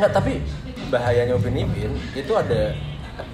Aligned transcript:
Ya, 0.00 0.08
tapi 0.08 0.40
bahayanya 0.88 1.36
Upin 1.36 1.52
Ipin 1.54 1.92
itu 2.10 2.32
ada 2.32 2.72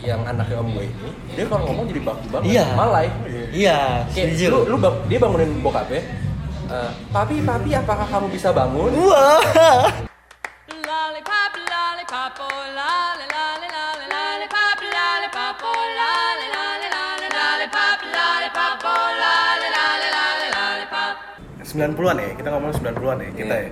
yang 0.02 0.18
anaknya 0.20 0.58
om 0.58 0.66
gue 0.69 0.82
ini 0.85 1.10
dia 1.31 1.46
kalau 1.46 1.62
ngomong 1.65 1.86
jadi 1.86 2.00
baku 2.02 2.27
banget 2.28 2.46
Iya. 2.50 2.66
malai 2.74 3.06
Iya, 3.54 3.78
kayak 4.11 4.35
setuju. 4.35 4.46
lu, 4.50 4.58
lu 4.66 4.76
bang- 4.76 4.98
dia 5.06 5.18
bangunin 5.18 5.62
bokapnya 5.62 6.02
eh, 6.66 6.90
papi 7.08 7.38
papi 7.40 7.71
apakah 7.72 8.02
kamu 8.04 8.26
bisa 8.29 8.50
bangun 8.50 8.90
Wah. 8.98 9.38
Lollipop, 10.66 11.52
lollipop, 11.54 12.34
oh 12.37 12.62
lollipop, 12.69 13.62
lollipop, 13.62 13.96
oh 14.03 14.10
lollipop, 14.10 14.78
lollipop, 14.83 15.56
oh 15.62 15.87
lolly, 19.14 19.69
lollipop. 20.51 21.14
90-an 21.62 22.17
ya, 22.17 22.30
kita 22.35 22.48
ngomong 22.48 22.73
90-an 22.73 23.17
ya, 23.21 23.30
kita 23.33 23.55
ya. 23.55 23.69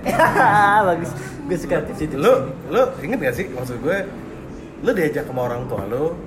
Bagus. 0.85 1.11
Gue 1.45 1.57
suka 1.61 1.81
tips 1.85 2.01
itu. 2.01 2.15
Lu, 2.17 2.33
lu 2.73 2.81
inget 3.05 3.19
gak 3.21 3.35
sih 3.37 3.45
maksud 3.53 3.77
gue, 3.85 3.97
lu 4.81 4.91
diajak 4.93 5.29
sama 5.29 5.41
orang 5.45 5.69
tua 5.69 5.85
lu 5.85 6.17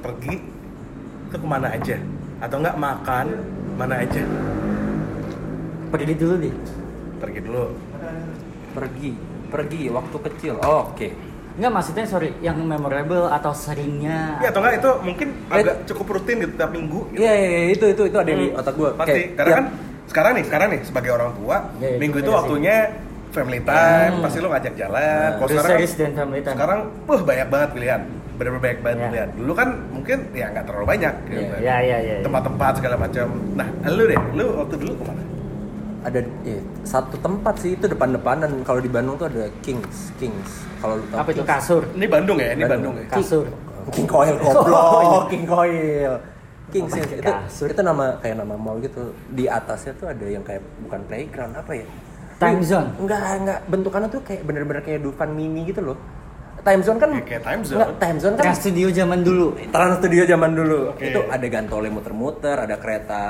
pergi 0.00 0.40
ke 1.28 1.36
ke 1.36 1.46
mana 1.46 1.68
aja? 1.72 1.96
Atau 2.40 2.58
enggak 2.60 2.76
makan 2.80 3.26
mana 3.76 4.00
aja? 4.02 4.24
pergi 5.92 6.16
dulu 6.16 6.34
deh. 6.40 6.54
Pergi 7.20 7.40
dulu. 7.44 7.64
pergi 8.72 9.12
pergi 9.52 9.92
waktu 9.92 10.16
kecil 10.16 10.56
oh, 10.64 10.88
oke 10.88 11.08
Enggak 11.60 11.72
maksudnya 11.76 12.08
sorry, 12.08 12.32
yang 12.40 12.56
memorable 12.64 13.28
atau 13.28 13.52
seringnya. 13.52 14.40
Ya 14.40 14.48
atau 14.48 14.64
enggak 14.64 14.80
itu 14.80 14.90
mungkin 15.04 15.28
agak 15.52 15.84
cukup 15.84 16.16
rutin 16.16 16.40
gitu 16.40 16.56
tiap 16.56 16.72
minggu 16.72 17.12
gitu. 17.12 17.20
iya 17.20 17.32
iya 17.36 17.48
iya, 17.52 17.62
itu 17.76 17.84
itu 17.92 18.02
itu 18.08 18.16
ada 18.16 18.32
di 18.32 18.46
otak 18.56 18.72
gue 18.72 18.90
Pasti, 18.96 19.22
karena 19.36 19.52
kan 19.60 19.66
sekarang 20.08 20.32
nih, 20.32 20.44
sekarang 20.48 20.68
nih 20.72 20.80
sebagai 20.88 21.10
orang 21.12 21.30
tua, 21.36 21.56
Ya, 21.76 21.88
itu 21.92 22.00
minggu 22.00 22.16
itu 22.24 22.32
beda 22.32 22.40
sih. 22.40 23.11
Family 23.32 23.60
time, 23.60 24.12
Hmm. 24.12 24.22
pasti 24.22 24.38
lu 24.38 24.48
ngajak 24.48 24.74
jalan. 24.74 25.28
Kalau 25.32 25.48
Terus 25.48 25.58
sekarang 25.58 25.80
dan 25.80 26.12
family 26.14 26.40
time. 26.40 26.54
sekarang, 26.54 26.80
wah 27.02 27.20
banyak 27.22 27.48
banget 27.48 27.68
pilihan, 27.72 28.00
bener-bener 28.32 28.62
banyak 28.62 28.80
banget 28.80 28.96
Ya. 28.96 29.04
pilihan. 29.06 29.28
Dulu 29.34 29.52
kan 29.52 29.68
mungkin 29.90 30.18
ya 30.30 30.46
nggak 30.48 30.64
terlalu 30.64 30.86
banyak, 30.86 31.14
gitu. 31.26 31.54
Iya, 31.54 31.58
iya, 31.58 31.76
iya, 31.80 31.96
iya. 31.98 32.16
tempat-tempat 32.20 32.72
segala 32.76 32.96
macam. 32.96 33.26
Nah, 33.52 33.68
lu 33.88 34.02
deh, 34.04 34.20
lu 34.32 34.44
waktu 34.54 34.74
dulu 34.78 34.92
ke 34.94 35.04
mana? 35.04 35.22
ada 36.02 36.18
eh, 36.42 36.58
satu 36.82 37.14
tempat 37.16 37.54
sih 37.56 37.78
itu 37.78 37.86
depan-depanan 37.86 38.66
kalau 38.66 38.82
di 38.82 38.90
Bandung 38.90 39.14
tuh 39.14 39.30
ada 39.30 39.46
Kings 39.62 40.10
Kings 40.18 40.66
kalau 40.82 40.98
lu 40.98 41.06
tahu 41.06 41.18
Apa 41.22 41.30
itu 41.30 41.42
kasur? 41.46 41.82
Ini 41.94 42.06
Bandung 42.10 42.38
ya, 42.42 42.50
ini 42.50 42.66
Bandung. 42.66 42.98
Bandung, 42.98 43.06
ya. 43.06 43.14
Kasur. 43.14 43.46
King 43.88 44.06
Coil 44.06 44.34
Oh, 44.42 44.50
goblok. 44.52 45.30
King 45.30 45.46
Coil 45.46 46.12
King 46.70 46.84
Oh, 46.86 46.90
sih 46.90 47.02
itu 47.06 47.22
kasur. 47.22 47.66
itu 47.70 47.80
nama 47.82 48.18
kayak 48.18 48.34
nama 48.36 48.58
mall 48.58 48.78
gitu 48.78 49.14
di 49.30 49.46
atasnya 49.46 49.94
tuh 49.94 50.10
ada 50.10 50.26
yang 50.26 50.42
kayak 50.42 50.58
bukan 50.82 51.06
playground 51.06 51.54
apa 51.54 51.70
ya 51.70 51.86
Time 52.42 52.62
zone? 52.62 52.88
enggak 52.98 53.20
enggak 53.38 53.58
bentukannya 53.64 54.08
tuh 54.08 54.20
kayak 54.20 54.42
bener-bener 54.42 54.82
kayak 54.82 55.00
Dufan 55.00 55.30
mini 55.30 55.62
gitu 55.64 55.82
loh 55.82 55.98
time 56.62 56.78
zone 56.78 56.94
kan 56.96 57.10
Ya, 57.10 57.22
kayak 57.22 57.42
time 57.42 57.62
zone. 57.62 57.74
enggak, 57.74 57.90
time 57.98 58.18
zone 58.18 58.34
kan 58.34 58.44
Trans 58.44 58.58
Studio 58.60 58.86
zaman 58.88 59.18
dulu. 59.20 59.46
Trans 59.68 59.94
Studio 59.98 60.22
zaman 60.22 60.50
dulu 60.52 60.78
Oke. 60.90 61.04
itu 61.04 61.20
ada 61.26 61.46
gantole 61.48 61.88
muter-muter, 61.90 62.54
ada 62.56 62.76
kereta 62.78 63.24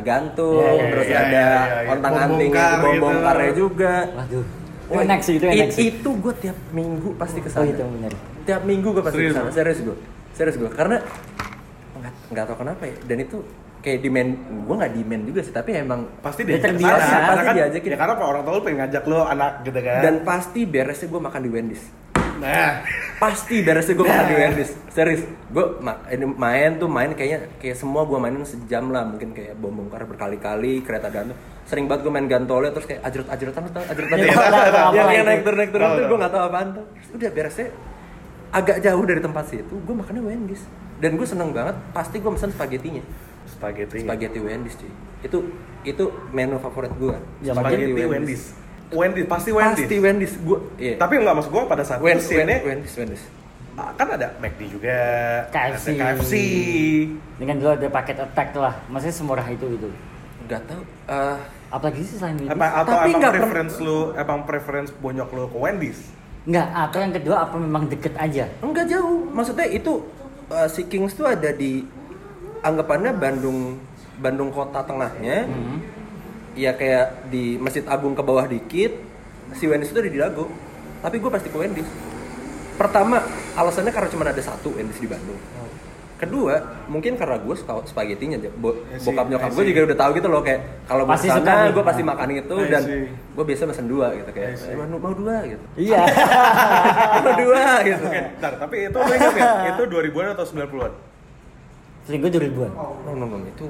gantung, 0.00 0.62
Iya, 0.62 0.70
iya, 0.72 0.90
terus 0.94 1.06
iya, 1.06 1.18
ada 1.20 1.44
iya. 1.82 1.90
ontang 1.90 2.14
Bom 2.14 2.22
anting 2.22 2.52
bom 2.54 2.62
gitu. 2.86 3.02
bongkarnya 3.02 3.52
juga. 3.52 3.94
Waduh. 4.14 4.44
Itu 4.86 4.94
Wah, 4.94 5.02
enak 5.02 5.18
sih, 5.18 5.34
itu 5.34 5.44
enak 5.44 5.66
it- 5.66 5.74
sih. 5.74 5.84
Itu 5.90 6.10
gue 6.14 6.34
tiap 6.38 6.58
minggu 6.70 7.08
pasti 7.18 7.38
ke 7.42 7.50
Oh 7.50 7.66
itu 7.66 7.82
benar. 7.82 8.12
Tiap 8.46 8.62
minggu 8.62 8.88
gue 8.94 9.02
pasti 9.02 9.18
ke 9.18 9.22
Serius 9.24 9.34
sana. 9.34 9.42
lu? 9.42 9.50
Serius 9.50 9.78
gue. 9.82 9.96
Serius 10.30 10.56
gue. 10.56 10.70
Karena 10.70 10.96
nggak 11.98 12.12
nggak 12.30 12.44
tahu 12.46 12.56
kenapa 12.56 12.82
ya. 12.86 12.94
Dan 13.02 13.18
itu 13.18 13.36
kayak 13.86 14.02
demand 14.02 14.30
gue 14.66 14.74
nggak 14.74 14.92
demand 14.92 15.22
juga 15.24 15.40
sih 15.40 15.54
tapi 15.54 15.70
emang 15.78 16.10
Pasti 16.18 16.42
Dia 16.42 16.58
terbiasa, 16.58 17.06
karena 17.06 17.30
pasti 17.30 17.46
kan, 17.46 17.54
diajakin. 17.54 17.90
Ya 17.94 17.96
karena 17.96 18.12
apa 18.18 18.24
orang 18.26 18.42
tua 18.42 18.52
lu 18.52 18.62
pengen 18.66 18.78
ngajak 18.82 19.02
lu 19.06 19.18
anak 19.22 19.52
gitu 19.62 19.78
kan. 19.78 20.00
dan 20.02 20.14
pasti 20.20 20.60
beresnya 20.66 21.06
gue 21.06 21.20
makan 21.22 21.40
di 21.40 21.50
Wendy's. 21.54 21.84
Nah, 22.36 22.84
pasti 23.16 23.62
beresnya 23.62 23.94
gue 23.94 24.04
makan 24.04 24.26
di 24.26 24.34
Nah. 24.34 24.42
Wendy's. 24.42 24.70
Serius 24.90 25.22
gue 25.46 25.64
ma- 25.78 26.02
main 26.36 26.70
tuh 26.76 26.90
main 26.90 27.14
kayaknya 27.14 27.46
kayak 27.56 27.78
semua 27.78 28.02
gue 28.02 28.18
mainin 28.18 28.42
sejam 28.42 28.90
lah 28.90 29.06
mungkin 29.06 29.30
kayak 29.30 29.54
bom 29.54 29.70
bongkar 29.70 30.02
berkali-kali 30.04 30.82
kereta 30.82 31.06
gantung. 31.06 31.38
Sering 31.62 31.86
banget 31.86 32.02
gue 32.02 32.12
main 32.12 32.26
gantolnya 32.26 32.74
terus 32.74 32.84
kayak 32.84 33.06
ajrut 33.06 33.30
ajrutan 33.30 33.60
lu 33.62 33.70
tau 33.70 33.84
ajrutan 33.86 34.16
Iya, 34.18 34.26
itu 34.26 34.34
tahu, 34.34 34.50
tahu, 34.50 34.90
yang 34.92 35.06
apa 35.06 35.22
naik 35.22 35.40
turun 35.40 35.58
naik 35.62 35.70
turun 35.70 35.86
tuh 35.88 36.04
gue 36.04 36.18
nggak 36.18 36.32
tahu 36.34 36.42
apaan 36.42 36.68
tuh. 36.74 36.84
Terus 36.92 37.08
udah 37.14 37.30
beresnya 37.30 37.68
agak 38.50 38.76
jauh 38.82 39.04
dari 39.06 39.20
tempat 39.22 39.44
situ 39.46 39.74
gue 39.78 39.94
makannya 39.94 40.22
Wendy's. 40.22 40.62
Dan 40.96 41.14
gue 41.14 41.24
seneng 41.24 41.54
banget 41.54 41.78
pasti 41.92 42.18
gue 42.18 42.30
pesen 42.30 42.50
spaghettinya 42.50 43.04
spaghetti. 43.56 43.98
spaghetti 44.00 44.38
Wendy's 44.38 44.76
cuy 44.76 44.92
itu 45.22 45.38
itu 45.82 46.04
menu 46.30 46.56
favorit 46.58 46.92
gue 46.94 47.16
Ya, 47.40 47.52
Spaghetti 47.52 47.92
Wendy's. 47.96 48.44
Wendy's 48.86 49.26
pasti 49.26 49.50
Wendy's. 49.50 49.82
pasti 49.82 49.96
Wendy's 49.98 50.34
gue 50.36 50.58
iya. 50.76 50.94
Tapi 50.94 51.18
nggak 51.18 51.34
maksud 51.34 51.50
gua 51.50 51.66
pada 51.66 51.82
saat 51.82 51.98
Wen- 51.98 52.16
itu 52.16 52.26
scene-nya, 52.28 52.62
Wen- 52.62 52.82
Wendy's 52.82 52.94
Wendy's 52.94 53.24
kan 53.76 54.08
ada 54.08 54.32
McD 54.40 54.72
juga, 54.72 54.96
KFC. 55.52 56.00
ada 56.00 56.16
KFC. 56.16 56.32
Dengan 57.36 57.60
dulu 57.60 57.70
ada 57.76 57.88
paket 57.92 58.16
attack 58.16 58.56
lah. 58.56 58.72
Maksudnya 58.88 59.12
semurah 59.12 59.44
itu 59.44 59.68
gitu. 59.68 59.88
nggak 60.46 60.62
tahu 60.64 60.80
eh, 61.10 61.38
Apalagi 61.68 62.00
sih 62.00 62.16
selain 62.16 62.40
Wendy's? 62.40 62.56
Apa 62.56 62.66
atau 62.72 62.92
Tapi 62.94 63.10
emang 63.10 63.22
preference 63.28 63.74
lu, 63.76 63.98
emang 64.16 64.38
preference 64.48 64.90
bonyok 64.96 65.28
lu 65.28 65.44
ke 65.50 65.58
Wendy's? 65.60 66.00
Enggak, 66.46 66.68
atau 66.72 66.98
yang 67.02 67.12
kedua 67.12 67.36
apa 67.42 67.56
memang 67.58 67.84
deket 67.84 68.14
aja? 68.16 68.48
Enggak 68.62 68.86
jauh. 68.86 69.28
Maksudnya 69.28 69.66
itu 69.66 69.92
uh, 70.48 70.68
si 70.70 70.86
Kings 70.86 71.12
tuh 71.12 71.26
ada 71.26 71.52
di 71.52 71.82
anggapannya 72.62 73.12
Bandung 73.12 73.76
Bandung 74.16 74.48
kota 74.48 74.80
tengahnya. 74.82 75.44
Hmm. 75.44 75.78
Ya 76.56 76.72
kayak 76.72 77.28
di 77.28 77.60
Masjid 77.60 77.84
Agung 77.84 78.16
ke 78.16 78.22
bawah 78.24 78.48
dikit. 78.48 78.96
Si 79.52 79.68
Wendy's 79.68 79.92
itu 79.92 80.00
ada 80.00 80.08
di 80.08 80.16
Dago. 80.16 80.48
Tapi 81.04 81.20
gue 81.20 81.30
pasti 81.30 81.52
ke 81.52 81.58
Wendy's. 81.60 81.88
Pertama, 82.76 83.20
alasannya 83.56 83.92
karena 83.92 84.08
cuma 84.08 84.24
ada 84.24 84.40
satu 84.40 84.72
Wendy's 84.72 84.96
di 84.96 85.08
Bandung. 85.08 85.36
Kedua, 86.16 86.56
mungkin 86.88 87.12
karena 87.20 87.36
gue 87.36 87.52
suka 87.52 87.84
spagettinya. 87.84 88.40
Bo 88.56 88.72
bokap 89.04 89.28
nyokap 89.28 89.52
gue 89.52 89.64
juga 89.68 89.80
udah 89.92 89.98
tahu 90.00 90.10
gitu 90.16 90.28
loh 90.32 90.40
kayak 90.40 90.88
kalau 90.88 91.04
gue 91.04 91.12
Pasti 91.12 91.28
suka 91.28 91.44
sana 91.44 91.68
gue 91.68 91.84
pasti 91.84 92.02
makan 92.08 92.28
itu 92.32 92.56
dan 92.72 92.82
gue 93.36 93.44
biasa 93.44 93.62
pesen 93.68 93.84
dua 93.84 94.16
gitu 94.16 94.30
kayak. 94.32 94.56
"Eh, 94.56 94.76
mau, 94.80 94.96
mau 94.96 95.12
dua 95.12 95.44
gitu. 95.44 95.64
Iya. 95.76 96.08
mau 97.20 97.32
dua 97.36 97.64
gitu. 97.84 98.04
Oke, 98.08 98.20
bentar, 98.32 98.52
tapi 98.56 98.76
itu 98.88 98.96
ingat 98.96 99.34
ya? 99.36 99.44
Itu 99.76 99.82
2000-an 99.84 100.28
atau 100.32 100.44
90-an? 100.48 100.92
Feeling 102.06 102.22
gue 102.22 102.32
2000-an. 102.38 102.70
No, 102.72 103.10
no, 103.12 103.24
no, 103.26 103.36
itu 103.42 103.66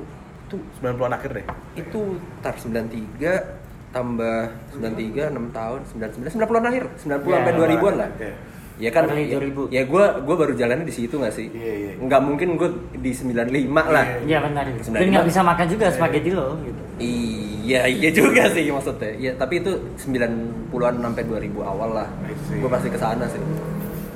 itu 0.46 0.56
90-an 0.78 1.10
akhir 1.10 1.30
deh. 1.34 1.44
itu 1.74 2.00
tar 2.38 2.54
93 2.54 3.90
tambah 3.90 4.38
93 4.78 5.34
6 5.34 5.50
tahun 5.50 5.80
99 5.90 6.38
90-an 6.38 6.64
akhir 6.70 6.84
90 7.02 7.02
Ya, 7.02 7.34
sampai 7.34 7.52
2000-an 7.56 7.94
lah. 7.98 8.08
Oke. 8.14 8.30
Ya 8.76 8.90
kan 8.92 9.08
ya, 9.08 9.40
2000. 9.40 9.72
ya 9.72 9.82
gue 9.88 10.04
gua 10.20 10.34
baru 10.36 10.52
jalannya 10.52 10.84
di 10.84 10.92
situ 10.92 11.16
gak 11.16 11.32
sih? 11.32 11.48
Iya, 11.48 11.72
iya. 11.72 11.92
Nggak 11.96 12.20
mungkin 12.20 12.48
gue 12.60 12.68
di 13.00 13.08
95 13.08 13.48
lah. 13.72 14.04
Iya 14.20 14.38
benar. 14.44 14.68
Sembilan 14.84 15.00
Dan 15.00 15.08
nggak 15.16 15.26
bisa 15.32 15.40
makan 15.40 15.66
juga 15.66 15.86
spaghetti 15.88 16.30
lo 16.30 16.60
gitu. 16.60 16.80
Iya, 17.00 17.88
iya 17.88 18.10
juga 18.12 18.52
sih 18.52 18.68
maksudnya. 18.68 19.16
Ya, 19.16 19.32
tapi 19.32 19.64
itu 19.64 19.72
90-an 19.96 20.94
sampai 21.00 21.22
2000 21.24 21.56
awal 21.64 21.90
lah. 22.04 22.08
Gue 22.52 22.68
pasti 22.68 22.92
ke 22.92 23.00
sana 23.00 23.24
sih. 23.26 23.40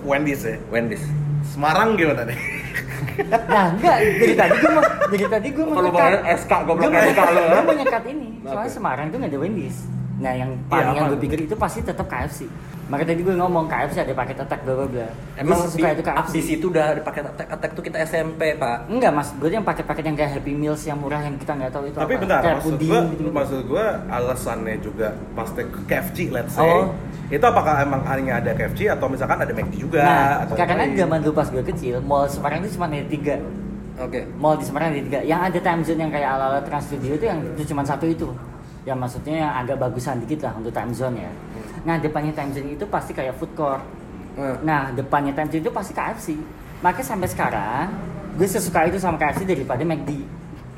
Wendy's 0.04 0.44
ya. 0.44 0.60
Wendy's. 0.68 1.02
Semarang 1.48 1.96
gimana 1.96 2.28
nih? 2.28 2.36
Nah 3.46 3.64
enggak, 3.70 3.96
dari 4.16 4.34
tadi 4.34 4.54
gue 4.56 4.70
mau, 4.70 4.82
dari 5.06 5.26
tadi 5.26 5.48
gue 5.50 5.64
mau 5.64 5.80
nyekat. 5.80 6.10
SK, 6.38 6.52
Gua 6.62 6.74
mau- 6.74 6.90
SK 6.90 7.20
lo. 7.28 7.40
Gue 7.42 7.62
mau 7.62 7.74
nyekat 7.74 8.04
ini. 8.06 8.28
Soalnya. 8.42 8.70
Semarang 8.70 9.06
tuh 9.08 9.16
nggak 9.18 9.30
ada 9.30 9.38
Wendy's. 9.38 9.78
Nah 10.20 10.32
yang 10.36 10.50
paling 10.68 10.92
yang 10.92 11.06
apa? 11.08 11.12
gue 11.16 11.20
pikir 11.24 11.38
itu 11.48 11.56
pasti 11.56 11.80
tetap 11.80 12.06
KFC. 12.06 12.44
Maka 12.90 13.06
tadi 13.06 13.22
gue 13.22 13.34
ngomong 13.38 13.70
KFC 13.70 14.02
ada 14.02 14.14
paket 14.18 14.38
attack 14.42 14.60
bla 14.66 14.74
bla 14.82 14.86
bla. 14.90 15.08
Emang 15.38 15.62
di, 15.62 15.78
suka 15.78 15.88
itu 15.94 16.02
KFC. 16.02 16.32
di 16.34 16.42
situ 16.42 16.64
udah 16.68 16.84
ada 16.92 17.02
paket 17.06 17.24
attack 17.24 17.48
attack 17.54 17.70
tuh 17.72 17.82
kita 17.86 17.96
SMP, 18.02 18.42
Pak. 18.58 18.90
Enggak 18.90 19.12
mas, 19.14 19.28
gue 19.38 19.48
yang 19.48 19.62
paket-paket 19.62 20.04
yang 20.10 20.16
kayak 20.18 20.30
Happy 20.36 20.52
Meals 20.52 20.82
yang 20.84 20.98
murah 20.98 21.22
yang 21.22 21.38
kita 21.38 21.54
nggak 21.54 21.70
tahu 21.70 21.84
itu 21.86 21.96
Tapi 21.96 22.14
apa. 22.18 22.22
bentar, 22.26 22.40
kayak 22.42 22.56
maksud 22.58 22.76
gua, 22.82 23.00
gitu. 23.06 23.22
maksud 23.30 23.60
gua 23.70 23.84
alasannya 24.10 24.76
juga 24.82 25.08
pasti 25.38 25.62
ke 25.64 25.80
KFC 25.86 26.18
let's 26.34 26.52
say. 26.52 26.66
Oh. 26.66 26.90
Itu 27.30 27.44
apakah 27.46 27.78
emang 27.86 28.02
hanya 28.10 28.42
ada 28.42 28.50
KFC 28.58 28.90
atau 28.90 29.06
misalkan 29.06 29.38
ada 29.38 29.52
McD 29.54 29.74
juga 29.78 30.02
Nah, 30.02 30.30
atau 30.42 30.54
karena 30.58 30.82
zaman 30.98 31.18
dulu 31.22 31.34
pas 31.38 31.46
gue 31.46 31.62
kecil, 31.62 32.02
mall 32.02 32.26
Semarang 32.26 32.66
itu 32.66 32.74
cuma 32.74 32.90
ada 32.90 33.06
tiga. 33.06 33.38
Oke. 34.02 34.20
Mall 34.34 34.56
di 34.58 34.64
Semarang 34.66 34.90
ada 34.90 34.98
tiga. 34.98 35.20
Yang 35.22 35.40
ada 35.46 35.58
time 35.62 35.80
zone 35.86 36.00
yang 36.02 36.10
kayak 36.10 36.28
ala-ala 36.32 36.60
Trans 36.64 36.84
Studio 36.90 37.14
itu 37.14 37.24
yang 37.30 37.38
itu 37.54 37.62
cuma 37.70 37.86
satu 37.86 38.08
itu. 38.10 38.26
Yang 38.90 38.98
maksudnya 38.98 39.34
yang 39.46 39.52
agak 39.54 39.76
bagusan 39.78 40.18
dikit 40.26 40.50
lah 40.50 40.58
untuk 40.58 40.74
time 40.74 40.90
zone 40.90 41.22
ya. 41.22 41.32
Nah 41.86 41.96
depannya 42.02 42.34
time 42.34 42.50
zone 42.50 42.74
itu 42.74 42.84
pasti 42.90 43.14
kayak 43.14 43.38
food 43.38 43.54
court. 43.54 43.78
Hmm. 44.34 44.58
Nah 44.66 44.90
depannya 44.90 45.30
time 45.30 45.46
zone 45.46 45.62
itu 45.62 45.70
pasti 45.70 45.94
KFC. 45.94 46.34
Makanya 46.82 47.06
sampai 47.06 47.28
sekarang 47.30 47.86
gue 48.34 48.48
sesuka 48.50 48.90
itu 48.90 48.98
sama 48.98 49.14
KFC 49.14 49.46
daripada 49.46 49.86
McD. 49.86 50.26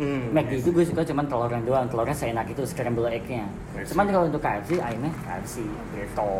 Hmm, 0.02 0.34
McD 0.34 0.66
itu 0.66 0.70
gue 0.74 0.84
suka 0.88 1.04
cuma 1.06 1.22
telurnya 1.24 1.62
doang, 1.62 1.86
telurnya 1.86 2.16
seenak 2.16 2.48
itu 2.50 2.64
scramble 2.66 3.06
egg-nya. 3.06 3.46
Cuman 3.86 4.04
kalau 4.08 4.26
untuk 4.26 4.42
KFC, 4.42 4.82
akhirnya 4.82 5.12
KFC 5.24 5.62
gitu. 5.94 6.32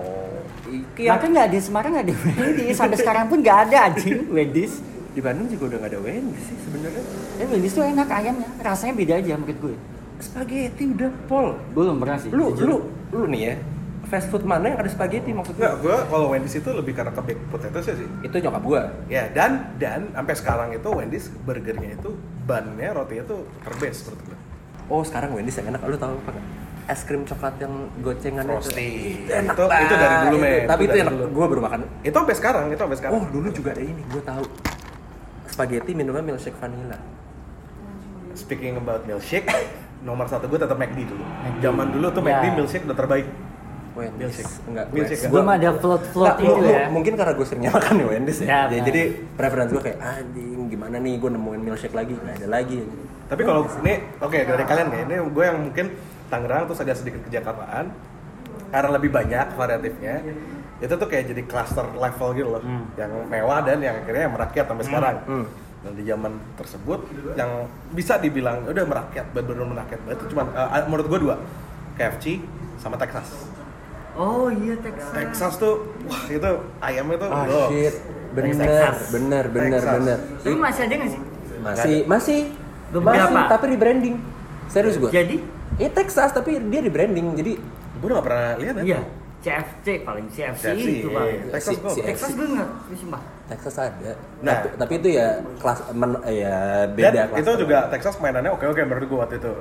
Iki 0.67 1.03
yang 1.07 1.17
Makanya 1.17 1.33
nggak 1.33 1.49
di 1.53 1.59
Semarang 1.63 1.91
nggak 1.95 2.05
ada 2.11 2.15
Wendy's, 2.17 2.77
sampai 2.77 2.97
sekarang 2.99 3.25
pun 3.31 3.39
nggak 3.41 3.59
ada 3.69 3.77
anjing 3.93 4.29
Wendy's. 4.29 4.83
di 5.13 5.21
Bandung 5.21 5.45
juga 5.45 5.77
udah 5.77 5.79
gak 5.85 5.91
ada 5.93 6.01
Wendy's 6.01 6.41
sih 6.49 6.57
sebenarnya. 6.65 7.05
Eh 7.37 7.47
Wendy's 7.53 7.77
tuh 7.77 7.85
enak 7.85 8.09
ayamnya, 8.09 8.49
rasanya 8.65 8.95
beda 8.97 9.15
aja 9.21 9.37
menurut 9.37 9.59
gue. 9.61 9.77
Spaghetti 10.23 10.85
udah 10.89 11.11
pol. 11.27 11.59
Belum 11.73 11.99
pernah 11.99 12.17
sih. 12.17 12.31
Lu 12.31 12.53
jujur. 12.53 12.65
lu 12.65 12.77
lu 13.13 13.27
nih 13.29 13.43
ya. 13.45 13.57
fast 14.05 14.29
food 14.29 14.43
mana 14.43 14.67
yang 14.67 14.77
ada 14.77 14.87
spaghetti 14.87 15.31
maksud 15.31 15.55
Enggak, 15.55 15.81
gue 15.81 15.97
kalau 16.05 16.27
Wendy's 16.29 16.53
itu 16.53 16.69
lebih 16.69 16.93
karena 16.93 17.09
ke 17.09 17.23
baked 17.23 17.49
potatoes 17.49 17.87
sih. 17.89 18.05
itu 18.21 18.37
nyokap 18.37 18.61
gue 18.63 18.83
Ya, 19.09 19.25
dan 19.31 19.73
dan 19.79 20.13
sampai 20.13 20.35
sekarang 20.35 20.69
itu 20.71 20.85
Wendy's 20.85 21.33
burgernya 21.41 21.97
itu 21.97 22.13
bannya 22.43 22.93
rotinya 22.93 23.25
tuh 23.27 23.41
terbest 23.63 24.05
menurut 24.05 24.21
gue. 24.27 24.37
oh 24.87 25.01
sekarang 25.01 25.33
Wendy's 25.33 25.57
yang 25.57 25.71
enak 25.71 25.81
lu 25.83 25.97
tahu 25.97 26.13
apa 26.19 26.31
nggak? 26.31 26.47
es 26.85 27.01
krim 27.03 27.23
coklat 27.23 27.55
yang 27.57 27.73
gocengan 28.01 28.45
Frosty. 28.45 28.89
itu 29.23 29.33
enak 29.33 29.55
Itu- 29.55 29.65
banget 29.67 29.81
itu 29.83 29.95
dari 29.97 30.17
dulu, 30.21 30.37
men. 30.37 30.61
tapi 30.67 30.83
Itu 30.83 30.91
itu 30.91 30.99
enak 31.01 31.15
gue 31.31 31.47
baru 31.49 31.61
makan 31.63 31.81
Itu 32.03 32.17
sampai 32.19 32.35
sekarang, 32.35 32.63
itu 32.69 32.81
sampai 32.83 32.99
sekarang. 32.99 33.15
oh 33.15 33.25
dulu 33.25 33.49
juga 33.49 33.69
ada 33.71 33.83
ini 33.83 34.03
gue 34.05 34.23
tahu 34.23 34.45
spaghetti 35.47 35.93
minumnya 35.95 36.21
milkshake 36.23 36.59
vanilla 36.59 36.99
Speaking 38.35 38.77
about 38.77 39.05
milkshake, 39.05 39.49
nomor 40.03 40.27
satu 40.27 40.45
gue 40.45 40.59
tetap 40.59 40.75
McD 40.75 41.01
dulu. 41.05 41.23
McD. 41.23 41.59
Zaman 41.61 41.87
dulu 41.91 42.07
tuh 42.09 42.23
Ya. 42.23 42.27
McD 42.35 42.45
milkshake 42.55 42.85
udah 42.85 42.99
terbaik. 42.99 43.27
Wendy's 43.93 44.17
Milkshake. 44.17 44.53
enggak 44.65 44.85
Milkshake, 44.89 45.21
gue- 45.21 45.31
Belum 45.31 45.49
ada 45.51 45.69
float 45.77 46.03
float 46.09 46.29
Nggak, 46.33 46.49
itu 46.49 46.63
ya. 46.67 46.85
Mungkin 46.89 47.13
karena 47.13 47.33
gue 47.35 47.45
seringnya 47.45 47.71
makan 47.71 47.95
di 47.95 48.05
Wendy's 48.07 48.39
ya. 48.39 48.47
Ya, 48.47 48.49
jadi, 48.49 48.73
benar. 48.73 48.87
jadi 48.89 49.03
preferensi 49.37 49.71
gue 49.71 49.83
kayak 49.83 49.99
anjing 50.01 50.51
gimana 50.67 50.97
nih 50.97 51.15
gue 51.15 51.31
nemuin 51.31 51.61
milkshake 51.63 51.93
lagi 51.93 52.13
nggak 52.15 52.35
ada 52.35 52.49
lagi. 52.51 52.79
Tapi 53.29 53.43
kalau 53.43 53.61
ini, 53.79 53.93
oke 54.19 54.39
dari 54.39 54.65
kalian 54.67 54.87
nih, 54.89 55.01
ini 55.03 55.15
gue 55.27 55.45
yang 55.45 55.59
mungkin 55.63 55.87
Tangerang 56.27 56.65
terus 56.65 56.81
agak 56.81 56.97
sedikit 56.97 57.21
ke 57.21 57.31
Jakartaan, 57.31 57.93
karena 58.67 58.89
lebih 58.91 59.11
banyak 59.11 59.47
variatifnya, 59.53 60.25
itu 60.79 60.89
tuh 60.91 61.05
kayak 61.07 61.29
jadi 61.29 61.43
cluster 61.45 61.85
level 61.93 62.29
gitu 62.33 62.49
loh, 62.49 62.63
Hmm. 62.63 62.89
yang 62.95 63.13
mewah 63.27 63.61
dan 63.61 63.77
yang 63.79 63.95
akhirnya 63.95 64.23
yang 64.23 64.33
merakyat 64.33 64.65
sampai 64.67 64.85
sekarang. 64.87 65.17
Hmm. 65.23 65.45
Dan 65.83 65.93
di 65.99 66.07
zaman 66.07 66.33
tersebut 66.55 67.01
yang 67.35 67.67
bisa 67.91 68.15
dibilang 68.23 68.63
udah 68.71 68.87
merakyat, 68.87 69.27
benar-benar 69.35 69.67
merakyat 69.67 70.01
banget 70.07 70.19
itu 70.23 70.27
cuma 70.31 70.43
eh, 70.55 70.83
menurut 70.87 71.07
gue 71.11 71.19
dua, 71.27 71.37
KFC 71.99 72.39
sama 72.79 72.95
Texas. 72.95 73.51
Oh 74.15 74.47
iya 74.53 74.79
Texas. 74.79 75.11
Texas 75.11 75.53
tuh, 75.59 75.91
wah 76.07 76.23
itu 76.29 76.51
ayamnya 76.79 77.17
tuh, 77.19 77.31
Ah 77.33 77.49
oh, 77.49 77.67
shit, 77.73 77.95
bener, 78.37 78.55
Texas. 78.63 78.99
bener, 79.11 79.45
bener, 79.51 79.81
Texas. 79.81 79.97
bener. 79.99 80.19
Tapi 80.39 80.57
masih 80.61 80.83
ada 80.87 80.95
nggak 80.95 81.11
sih? 81.11 81.21
Masih, 81.63 81.99
masih, 82.07 82.41
masih, 82.93 83.43
tapi 83.49 83.65
rebranding. 83.75 84.17
Serius 84.69 84.97
gue. 85.01 85.11
Jadi? 85.11 85.37
Iya 85.81 85.91
Texas, 85.91 86.31
tapi 86.37 86.61
dia 86.61 86.81
rebranding. 86.85 87.33
Jadi 87.35 87.53
gue 88.03 88.07
udah 88.07 88.19
gak 88.21 88.27
pernah 88.27 88.49
lihat 88.61 88.75
ya. 88.81 88.85
Iya. 88.85 89.01
CFC 89.43 89.87
paling 90.07 90.27
CFC, 90.31 90.65
CFC, 90.71 90.89
itu 91.03 91.09
iya. 91.11 91.19
paling. 91.19 91.39
Texas 91.51 91.75
Si- 91.75 92.05
Texas 92.07 92.31
gue 92.39 92.47
nggak, 92.47 92.69
gue 92.87 92.97
sumpah. 92.97 93.21
Texas 93.51 93.75
ada. 93.77 94.13
Nah. 94.41 94.55
tapi, 94.55 94.69
tapi 94.79 94.93
itu 95.03 95.09
ya 95.19 95.29
kelas 95.59 95.79
men, 95.93 96.11
ya 96.31 96.57
Dan 96.87 96.95
beda 96.95 97.21
itu 97.27 97.33
cluster. 97.43 97.55
juga 97.59 97.79
Texas 97.91 98.15
mainannya 98.23 98.51
oke-oke 98.55 98.81
menurut 98.87 99.07
gue 99.11 99.19
waktu 99.19 99.37
itu. 99.43 99.53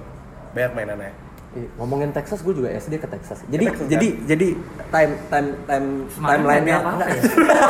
Banyak 0.54 0.72
mainannya. 0.78 1.12
Iya, 1.52 1.68
ngomongin 1.76 2.10
Texas 2.16 2.40
gue 2.46 2.54
juga 2.56 2.70
SD 2.72 2.94
ke 2.96 3.08
Texas. 3.10 3.44
Jadi 3.50 3.66
Texas, 3.68 3.88
jadi 3.90 4.08
jadi 4.24 4.48
time 4.88 5.14
time 5.28 5.50
time 5.68 5.88
timelinenya 6.08 6.78
ya? 6.80 6.94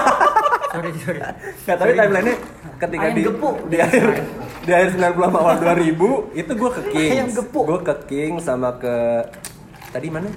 sorry 0.76 0.90
sorry. 1.02 1.20
Nggak, 1.66 1.78
tapi 1.80 1.92
timelinenya 1.98 2.36
ketika 2.78 3.06
Ayam 3.08 3.18
di 3.18 3.24
gepuk. 3.26 3.56
di 3.72 3.78
akhir 3.82 4.04
di 4.62 4.72
akhir 4.74 4.90
90 5.00 5.16
sama 5.18 5.38
awal 5.42 5.56
2000 5.58 6.38
itu 6.38 6.52
gue 6.54 6.70
ke 6.70 6.82
Kings. 6.94 7.34
Gue 7.50 7.80
ke 7.82 7.96
Kings 8.06 8.44
sama 8.46 8.70
ke 8.78 8.96
tadi 9.92 10.08
mana? 10.08 10.28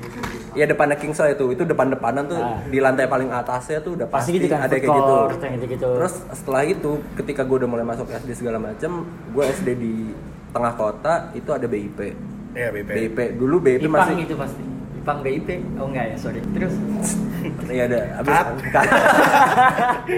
Ya 0.53 0.67
depannya 0.67 0.95
Kings 0.95 1.17
lah 1.17 1.31
itu. 1.31 1.47
Itu 1.49 1.63
depan-depanan 1.63 2.27
tuh 2.27 2.37
Ah. 2.37 2.59
di 2.65 2.79
lantai 2.79 3.07
paling 3.07 3.31
atasnya 3.31 3.79
tuh 3.79 3.95
udah 3.95 4.07
Pasti 4.07 4.31
pasti, 4.31 4.37
gitu 4.37 4.47
kan, 4.51 4.61
ada 4.61 4.75
kayak 4.75 4.85
gitu. 4.85 5.15
gitu-gitu. 5.55 5.89
Terus 5.97 6.15
setelah 6.31 6.63
itu 6.63 6.91
ketika 7.15 7.43
gue 7.43 7.57
udah 7.59 7.71
mulai 7.71 7.83
masuk 7.83 8.07
SD 8.07 8.35
segala 8.37 8.59
macem, 8.59 9.03
gue 9.07 9.45
SD 9.49 9.69
di 9.75 9.95
tengah 10.51 10.75
kota 10.75 11.31
itu 11.33 11.51
ada 11.51 11.65
BIP. 11.65 11.99
Iya, 12.53 12.69
BIP. 12.71 12.91
BIP 12.91 13.19
dulu 13.35 13.57
BIP 13.59 13.83
Ipang 13.85 13.95
masih 14.07 14.23
itu 14.23 14.35
pasti. 14.35 14.63
Ipang 14.97 15.19
BIP. 15.21 15.49
Oh 15.77 15.87
enggak 15.87 16.05
ya, 16.11 16.17
sorry. 16.17 16.41
Terus 16.51 16.75
Iya 17.75 17.83
ada. 17.87 17.99
Abis, 18.19 18.35
Cut. 18.75 18.87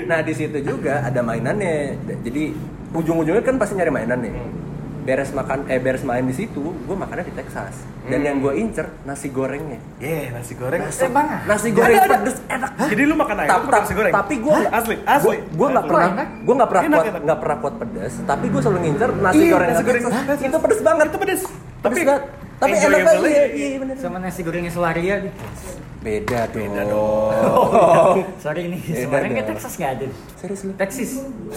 nah 0.04 0.18
di 0.20 0.32
situ 0.32 0.58
juga 0.60 1.00
ada 1.00 1.20
mainannya. 1.20 1.96
Jadi 2.20 2.52
ujung-ujungnya 2.92 3.40
kan 3.40 3.56
pasti 3.56 3.74
nyari 3.74 3.90
mainan 3.90 4.20
nih. 4.20 4.32
Beres 5.06 5.30
makan, 5.30 5.70
eh 5.70 5.78
beres 5.78 6.02
main 6.02 6.20
di 6.20 6.34
situ, 6.34 6.74
gue 6.74 6.96
makannya 6.98 7.22
di 7.22 7.30
Texas. 7.32 7.86
Dan 8.04 8.22
yang 8.22 8.38
gue 8.38 8.52
incer 8.56 8.90
nasi 9.02 9.30
gorengnya. 9.30 9.78
Iya, 9.96 10.34
nasi 10.34 10.54
goreng. 10.54 10.82
Nasi, 10.82 11.06
Emang? 11.06 11.26
nasi 11.46 11.68
goreng 11.70 11.94
Ada, 11.96 12.04
ada. 12.04 12.16
pedes 12.20 12.38
enak. 12.44 12.70
Jadi 12.86 13.02
lu 13.02 13.14
makan 13.14 13.36
ayam, 13.36 13.48
Ta- 13.48 13.58
lu 13.58 13.68
ta- 13.68 13.80
nasi 13.80 13.94
goreng. 13.94 14.12
Tapi 14.12 14.34
gue 14.36 14.58
asli, 14.66 14.94
asli. 15.00 15.36
Gue 15.48 15.68
nggak 15.70 15.86
pernah, 15.86 16.08
gue 16.42 16.54
nggak 16.54 16.70
pernah 16.70 16.82
kuat, 16.84 17.06
nggak 17.22 17.38
pernah 17.38 17.56
kuat 17.56 17.74
pedas. 17.78 18.12
Tapi 18.20 18.46
gue 18.46 18.60
selalu 18.60 18.78
ngincer 18.82 19.10
nasi 19.16 19.44
goreng 19.46 19.68
nasi 19.70 19.84
goreng. 19.84 20.02
Itu 20.42 20.58
pedes 20.58 20.80
banget. 20.82 21.06
Itu 21.06 21.18
pedes. 21.18 21.42
Pedes 21.80 21.98
Tapi. 22.02 22.45
Tapi 22.56 22.72
enak 22.72 23.00
banget. 23.04 23.28
Iya, 23.28 23.44
iya 23.52 23.76
bener. 23.76 23.96
sama 24.00 24.16
nasi 24.16 24.40
gorengnya 24.40 24.72
Selaria 24.72 25.14
nih. 25.28 25.32
Beda 26.00 26.40
dong. 26.48 26.56
Beda 26.70 26.82
dong. 26.86 28.16
Sorry 28.44 28.62
nih, 28.70 28.80
Beda 28.80 29.00
sebenarnya 29.04 29.30
kayak 29.34 29.46
dong. 29.46 29.56
Texas 29.58 29.72
nggak 29.76 29.92
ada. 29.92 30.06
Serius 30.40 30.60
lu? 30.64 30.72
Texas. 30.78 31.10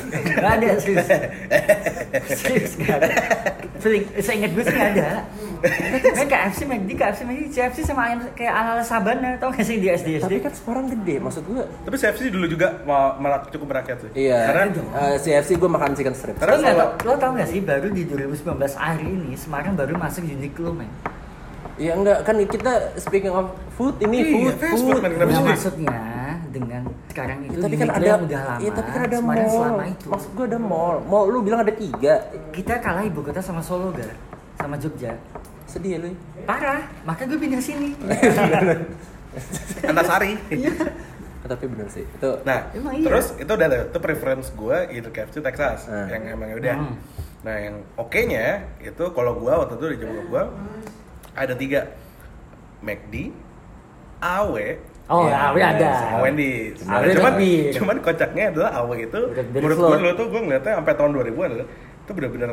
Nggak 0.10 0.51
ada, 0.57 0.68
serius. 0.81 1.07
serius 2.42 2.74
nggak 2.81 2.96
ada. 3.00 3.10
Feeling, 3.80 4.04
seingat 4.19 4.51
gue 4.51 4.63
sih 4.66 4.74
nggak 4.75 4.92
ada. 4.98 5.10
Kayak 5.60 6.28
KFC, 6.28 6.60
McD, 6.66 6.90
KFC, 6.94 7.20
McD, 7.22 7.44
CFC 7.50 7.78
sama 7.84 8.02
ayam 8.06 8.24
kayak 8.32 8.54
ala-ala 8.54 8.80
Sabana, 8.82 9.36
tau 9.36 9.50
gak 9.50 9.62
sih 9.62 9.76
di 9.76 9.88
SD 9.88 10.18
SD? 10.18 10.24
Tapi 10.24 10.40
kan 10.40 10.54
sekarang 10.54 10.86
gede, 10.90 11.16
maksud 11.18 11.44
gue 11.44 11.64
Tapi 11.84 11.96
CFC 11.96 12.22
dulu 12.30 12.46
juga 12.48 12.80
mau 12.82 13.16
merak- 13.16 13.50
cukup 13.50 13.68
merakyat 13.70 13.98
sih. 14.02 14.12
Iya, 14.22 14.40
Karena 14.46 14.64
eh, 14.72 15.16
CFC 15.18 15.50
gue 15.56 15.70
makan 15.70 15.92
chicken 15.94 16.14
strip. 16.14 16.36
Karena 16.38 16.56
Lo 16.74 16.86
lo 16.98 17.14
tau 17.16 17.32
gak 17.34 17.48
sih 17.48 17.60
baru 17.60 17.88
di 17.88 18.04
2019 18.04 18.46
hari 18.74 19.06
ini 19.06 19.36
Semarang 19.36 19.74
baru 19.74 19.96
masuk 19.96 20.24
Uniqlo 20.24 20.72
men. 20.72 20.88
Iya 21.76 21.96
enggak, 21.96 22.24
kan 22.24 22.36
kita 22.38 22.72
speaking 22.96 23.32
of 23.32 23.50
food 23.74 23.96
ini 24.02 24.18
Iya, 24.20 24.32
food, 24.52 24.54
fast 24.58 24.72
food. 24.78 24.96
food, 24.96 25.04
Nah, 25.06 25.28
sih? 25.30 25.44
maksudnya 25.46 25.96
dengan 26.50 26.82
sekarang 27.08 27.38
itu 27.42 27.56
Ya, 27.56 27.62
tapi 27.62 27.76
kan 27.78 27.90
ada, 27.90 28.12
udah 28.18 28.42
lama. 28.44 28.60
iya 28.60 28.72
tapi 28.74 28.90
kan 28.90 29.02
ada 29.02 29.18
Semarang 29.18 29.46
mall. 29.46 29.56
selama 29.56 29.84
itu. 29.88 30.06
Maksud 30.08 30.30
gue 30.34 30.46
ada 30.46 30.60
mall. 30.60 30.96
Mall 31.02 31.26
lu 31.26 31.40
bilang 31.40 31.62
ada 31.62 31.72
tiga. 31.72 32.14
Kita 32.50 32.74
kalah 32.78 33.00
ibu 33.02 33.20
kota 33.22 33.40
sama 33.40 33.62
Solo 33.62 33.92
gar, 33.92 34.12
sama 34.60 34.76
Jogja. 34.76 35.16
Sedih 35.66 35.92
ya 35.96 36.00
lu. 36.00 36.12
Parah, 36.44 36.84
maka 37.04 37.24
gue 37.24 37.38
pindah 37.38 37.62
sini. 37.62 37.96
Antasari. 39.82 40.36
Ah, 41.40 41.48
tapi 41.48 41.66
bener 41.66 41.88
sih. 41.88 42.04
Itu 42.04 42.44
Nah, 42.44 42.68
Emang 42.76 42.94
iya? 42.94 43.06
terus 43.08 43.32
itu 43.34 43.48
udah 43.48 43.68
itu 43.88 44.00
preference 44.00 44.52
gue 44.52 44.78
itu 44.92 45.08
KFC 45.08 45.40
Texas 45.40 45.88
Hmm. 45.88 46.08
yang 46.10 46.24
emang 46.30 46.52
udah. 46.52 46.76
Hmm. 46.76 46.96
Nah, 47.40 47.56
yang 47.58 47.76
oke-nya 47.96 48.46
itu 48.78 49.04
kalau 49.10 49.40
gue 49.40 49.48
waktu 49.48 49.74
itu 49.74 49.86
di 49.88 49.98
zaman 50.04 50.26
gue 50.28 50.44
ada 51.32 51.54
tiga 51.56 51.82
McD, 52.82 53.32
AW, 54.20 54.56
Oh, 55.10 55.26
Iya, 55.26 55.50
Awi 55.50 55.62
ada. 55.66 55.90
sama 56.06 56.18
Wendy's. 56.22 56.86
Nah, 56.86 57.02
Awi 57.02 57.18
cuman, 57.18 57.34
lebih. 57.34 57.58
cuman 57.74 57.96
kocaknya 57.98 58.44
adalah 58.54 58.70
AW 58.78 58.92
itu 58.94 59.20
menurut 59.50 59.76
gue 59.80 59.98
dulu 59.98 60.12
tuh 60.13 60.25
gue 60.30 60.42
ngeliatnya 60.44 60.74
sampai 60.78 60.94
tahun 60.94 61.12
2000-an 61.18 61.50
adalah 61.50 61.68
itu 62.06 62.12
bener-bener 62.13 62.50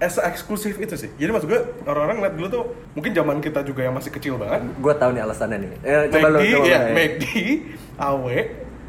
es 0.00 0.16
eksklusif 0.16 0.80
itu 0.80 0.96
sih. 0.96 1.12
Jadi 1.20 1.30
maksud 1.30 1.48
gue 1.52 1.60
orang-orang 1.84 2.16
ngeliat 2.24 2.34
dulu 2.40 2.48
tuh 2.48 2.64
mungkin 2.96 3.12
zaman 3.12 3.36
kita 3.44 3.60
juga 3.60 3.84
yang 3.84 3.92
masih 3.92 4.08
kecil 4.08 4.40
banget. 4.40 4.64
gue 4.80 4.94
tahu 4.96 5.10
nih 5.12 5.22
alasannya 5.28 5.58
nih. 5.60 5.70
Eh, 5.84 6.02
coba 6.08 6.28
lu 6.32 6.38
McD, 6.40 6.52
coba 6.56 6.66
ya. 6.66 6.80
McD, 6.96 7.24
AW, 8.00 8.24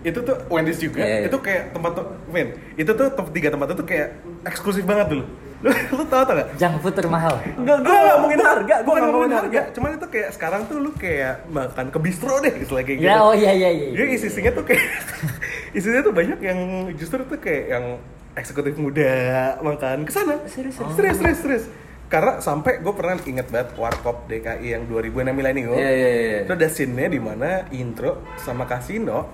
itu 0.01 0.19
tuh 0.23 0.35
Wendy's 0.47 0.79
juga. 0.79 1.03
Iya, 1.03 1.17
iya. 1.19 1.27
Itu 1.27 1.37
kayak 1.43 1.75
tempat 1.75 1.91
tuh, 1.99 2.05
Vin, 2.31 2.47
itu 2.79 2.91
tuh 2.95 3.07
tiga 3.35 3.49
tempat 3.51 3.67
itu 3.75 3.83
kayak 3.83 4.07
eksklusif 4.47 4.87
banget 4.87 5.19
dulu. 5.19 5.25
Lu, 5.61 5.69
lu 5.99 6.03
tau 6.09 6.23
tau 6.25 6.33
gak? 6.33 6.57
Junk 6.57 6.75
food 6.81 6.95
termahal. 6.97 7.35
Enggak, 7.53 7.77
gue 7.85 7.91
nggak 7.93 8.15
ngomongin 8.17 8.41
harga. 8.41 8.75
Gue 8.81 8.93
nggak 8.95 9.05
ngomongin 9.11 9.35
harga, 9.35 9.61
cuman 9.75 9.89
itu 9.99 10.07
kayak 10.09 10.29
sekarang 10.33 10.61
tuh 10.65 10.77
lu 10.79 10.91
kayak 10.95 11.45
makan 11.51 11.85
ke 11.93 11.97
bistro 11.99 12.39
deh, 12.39 12.53
istilah 12.55 12.81
kayak 12.87 12.97
gitu. 13.03 13.11
Ya, 13.11 13.19
oh 13.19 13.35
iya 13.35 13.51
iya 13.51 13.69
iya. 13.69 13.87
Jadi 13.99 14.09
isi-isinya 14.15 14.51
tuh 14.55 14.63
kayak 14.63 14.83
isinya 15.77 15.99
tuh 16.01 16.13
banyak 16.15 16.39
yang 16.39 16.59
justru 16.97 17.21
tuh 17.27 17.37
kayak 17.37 17.63
yang 17.67 17.85
eksekutif 18.35 18.75
muda 18.79 19.11
makan 19.59 20.07
ke 20.07 20.11
sana. 20.11 20.39
Serius, 20.47 20.77
serius, 20.77 20.95
serius, 20.95 21.17
serius, 21.17 21.39
serius. 21.43 21.65
Karena 22.11 22.43
sampai 22.43 22.83
gue 22.83 22.91
pernah 22.91 23.15
inget 23.23 23.47
banget 23.47 23.71
Warkop 23.79 24.27
DKI 24.27 24.75
yang 24.75 24.83
2000 24.83 25.31
yang 25.31 25.35
milenial. 25.35 25.71
Iya, 25.79 25.91
iya, 25.95 26.09
iya. 26.11 26.39
Itu 26.43 26.53
ada 26.59 26.67
scene-nya 26.67 27.07
di 27.07 27.19
mana 27.23 27.65
intro 27.71 28.19
sama 28.35 28.67
kasino 28.67 29.31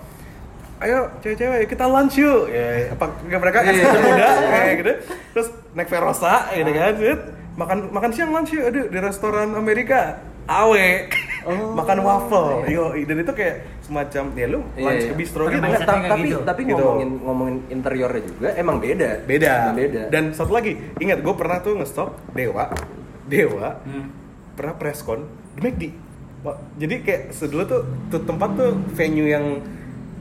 ayo 0.77 1.09
cewek-cewek 1.25 1.73
kita 1.73 1.89
lunch 1.89 2.21
yuk 2.21 2.53
ya 2.53 2.93
apa 2.93 3.05
nggak 3.25 3.39
mereka 3.41 3.57
Iya, 3.65 3.69
eksekutif 3.73 3.97
iya. 3.97 4.09
muda 4.13 4.27
kayak 4.45 4.73
gitu 4.77 4.91
terus 5.33 5.47
naik 5.73 5.89
Verosa 5.89 6.35
gitu 6.53 6.69
kan 6.69 6.93
Set. 7.01 7.21
makan 7.57 7.77
makan 7.89 8.09
siang 8.13 8.29
lunch 8.29 8.53
yuk 8.53 8.69
aduh 8.69 8.85
di 8.85 8.99
restoran 9.01 9.57
Amerika 9.57 10.21
awe 10.45 10.87
Oh. 11.47 11.71
makan 11.73 11.97
waffle 12.01 12.67
yo 12.67 12.91
dan 12.99 13.17
itu 13.17 13.31
kayak 13.31 13.55
semacam 13.79 14.23
ya 14.33 14.45
lu 14.45 14.59
Iya, 14.69 14.83
lunch 14.83 14.99
iya. 14.99 15.07
ke 15.07 15.15
bistro 15.15 15.41
Tapi 15.41 15.47
gitu 15.47 15.57
Nggak, 15.57 15.69
mindsetnya 15.69 15.87
ta- 15.87 15.95
kayak 15.97 16.11
tapi 16.11 16.27
gitu. 16.27 16.39
tapi 16.43 16.61
Gitu. 16.61 16.75
ngomongin 16.77 17.09
ngomongin 17.23 17.57
interiornya 17.69 18.21
juga 18.21 18.47
emang 18.53 18.77
beda. 18.77 19.09
beda 19.23 19.51
Emang 19.63 19.77
beda. 19.77 20.01
dan 20.09 20.23
satu 20.31 20.51
lagi 20.51 20.71
ingat 20.97 21.19
gue 21.19 21.33
pernah 21.33 21.57
tuh 21.57 21.73
ngestop 21.75 22.09
Dewa 22.31 22.65
Dewa 23.25 23.79
Hmm. 23.81 24.11
pernah 24.53 24.73
preskon 24.73 25.23
di 25.53 25.59
McD 25.61 25.83
jadi 26.75 26.95
kayak 26.99 27.21
sedulu 27.29 27.63
tuh 27.63 27.81
tuh 28.07 28.21
tempat 28.21 28.49
tuh 28.53 28.71
venue 28.93 29.27
yang 29.27 29.59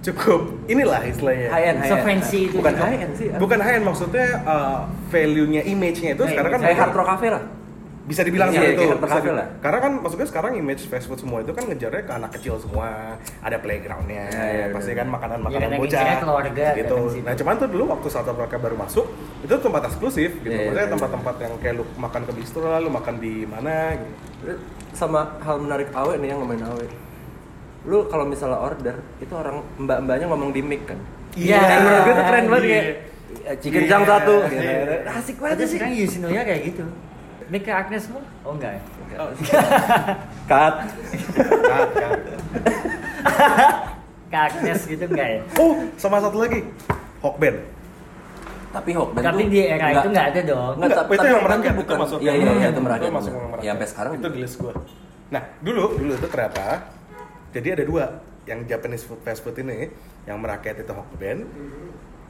cukup 0.01 0.63
inilah 0.67 1.03
istilahnya 1.03 1.49
high 1.49 1.67
end, 1.67 1.79
high 1.81 1.89
end. 1.89 1.99
Se-fancy 2.21 2.41
itu 2.47 2.57
Bukan 2.57 2.75
high 2.77 2.99
end 3.01 3.15
sih. 3.15 3.27
bukan 3.33 3.59
high 3.59 3.77
end 3.77 3.85
maksudnya 3.85 4.27
uh, 4.43 4.79
value-nya 5.09 5.63
image-nya 5.65 6.11
itu 6.13 6.21
Kayak 6.21 6.31
sekarang 6.33 6.51
kan 6.53 6.61
kayak 6.63 6.79
hard 6.79 6.95
rock 6.95 7.09
cafe 7.09 7.27
lah. 7.29 7.43
Bisa 8.07 8.23
dibilang 8.23 8.49
Iya, 8.49 8.59
seperti 8.63 8.73
itu. 8.79 8.97
Bisa 8.97 9.19
di- 9.19 9.35
lah. 9.35 9.47
Karena 9.59 9.79
kan 9.83 9.93
maksudnya 9.99 10.27
sekarang 10.27 10.53
image 10.55 10.87
fast 10.87 11.07
food 11.07 11.19
semua 11.19 11.43
itu 11.43 11.51
kan 11.51 11.67
ngejarnya 11.67 12.03
ke 12.03 12.13
anak 12.15 12.31
kecil 12.33 12.55
semua, 12.57 12.89
ada 13.43 13.57
playgroundnya, 13.59 14.31
Iya, 14.31 14.47
iya, 14.47 14.67
pasti 14.71 14.91
bener. 14.91 15.01
kan 15.03 15.07
makanan-makanan 15.11 15.59
Iya, 15.59 15.67
kan 15.69 15.81
bocah, 15.83 16.17
keluarga 16.23 16.67
gitu. 16.73 16.97
Nah 17.21 17.35
cuman 17.35 17.55
tuh 17.59 17.69
dulu 17.69 17.85
waktu 17.91 18.07
saat 18.07 18.27
mereka 18.29 18.57
baru 18.57 18.77
masuk 18.77 19.07
itu 19.43 19.55
tempat 19.57 19.83
eksklusif 19.85 20.31
gitu, 20.39 20.47
Iya, 20.47 20.55
iya, 20.55 20.65
maksudnya 20.65 20.87
iya. 20.87 20.95
tempat-tempat 20.95 21.35
yang 21.43 21.53
kayak 21.59 21.75
lu 21.75 21.85
makan 21.97 22.23
ke 22.23 22.33
bistro 22.33 22.65
lah, 22.65 22.79
lu 22.79 22.89
makan 22.89 23.15
di 23.19 23.43
mana 23.43 23.75
gitu. 23.93 24.55
sama 24.93 25.37
hal 25.41 25.59
menarik 25.59 25.91
awe 25.93 26.15
nih 26.15 26.29
yang 26.31 26.41
ngomongin 26.41 26.65
awe 26.65 26.87
lu 27.85 28.07
kalau 28.07 28.25
misalnya 28.25 28.57
order 28.57 28.97
itu 29.19 29.31
orang 29.31 29.61
mbak-mbaknya 29.77 30.27
ngomong 30.27 30.51
di 30.51 30.59
mic 30.59 30.83
kan 30.85 30.97
Iya. 31.37 31.61
Dan 31.61 31.79
menurut 31.83 32.01
gue 32.01 32.15
tuh 32.15 32.25
keren 32.25 32.45
banget 32.47 32.65
Iya. 32.65 32.73
kayak 32.73 32.87
"Ya, 33.37 33.53
chicken 33.61 33.83
Iya. 33.85 33.91
jam 33.91 34.03
satu 34.03 34.35
gitu. 34.49 34.57
Iya. 34.57 35.13
asik 35.13 35.37
banget 35.37 35.57
sih 35.61 35.77
sekarang 35.77 35.93
kayak 36.43 36.63
gitu. 36.65 36.85
Make 37.47 37.63
ke 37.63 37.73
Agnes 37.73 38.05
mu? 38.09 38.19
Oh 38.43 38.53
enggak 38.53 38.75
ya? 38.75 38.81
cut 40.51 40.75
Kan, 41.63 41.87
kan. 41.95 42.11
Ke 44.27 44.39
Agnes 44.51 44.81
gitu 44.83 45.05
enggak 45.07 45.29
ya? 45.31 45.41
Oh, 45.57 45.73
sama 45.95 46.19
satu 46.19 46.39
lagi, 46.39 46.67
Hokben. 47.21 47.57
tapi 48.69 48.91
Hokben 48.93 49.23
Tapi 49.23 49.41
tuh 49.41 49.49
di 49.49 49.61
era 49.63 49.87
itu 49.91 50.09
nggak 50.11 50.27
ada 50.31 50.41
dong. 50.43 50.73
Enggak, 50.75 50.85
Enggak, 50.85 50.99
tapi 50.99 51.13
itu 51.15 51.27
yang 51.27 51.41
merakyat, 51.41 51.57
tuh 51.57 51.71
itu 51.73 51.81
bukan 51.81 51.97
masuk 51.97 52.19
iya 52.19 52.27
yang 52.27 52.37
iya 52.37 52.43
iya, 52.43 52.51
merakyat. 52.51 52.69
itu 52.69 52.81
merakyat 52.83 53.07
Itu 53.07 53.17
masuk 53.17 53.31
bener. 53.31 53.39
yang 53.39 53.49
merakyat. 53.49 53.65
ya 53.65 53.71
sampai 53.73 53.89
sekarang 53.89 54.13
itu 54.13 54.27
di 54.29 54.39
list 54.43 54.57
gua. 54.59 54.73
Nah, 55.27 55.43
dulu 55.59 55.85
dulu 55.97 56.13
itu 56.13 56.27
ternyata 56.29 56.67
jadi 57.51 57.69
ada 57.73 57.85
dua 57.87 58.05
yang 58.45 58.59
Japanese 58.63 59.03
food 59.03 59.21
fast 59.23 59.41
food 59.41 59.57
ini 59.57 59.89
yang 60.25 60.39
merakyat 60.39 60.77
itu 60.79 60.93
Hokben. 60.93 61.39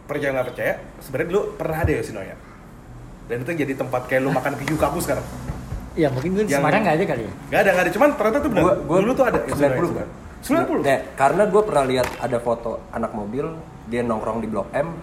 Percaya 0.06 0.30
nggak 0.30 0.46
percaya, 0.46 0.72
sebenarnya 1.02 1.28
dulu 1.28 1.42
pernah 1.58 1.78
ada 1.82 1.92
Yoshinoya. 1.92 2.36
Dan 3.26 3.36
itu 3.42 3.50
jadi 3.66 3.72
tempat 3.74 4.06
kayak 4.06 4.22
lu 4.22 4.30
makan 4.30 4.52
kaku 4.54 4.98
sekarang. 5.02 5.26
Ya 5.96 6.12
mungkin 6.12 6.36
gue 6.36 6.44
Semarang 6.46 6.84
nggak 6.84 6.96
ada 7.00 7.04
kali 7.08 7.22
ya. 7.24 7.32
Gak 7.48 7.60
ada, 7.64 7.70
gak 7.72 7.82
ada. 7.88 7.90
Cuman 7.96 8.08
ternyata 8.14 8.38
tuh 8.44 8.50
benar. 8.52 8.62
Gua- 8.62 8.78
gua 8.84 8.98
dulu 9.00 9.12
tuh 9.16 9.26
ada 9.26 9.38
90 9.48 9.92
kan? 9.96 10.08
90. 10.44 10.84
Nah, 10.84 11.00
karena 11.16 11.42
gue 11.48 11.62
pernah 11.64 11.84
lihat 11.88 12.08
ada 12.20 12.38
foto 12.38 12.70
anak 12.92 13.10
mobil 13.16 13.50
dia 13.88 14.04
nongkrong 14.04 14.38
di 14.44 14.48
Blok 14.50 14.68
M 14.76 14.94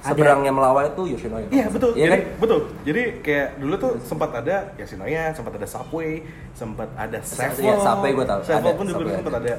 seberangnya 0.00 0.48
Melawai 0.48 0.96
itu 0.96 1.12
Yoshinoya 1.12 1.46
Iya 1.52 1.68
betul. 1.68 1.92
iya 1.92 2.08
jadi 2.08 2.10
kan 2.10 2.20
betul. 2.40 2.60
Jadi 2.88 3.02
kayak 3.20 3.48
dulu 3.60 3.74
tuh 3.76 3.92
sempat 4.00 4.30
ada 4.32 4.56
Yoshinoya, 4.80 5.36
sempat 5.36 5.52
ada 5.60 5.66
Subway, 5.68 6.24
sempat 6.56 6.88
ada 6.96 7.18
Sevel. 7.20 7.64
Iya, 7.68 7.74
Subway 7.84 8.10
gua 8.16 8.26
tahu. 8.26 8.40
Sevel 8.44 8.72
pun 8.76 8.84
dulu 8.88 9.08
sempat 9.12 9.34
ada. 9.36 9.40
ada. 9.44 9.54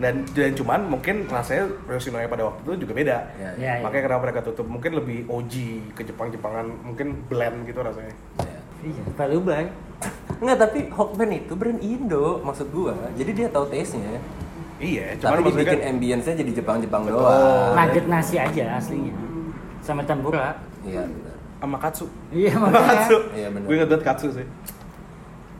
Dan 0.00 0.24
dan 0.32 0.56
cuman 0.56 0.80
mungkin 0.88 1.28
rasanya 1.28 1.68
Yoshinoya 1.84 2.24
pada 2.24 2.48
waktu 2.48 2.60
itu 2.64 2.88
juga 2.88 2.92
beda. 2.96 3.16
Iya, 3.36 3.50
iya. 3.60 3.72
Makanya 3.84 4.02
kenapa 4.08 4.20
mereka 4.24 4.40
tutup? 4.48 4.64
Mungkin 4.64 4.96
lebih 4.96 5.28
OG 5.28 5.54
ke 5.92 6.02
Jepang-Jepangan, 6.08 6.66
mungkin 6.80 7.20
blend 7.28 7.68
gitu 7.68 7.84
rasanya. 7.84 8.16
Iya. 8.40 8.58
Iya, 8.80 9.02
baru 9.12 9.38
bay. 9.44 9.68
Enggak, 10.40 10.56
tapi 10.64 10.88
Hokben 10.88 11.30
itu 11.36 11.52
brand 11.52 11.80
Indo 11.84 12.40
maksud 12.40 12.72
gua. 12.72 12.96
Jadi 13.12 13.30
dia 13.36 13.48
tahu 13.52 13.68
taste-nya. 13.68 14.16
Iya, 14.80 15.20
cuman 15.20 15.44
Tapi 15.44 15.52
dibikin 15.52 15.80
kan 15.84 15.90
ambience-nya 15.92 16.34
jadi 16.40 16.52
Jepang-Jepang 16.64 17.02
Betul. 17.04 17.20
doang. 17.20 17.76
Nugget 17.76 18.06
nasi 18.08 18.40
aja 18.40 18.80
aslinya. 18.80 19.12
Sama 19.84 20.00
tempura. 20.08 20.56
Iya, 20.80 21.04
benar. 21.04 21.36
sama 21.60 21.76
katsu. 21.76 22.08
Iya 22.32 22.56
Sama 22.56 22.72
makanya. 22.72 22.88
katsu. 22.88 23.16
Iya, 23.36 23.48
bener. 23.52 23.66
Gue 23.68 23.74
inget 23.76 23.88
banget 23.92 24.04
katsu 24.08 24.28
sih. 24.32 24.46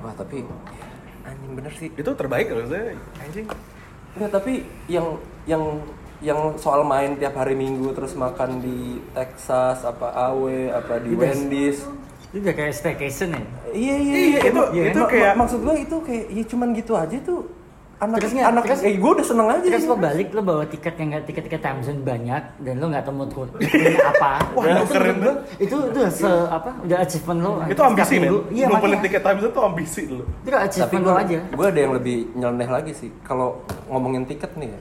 Wah, 0.01 0.13
tapi 0.17 0.37
ya, 0.41 0.87
anjing 1.29 1.53
bener 1.53 1.73
sih. 1.77 1.89
Itu 1.93 2.11
terbaik 2.17 2.49
loh 2.49 2.65
saya. 2.65 2.97
Anjing. 3.21 3.45
Enggak, 4.13 4.31
tapi 4.33 4.53
yang 4.87 5.17
yang 5.45 5.63
yang 6.21 6.37
soal 6.55 6.83
main 6.83 7.17
tiap 7.17 7.33
hari 7.35 7.55
Minggu 7.55 7.91
terus 7.91 8.13
makan 8.13 8.61
di 8.61 9.01
Texas 9.11 9.81
apa 9.83 10.13
AW 10.29 10.45
apa 10.71 11.01
di 11.01 11.15
Udah. 11.15 11.23
Wendy's. 11.27 11.81
Itu 12.29 12.39
udah 12.41 12.53
kayak 12.53 12.73
staycation 12.73 13.29
ya. 13.33 13.43
Iya 13.71 13.95
iya 13.97 14.15
Iya, 14.15 14.39
itu- 14.39 14.49
Emang- 14.51 14.71
itu 14.73 14.91
ma- 14.93 15.01
ma- 15.01 15.11
kayak- 15.11 15.37
maksud 15.37 15.59
gua 15.61 15.75
itu 15.75 15.97
kayak 16.01 16.25
ya 16.29 16.45
cuman 16.45 16.69
gitu 16.73 16.93
aja 16.95 17.17
tuh 17.21 17.41
anak 18.01 18.17
Terus 18.19 18.33
anak 18.35 18.63
terus- 18.65 18.81
eh 18.83 18.97
gue 18.97 19.11
udah 19.13 19.27
seneng 19.27 19.47
aja 19.47 19.61
Terus 19.63 19.85
sih. 19.85 19.87
lo 19.87 19.97
balik 19.99 20.29
lo 20.31 20.41
bawa 20.41 20.65
tiket 20.65 20.95
yang 20.97 21.09
nggak 21.11 21.25
tiket 21.27 21.43
tiket 21.45 21.61
Time 21.61 21.81
Zone 21.81 22.01
banyak 22.01 22.43
dan 22.59 22.75
lo 22.75 22.87
nggak 22.89 23.05
temu 23.05 23.23
tuh 23.27 23.45
apa. 24.13 24.33
Wah, 24.51 24.65
Dan 24.65 24.73
itu 24.75 24.85
keren 24.89 25.17
gua, 25.21 25.35
itu 25.59 25.77
itu 25.85 26.01
se 26.11 26.31
apa 26.49 26.71
udah 26.81 26.99
achievement 26.99 27.39
lo. 27.39 27.51
Itu 27.67 27.83
ambisi 27.83 28.15
men. 28.17 28.31
Iya 28.49 28.67
Ngumpulin 28.67 28.73
makanya. 28.97 29.05
tiket 29.05 29.23
time 29.23 29.39
itu 29.39 29.61
ambisi 29.61 30.03
dulu. 30.07 30.25
Itu 30.41 30.49
achievement 30.51 31.03
lo 31.03 31.11
gue 31.11 31.23
aja. 31.23 31.39
gue 31.45 31.67
ada 31.67 31.79
yang 31.79 31.93
lebih 31.93 32.17
nyeleneh 32.35 32.69
lagi 32.71 32.93
sih. 32.95 33.11
Kalau 33.21 33.49
ngomongin 33.87 34.25
tiket 34.25 34.53
nih, 34.55 34.73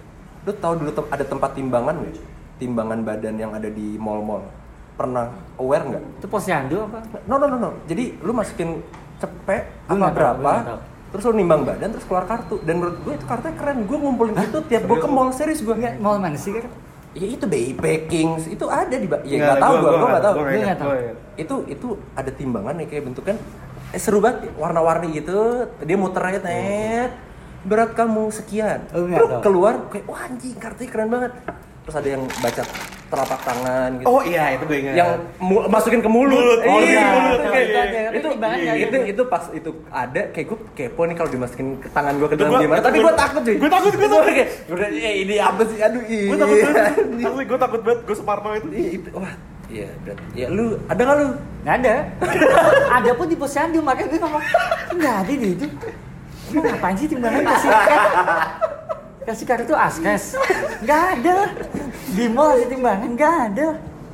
lu 0.41 0.51
tahu 0.53 0.73
dulu 0.77 0.91
tem- 0.93 1.09
ada 1.09 1.25
tempat 1.25 1.49
timbangan 1.53 1.95
nggak? 1.97 2.15
Timbangan 2.57 2.99
badan 3.01 3.35
yang 3.35 3.51
ada 3.51 3.67
di 3.67 3.95
mall-mall. 3.95 4.47
Pernah 4.95 5.27
aware 5.55 5.83
nggak? 5.85 6.03
Itu 6.17 6.27
posyandu 6.27 6.83
apa? 6.85 7.03
No 7.25 7.35
no 7.35 7.47
no 7.47 7.57
no. 7.57 7.69
Jadi 7.83 8.15
lu 8.17 8.31
masukin 8.31 8.79
cepet 9.17 9.63
apa 9.85 10.07
berapa? 10.07 10.51
tahu. 10.65 10.79
Terus 11.09 11.23
lu 11.25 11.33
nimbang 11.33 11.61
badan 11.63 11.89
terus 11.89 12.05
keluar 12.05 12.23
kartu. 12.23 12.61
Dan 12.61 12.77
menurut 12.77 12.97
gue 13.01 13.13
itu 13.13 13.25
kartunya 13.25 13.55
keren. 13.55 13.77
Gue 13.83 13.97
ngumpulin 13.97 14.33
itu 14.35 14.59
tiap 14.65 14.83
gue 14.85 14.97
ke 14.97 15.07
mall 15.07 15.29
serius 15.31 15.59
gue. 15.59 15.73
Enggak, 15.73 15.97
mau 15.97 16.13
mana 16.15 16.35
sih 16.35 16.53
kan? 16.53 16.69
Ya 17.09 17.25
itu 17.25 17.41
backpacking 17.41 18.29
itu 18.47 18.65
ada 18.69 18.93
di 18.93 19.09
ba- 19.09 19.25
ya 19.25 19.35
Nggak, 19.35 19.47
nggak 19.49 19.57
tahu 19.57 19.73
gua- 19.73 19.81
gue 19.81 19.97
gue 19.97 20.09
nggak 20.61 20.77
tahu. 20.77 20.89
nggak. 20.93 21.15
Itu 21.35 21.55
itu 21.65 21.87
ada 22.13 22.31
timbangan 22.31 22.73
nih 22.77 22.87
kayak 22.87 23.03
bentukan 23.03 23.35
eh, 23.89 23.97
seru 23.97 24.21
banget 24.21 24.53
warna-warni 24.55 25.07
gitu. 25.13 25.65
Dia 25.81 25.97
muternya 25.97 26.39
net. 26.39 27.11
Berat 27.59 27.91
kamu 27.91 28.29
sekian. 28.29 28.85
Oh, 28.93 29.03
nggak 29.03 29.41
keluar 29.41 29.89
kayak 29.89 30.05
wah 30.05 30.21
anjing 30.21 30.53
kartunya 30.55 30.87
keren 30.87 31.09
banget. 31.09 31.33
Terus 31.89 31.97
ada 31.97 32.09
yang 32.11 32.23
baca 32.37 32.61
telapak 33.09 33.39
tangan 33.41 33.89
gitu. 33.97 34.05
Oh 34.05 34.21
iya, 34.21 34.53
itu 34.53 34.63
gue 34.63 34.77
ingat. 34.79 34.93
yang 34.93 35.09
mu- 35.41 35.65
masukin 35.65 35.97
ke 35.97 36.05
mulut. 36.07 36.37
Mulut, 36.37 36.59
oh 36.61 36.77
iya, 36.77 36.85
iya, 36.85 37.01
itu 37.01 37.17
mulut, 37.17 37.39
kayak- 37.41 37.49
iya, 37.49 37.81
iya. 37.81 38.09
itu 38.13 38.27
iya, 38.29 38.37
nggak 38.37 38.53
itu 38.77 38.77
gitu. 38.77 38.97
itu 39.09 39.21
pas 39.25 39.43
itu 39.49 39.69
ada 39.89 40.21
kayak 40.29 40.45
gue 40.45 40.57
kepo 40.71 41.01
nih 41.01 41.15
kalau 41.17 41.29
dimasukin 41.31 41.67
ke 41.75 41.89
tangan 41.89 42.13
gue 42.15 42.27
ke 42.27 42.35
Itu 42.37 42.39
dalam 42.39 42.51
gua- 42.51 42.61
gimana. 42.61 42.77
itu 42.77 42.85
Tapi 42.85 42.97
gue 42.99 43.13
takut 43.15 43.41
cuy. 43.41 43.55
gua 43.57 43.71
takut, 43.71 43.91
gua 43.91 43.97
Gua 43.99 44.13
takut. 44.15 44.29
kayak 44.29 44.49
udah 44.69 44.87
eh, 44.87 45.15
ini 45.19 45.35
apa 45.35 45.61
sih? 45.65 45.77
Aduh 45.79 46.01
iya. 46.03 46.21
gue 46.23 46.37
takut 46.37 46.57
banget. 46.61 46.93
Asli 47.25 47.43
gue 47.43 47.59
takut 47.59 47.81
banget. 47.81 47.99
Gue 48.05 48.15
separno 48.15 48.49
itu. 48.55 48.67
Iya, 48.69 48.89
itu 48.93 49.09
wah. 49.11 49.33
Iya, 49.67 49.87
berarti. 49.99 50.23
Ya 50.35 50.47
lu 50.47 50.65
ada 50.85 51.01
nggak 51.03 51.17
lu? 51.19 51.27
Nggak 51.59 51.75
ada. 51.79 51.95
ada 53.01 53.09
pun 53.11 53.25
di 53.25 53.35
posyandu 53.35 53.79
makanya 53.81 54.07
gue 54.07 54.19
ngomong 54.19 54.43
nggak 54.93 55.15
ada 55.19 55.33
di 55.35 55.47
itu. 55.51 55.65
Emang 56.47 56.63
ngapain 56.67 56.93
sih 56.95 57.07
timbangan 57.07 57.41
kasih 57.43 57.69
kasih 59.27 59.45
kartu 59.45 59.73
askes? 59.75 60.33
Nggak 60.81 61.01
ada. 61.15 61.35
Di 62.15 62.25
mall 62.29 62.57
ada 62.57 62.65
timbangan 62.65 63.09
nggak 63.13 63.35
ada. 63.53 63.67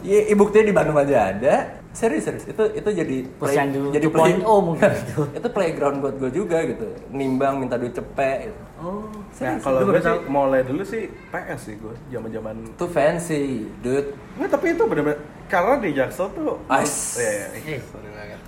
Iya, 0.05 0.19
eh, 0.29 0.37
buktinya 0.37 0.65
di 0.69 0.75
Bandung 0.75 0.97
aja 1.01 1.33
ada. 1.33 1.55
Serius, 1.95 2.27
serius. 2.27 2.45
Itu 2.45 2.63
itu 2.75 2.89
jadi 2.91 3.17
play- 3.39 3.55
jadi 3.95 4.05
2.0 4.11 4.43
mungkin 4.43 4.89
itu. 4.91 5.21
itu 5.39 5.47
playground 5.49 5.97
buat 6.03 6.15
gue 6.19 6.31
juga 6.35 6.61
gitu. 6.67 6.85
Nimbang 7.09 7.57
minta 7.63 7.79
duit 7.79 7.95
cepet 7.95 8.51
gitu. 8.51 8.61
Oh. 8.83 9.07
Nah, 9.07 9.31
Serius, 9.31 9.63
kalau 9.63 9.79
itu 9.79 9.85
gue 9.87 10.01
sih 10.03 10.17
mulai 10.27 10.61
dulu 10.67 10.83
sih 10.83 11.03
PS 11.31 11.59
sih 11.71 11.75
gue, 11.79 11.95
zaman-zaman. 12.11 12.55
Itu 12.75 12.85
fancy, 12.91 13.63
dude. 13.79 14.11
Nggak, 14.35 14.49
tapi 14.51 14.65
itu 14.75 14.83
bener-bener 14.83 15.19
karena 15.47 15.73
di 15.79 15.89
Jaksel 15.95 16.27
tuh. 16.35 16.59
Ais. 16.67 17.15
Iya, 17.15 17.31
iya, 17.31 17.47
iya. 17.55 17.75
Eh. 17.75 17.81
Sorry 17.87 18.09
banget. 18.11 18.41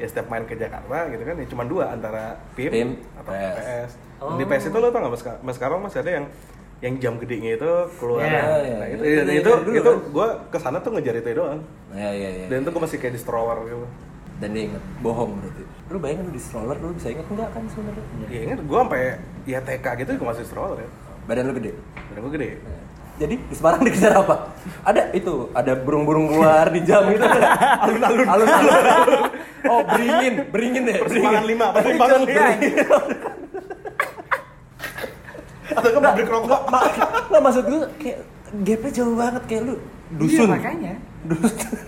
Ya 0.00 0.06
setiap 0.08 0.26
main 0.32 0.48
ke 0.48 0.56
Jakarta 0.56 1.12
gitu 1.12 1.22
kan, 1.28 1.34
ya 1.36 1.46
cuma 1.52 1.62
dua 1.68 1.92
antara 1.92 2.40
PIM, 2.56 2.72
PIM, 2.72 2.88
atau 3.20 3.32
PS. 3.36 3.56
PS. 3.60 3.90
Oh. 4.24 4.36
Di 4.40 4.44
PS 4.48 4.64
itu 4.72 4.78
lo 4.80 4.88
tau 4.88 5.00
nggak 5.04 5.12
mas, 5.12 5.22
mas 5.44 5.54
sekarang 5.60 5.78
masih 5.84 6.00
ada 6.00 6.10
yang 6.16 6.26
yang 6.80 6.94
jam 6.96 7.14
gedenya 7.16 7.50
itu 7.54 7.70
keluar. 7.94 8.20
Iya, 8.22 8.40
Nah, 8.40 8.58
iya. 8.58 8.84
itu, 8.88 9.02
Itu 9.02 9.04
itu, 9.06 9.20
dari 9.20 9.36
itu, 9.36 9.50
dulu 9.58 9.74
itu 9.74 9.84
kan? 9.86 9.96
gue 10.10 10.28
ke 10.48 10.58
sana 10.58 10.78
tuh 10.78 10.90
ngejar 10.90 11.14
itu 11.14 11.28
doang. 11.34 11.60
Ya, 11.92 12.08
ya, 12.10 12.28
ya. 12.34 12.46
Dan 12.48 12.56
itu 12.60 12.70
gue 12.70 12.82
masih 12.82 12.96
kayak 12.96 13.14
di 13.14 13.20
stroller 13.20 13.58
gitu. 13.64 13.86
dan 14.40 14.48
dia 14.50 14.64
inget 14.64 14.80
bohong 14.98 15.36
berarti 15.36 15.62
lu 15.86 15.98
bayangin 15.98 16.24
lu 16.24 16.32
di 16.32 16.40
stroller 16.40 16.72
lu 16.74 16.96
bisa 16.96 17.12
inget 17.12 17.28
enggak 17.28 17.52
kan 17.52 17.60
sebenarnya 17.68 18.04
Ya 18.26 18.40
ingat 18.42 18.58
gue 18.64 18.78
sampai 18.80 19.02
ya 19.44 19.60
TK 19.60 19.86
gitu 19.98 20.10
gue 20.16 20.24
masih 20.26 20.44
stroller 20.44 20.78
ya. 20.78 20.88
badan 21.28 21.44
lu 21.44 21.54
gede 21.54 21.72
Dan 22.08 22.18
gue 22.18 22.32
gede. 22.32 22.50
jadi 23.18 23.34
di 23.36 23.52
Semarang 23.52 23.84
dikejar 23.84 24.16
apa 24.16 24.48
ada 24.80 25.12
itu 25.12 25.52
ada 25.52 25.76
burung-burung 25.76 26.32
keluar 26.32 26.72
di 26.72 26.80
jam 26.80 27.04
itu 27.06 27.20
alun-alun 27.20 28.24
alun-alun 28.24 28.72
oh 29.68 29.80
beringin 29.84 30.34
beringin 30.48 30.82
deh 30.88 30.96
Persimpangan 30.96 31.44
beringin. 31.44 31.52
lima, 31.52 31.66
persimpangan 31.70 32.20
lima. 32.24 32.44
Atau 35.72 35.90
kan 35.92 36.00
pabrik 36.02 36.26
rokok. 36.26 36.60
Ma- 36.66 36.90
nggak 37.26 37.42
maksud 37.42 37.64
gue 37.64 37.80
kayak 37.96 38.18
gapnya 38.60 38.90
jauh 38.92 39.14
banget 39.14 39.42
kayak 39.46 39.62
lu 39.64 39.74
dusun 40.12 40.42
Iya, 40.42 40.52
makanya. 40.52 40.94
dusun 41.24 41.78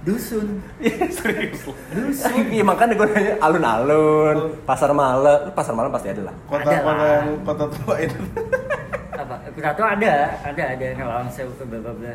Dusun. 0.00 0.64
Serius. 1.12 1.60
Dusun. 1.92 2.32
iya 2.56 2.64
makanya 2.64 2.96
gue 2.96 3.06
nanya 3.06 3.34
alun-alun 3.38 4.36
pasar 4.64 4.90
malam 4.90 5.44
Lu 5.44 5.52
pasar 5.52 5.76
malam 5.76 5.92
pasti 5.92 6.08
ada 6.08 6.22
lah 6.24 6.34
Kota 6.48 6.72
kota 6.72 7.04
yang 7.04 7.28
kota 7.44 7.64
tua 7.68 7.94
itu. 8.00 8.16
Apa? 9.12 9.34
Pirato 9.52 9.82
ada, 9.84 10.12
ada 10.40 10.62
ada 10.72 10.86
Rawang 10.96 11.28
Sewu 11.28 11.52
ke 11.52 11.68
bla 11.68 11.78
bla 11.78 11.92
bla. 11.92 12.12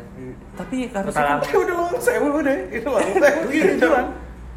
tapi 0.58 0.90
Kota 0.90 0.98
harusnya 0.98 1.22
kan. 1.22 1.38
Ya 1.46 1.56
udah 1.56 1.76
long 1.78 1.96
sewu 1.96 2.26
udah. 2.34 2.56
Itu 2.68 2.88
long 2.90 3.10
sewu. 3.14 3.48
Itu 3.48 3.74
doang. 3.80 4.08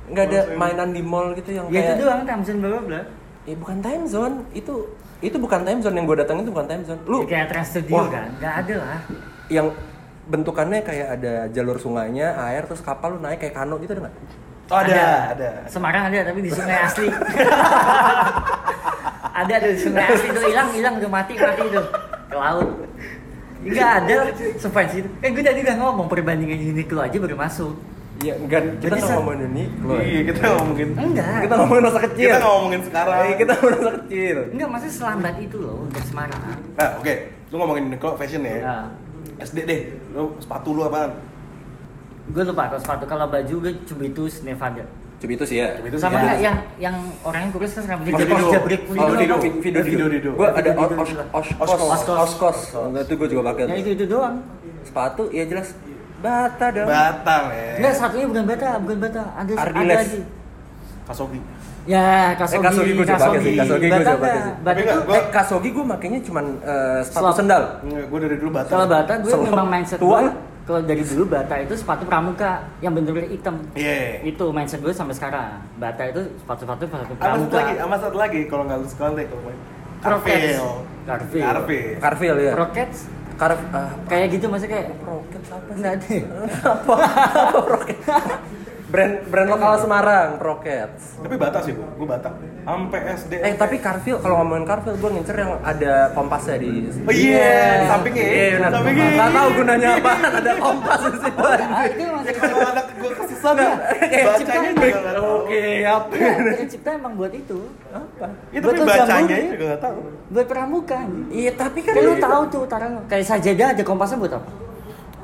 nggak 0.10 0.26
ada 0.26 0.40
mainan 0.58 0.90
di 0.90 1.02
mall 1.06 1.28
gitu 1.32 1.50
yang 1.54 1.66
Ya 1.70 1.74
kayak 1.76 1.90
itu 1.94 2.02
doang 2.02 2.22
Tamsun 2.26 2.58
bla 2.58 2.70
bla 2.72 2.82
bla. 2.82 3.02
Eh 3.46 3.54
bukan 3.54 3.78
time 3.80 4.04
zone, 4.06 4.36
itu 4.52 4.74
itu 5.20 5.36
bukan 5.36 5.68
time 5.68 5.80
zone 5.84 5.96
yang 6.00 6.06
gue 6.08 6.18
datang 6.20 6.40
itu 6.40 6.52
bukan 6.52 6.68
time 6.68 6.84
zone. 6.88 7.00
Lu 7.04 7.28
Ya, 7.28 7.28
kayak 7.28 7.46
Trans 7.52 7.68
Studio 7.76 7.96
Wah. 8.00 8.08
kan? 8.08 8.28
Nggak 8.40 8.54
ada 8.64 8.76
lah. 8.80 9.00
yang 9.50 9.68
bentukannya 10.30 10.80
kayak 10.86 11.08
ada 11.20 11.34
jalur 11.50 11.78
sungainya, 11.82 12.38
air 12.38 12.64
terus 12.70 12.86
kapal 12.86 13.18
lu 13.18 13.20
naik 13.20 13.42
kayak 13.42 13.58
kano 13.58 13.82
gitu 13.82 13.98
ada 13.98 14.08
nggak? 14.08 14.16
Oh, 14.70 14.78
ada, 14.78 15.02
ada. 15.34 15.50
Semarang 15.66 16.14
ada 16.14 16.30
tapi 16.30 16.40
di 16.46 16.52
sungai 16.54 16.78
asli. 16.86 17.10
ada 19.42 19.54
tuh 19.58 19.72
di 19.74 19.82
sungai 19.82 20.06
asli 20.06 20.28
tuh 20.30 20.44
hilang 20.46 20.70
hilang 20.78 20.94
udah 21.02 21.10
mati 21.10 21.34
mati 21.34 21.64
tuh 21.74 21.86
ke 22.30 22.36
laut. 22.38 22.70
Enggak 23.60 23.90
ada 24.06 24.16
sefans 24.56 24.92
itu. 24.94 25.10
Eh 25.26 25.30
gue 25.34 25.44
tadi 25.44 25.60
udah 25.66 25.76
ngomong 25.82 26.08
perbandingan 26.08 26.62
Uniqlo 26.62 27.02
aja 27.02 27.18
baru 27.18 27.36
masuk. 27.36 27.74
Iya, 28.20 28.34
enggak. 28.36 28.62
Kita 28.76 28.84
Jadi 28.84 29.00
nggak 29.00 29.16
ngomongin 29.16 29.42
ini. 29.48 29.64
Iya, 30.04 30.22
kita 30.28 30.42
ngomongin. 30.52 30.90
Enggak. 30.94 31.38
Kita 31.40 31.54
ngomongin 31.56 31.84
masa 31.84 32.00
kecil. 32.04 32.28
Kita 32.28 32.40
ngomongin 32.44 32.82
sekarang. 32.84 33.20
Iya, 33.22 33.36
kita 33.38 33.52
ngomongin 33.54 33.78
masa 33.80 33.92
kecil. 33.98 34.38
Enggak, 34.52 34.68
maksudnya 34.70 34.94
selambat 34.94 35.36
itu 35.40 35.58
loh 35.58 35.76
untuk 35.82 36.04
Semarang. 36.04 36.42
Nah, 36.76 36.90
oke. 37.00 37.14
Lu 37.50 37.56
ngomongin 37.56 37.84
Uniqlo 37.88 38.12
fashion 38.16 38.44
ya. 38.44 38.58
Nah, 38.60 38.86
SD 39.40 39.58
deh. 39.64 39.80
Lu 40.12 40.36
sepatu 40.38 40.70
lu 40.72 40.84
apaan? 40.84 41.12
gue 42.30 42.46
lupa 42.46 42.70
kalau 42.70 42.78
sepatu 42.78 43.10
kalau 43.10 43.26
baju 43.26 43.56
gue 43.60 43.74
Cubitus 43.84 44.46
Nevada. 44.46 44.86
Coba 45.18 45.32
itu 45.34 45.46
sih 45.50 45.58
ya. 45.58 45.82
Itu 45.82 45.98
Sama 45.98 46.16
sih. 46.16 46.22
nggak 46.22 46.38
yang 46.40 46.58
yang 46.78 46.96
orangnya 47.26 47.50
kurus 47.50 47.74
kan 47.74 47.84
rambutnya 47.90 48.14
Oh, 48.14 48.20
jabrik 48.22 48.38
Dido. 48.38 48.52
jabrik 48.54 48.82
Oh, 48.86 48.94
Dido, 48.94 49.16
Dido. 49.18 49.36
Vid- 49.36 49.58
Vido, 49.60 49.80
Vido, 49.82 50.06
Dido. 50.08 50.32
Gue 50.38 50.46
ada 50.48 50.70
Dido. 50.70 50.94
os, 50.94 51.10
os, 51.34 51.48
Oskos. 51.58 51.90
os, 51.90 52.06
oskos. 52.06 52.58
Enggak 52.78 53.04
itu 53.04 53.14
gue 53.18 53.28
juga 53.34 53.44
pakai. 53.50 53.64
Ya 53.66 53.76
itu 53.76 53.90
itu 53.98 54.06
doang. 54.06 54.46
Sepatu, 54.86 55.26
ya 55.30 55.44
jelas. 55.44 55.74
Bata 56.20 56.66
dong. 56.70 56.88
Batang 56.88 57.44
ya. 57.50 57.70
Enggak, 57.80 57.94
satunya 57.96 58.26
bukan 58.28 58.44
bata, 58.46 58.70
bukan 58.80 58.98
bata. 59.00 59.22
Ada 59.36 59.52
ada 59.56 59.82
lagi. 59.96 60.20
Kasogi. 61.08 61.40
Ya, 61.88 62.36
Kasogi. 62.38 62.60
Eh, 62.60 62.66
Kasogi 62.68 62.92
gua 62.92 63.02
juga 63.02 63.16
pakai 63.18 63.40
sih, 63.40 63.54
Kasogi 63.58 63.88
gua 63.88 63.98
Bata 63.98 64.04
juga 64.04 64.20
pakai 64.20 64.40
sih. 64.40 64.54
Bata 64.62 64.78
enggak, 64.78 64.98
Eh, 65.10 65.24
Kasogi 65.32 65.70
gue 65.72 65.86
makainya 65.88 66.20
cuman 66.22 66.46
eh, 66.62 67.00
sepatu 67.02 67.32
sendal. 67.34 67.64
Enggak, 67.82 68.04
gue 68.06 68.20
dari 68.22 68.36
dulu 68.38 68.50
Batang. 68.54 68.70
kalau 68.70 68.86
Bata 68.86 69.14
gue 69.18 69.34
memang 69.42 69.68
mindset 69.68 69.98
Tua. 69.98 70.20
gue 70.20 70.32
kalau 70.70 70.82
dari 70.86 71.02
dulu 71.02 71.24
Bata 71.26 71.56
itu 71.58 71.74
sepatu 71.74 72.04
pramuka 72.06 72.52
yang 72.78 72.94
bener-bener 72.94 73.26
hitam. 73.28 73.56
Iya. 73.74 74.22
Itu 74.22 74.54
mindset 74.54 74.84
gue 74.84 74.94
sampai 74.94 75.16
sekarang. 75.18 75.66
Bata 75.76 76.04
itu 76.06 76.22
sepatu-sepatu 76.38 76.84
sepatu 76.86 77.04
Sama 77.10 77.10
satu 77.10 77.18
pramuka. 77.18 77.58
lagi, 77.58 77.74
sama 77.80 77.96
satu 77.98 78.18
lagi 78.20 78.40
kalau 78.46 78.64
nggak 78.68 78.78
lu 78.78 78.88
sekolah 78.88 79.12
deh 79.16 79.26
kalau 79.26 79.42
main. 79.48 79.60
Rockets. 80.00 80.30
Carvel. 80.30 80.70
Carvel. 81.10 81.42
Carvel. 81.42 81.88
Carvel 81.98 82.36
ya. 82.38 82.52
Rockets 82.54 83.00
Carv 83.40 83.60
ah, 83.72 83.96
kayak 84.12 84.36
gitu 84.36 84.46
maksudnya 84.52 84.84
kayak 84.84 84.88
Rocket 85.00 85.44
apa 85.48 85.70
sih? 85.72 85.78
enggak 85.80 85.94
ada. 85.96 86.16
apa? 86.76 86.96
Apa 87.56 87.60
Rocket? 87.72 88.00
Brand 88.90 89.14
brand 89.30 89.48
lokal 89.48 89.78
Semarang, 89.78 90.42
Rockets. 90.42 91.22
Tapi 91.22 91.36
Bata 91.38 91.62
sih, 91.62 91.78
gue 91.78 92.08
Bata. 92.10 92.34
Sampai 92.66 93.00
SD. 93.14 93.34
Eh 93.38 93.54
tapi 93.54 93.78
Carvel 93.78 94.18
kalau 94.18 94.42
ngomongin 94.42 94.66
Carvel 94.66 94.98
gue 94.98 95.10
ngincer 95.14 95.36
yang 95.38 95.62
ada 95.62 96.10
kompasnya 96.18 96.58
di 96.58 96.90
Oh 97.06 97.14
iya, 97.14 97.82
di 97.82 97.86
sampingnya. 97.86 98.26
ya. 98.26 98.34
Iya, 98.34 98.48
benar. 98.58 98.72
Sampingnya. 98.74 99.08
Nggak 99.14 99.32
tahu 99.32 99.48
gunanya 99.62 99.90
apa, 100.02 100.14
ada 100.42 100.52
kompas 100.58 101.02
di 101.06 101.18
situ. 101.22 101.40
Ah, 101.40 101.54
anjing. 101.54 101.90
itu 101.90 102.02
Ya 102.02 102.10
masih 102.18 102.34
kalau 102.34 102.58
anak 102.66 102.86
gue 102.90 103.12
kasih 103.14 103.38
sana, 103.38 103.68
Kayak 104.10 104.26
bacanya 104.26 104.70
juga 104.74 104.88
nggak 104.90 105.16
tahu. 105.16 105.30
Oke, 105.40 105.64
apa? 105.86 106.14
Iya, 106.18 106.34
dari 106.42 106.66
cipta 106.66 106.90
emang 106.98 107.14
buat 107.14 107.34
itu. 107.34 107.60
Apa? 107.94 108.26
Ya 108.50 108.60
tapi 108.60 108.74
Betul, 108.74 108.86
bacanya 108.90 109.36
juga 109.54 109.66
nggak 109.70 109.82
tahu. 109.86 109.98
Buat 110.34 110.48
pramuka. 110.50 111.00
Iya, 111.30 111.52
tapi 111.54 111.80
kan 111.86 111.94
lu 111.94 112.14
tahu 112.18 112.42
tuh 112.50 112.64
tarang 112.66 112.94
kayak 113.06 113.26
sajadah 113.30 113.68
ada 113.78 113.84
kompasnya 113.86 114.18
buat 114.18 114.34
apa? 114.34 114.50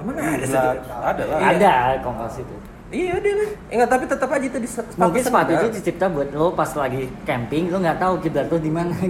Emang 0.06 0.16
ada 0.22 0.46
sih? 0.46 0.54
Nah, 0.54 0.74
ada 1.02 1.24
lah. 1.26 1.38
Iya. 1.42 1.50
Ada 1.58 1.74
kompas 2.06 2.38
itu. 2.38 2.56
Iya, 2.88 3.18
udah 3.18 3.34
lah. 3.34 3.50
Enggak, 3.68 3.90
tapi 3.90 4.04
tetap 4.06 4.30
aja 4.30 4.46
itu 4.46 4.58
di 4.58 4.70
se- 4.70 4.86
Mungkin 4.96 5.20
sepatu 5.20 5.52
itu 5.52 5.68
dicipta 5.74 6.06
buat 6.06 6.30
lo 6.30 6.54
pas 6.54 6.70
lagi 6.72 7.10
camping, 7.24 7.68
lo 7.68 7.78
nggak 7.78 7.98
tahu 7.98 8.14
kiblat 8.20 8.46
lo 8.46 8.58
di 8.58 8.70
mana 8.70 8.94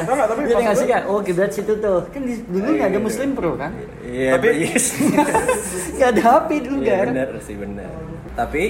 Enggak, 0.00 0.26
tapi 0.26 0.40
Jadi 0.40 0.48
maksud 0.50 0.62
nggak 0.62 0.74
sih 0.74 0.86
gue- 0.86 0.94
kan? 0.94 1.02
Oh 1.06 1.18
kiblat 1.20 1.50
situ 1.50 1.72
tuh. 1.76 2.00
Kan 2.08 2.22
di, 2.22 2.34
dulu 2.42 2.68
nggak 2.72 2.88
ada 2.88 3.00
muslim 3.00 3.28
pro 3.32 3.52
kan? 3.54 3.70
Iya, 4.02 4.28
Tapi- 4.32 4.48
tapi 4.48 4.64
yes. 4.66 4.84
Nggak 5.94 6.08
ada 6.10 6.22
HP 6.24 6.48
dulu 6.62 6.80
Iya, 6.80 6.94
kan? 6.94 7.06
benar 7.10 7.28
sih 7.38 7.54
benar. 7.54 7.92
Tapi 8.34 8.64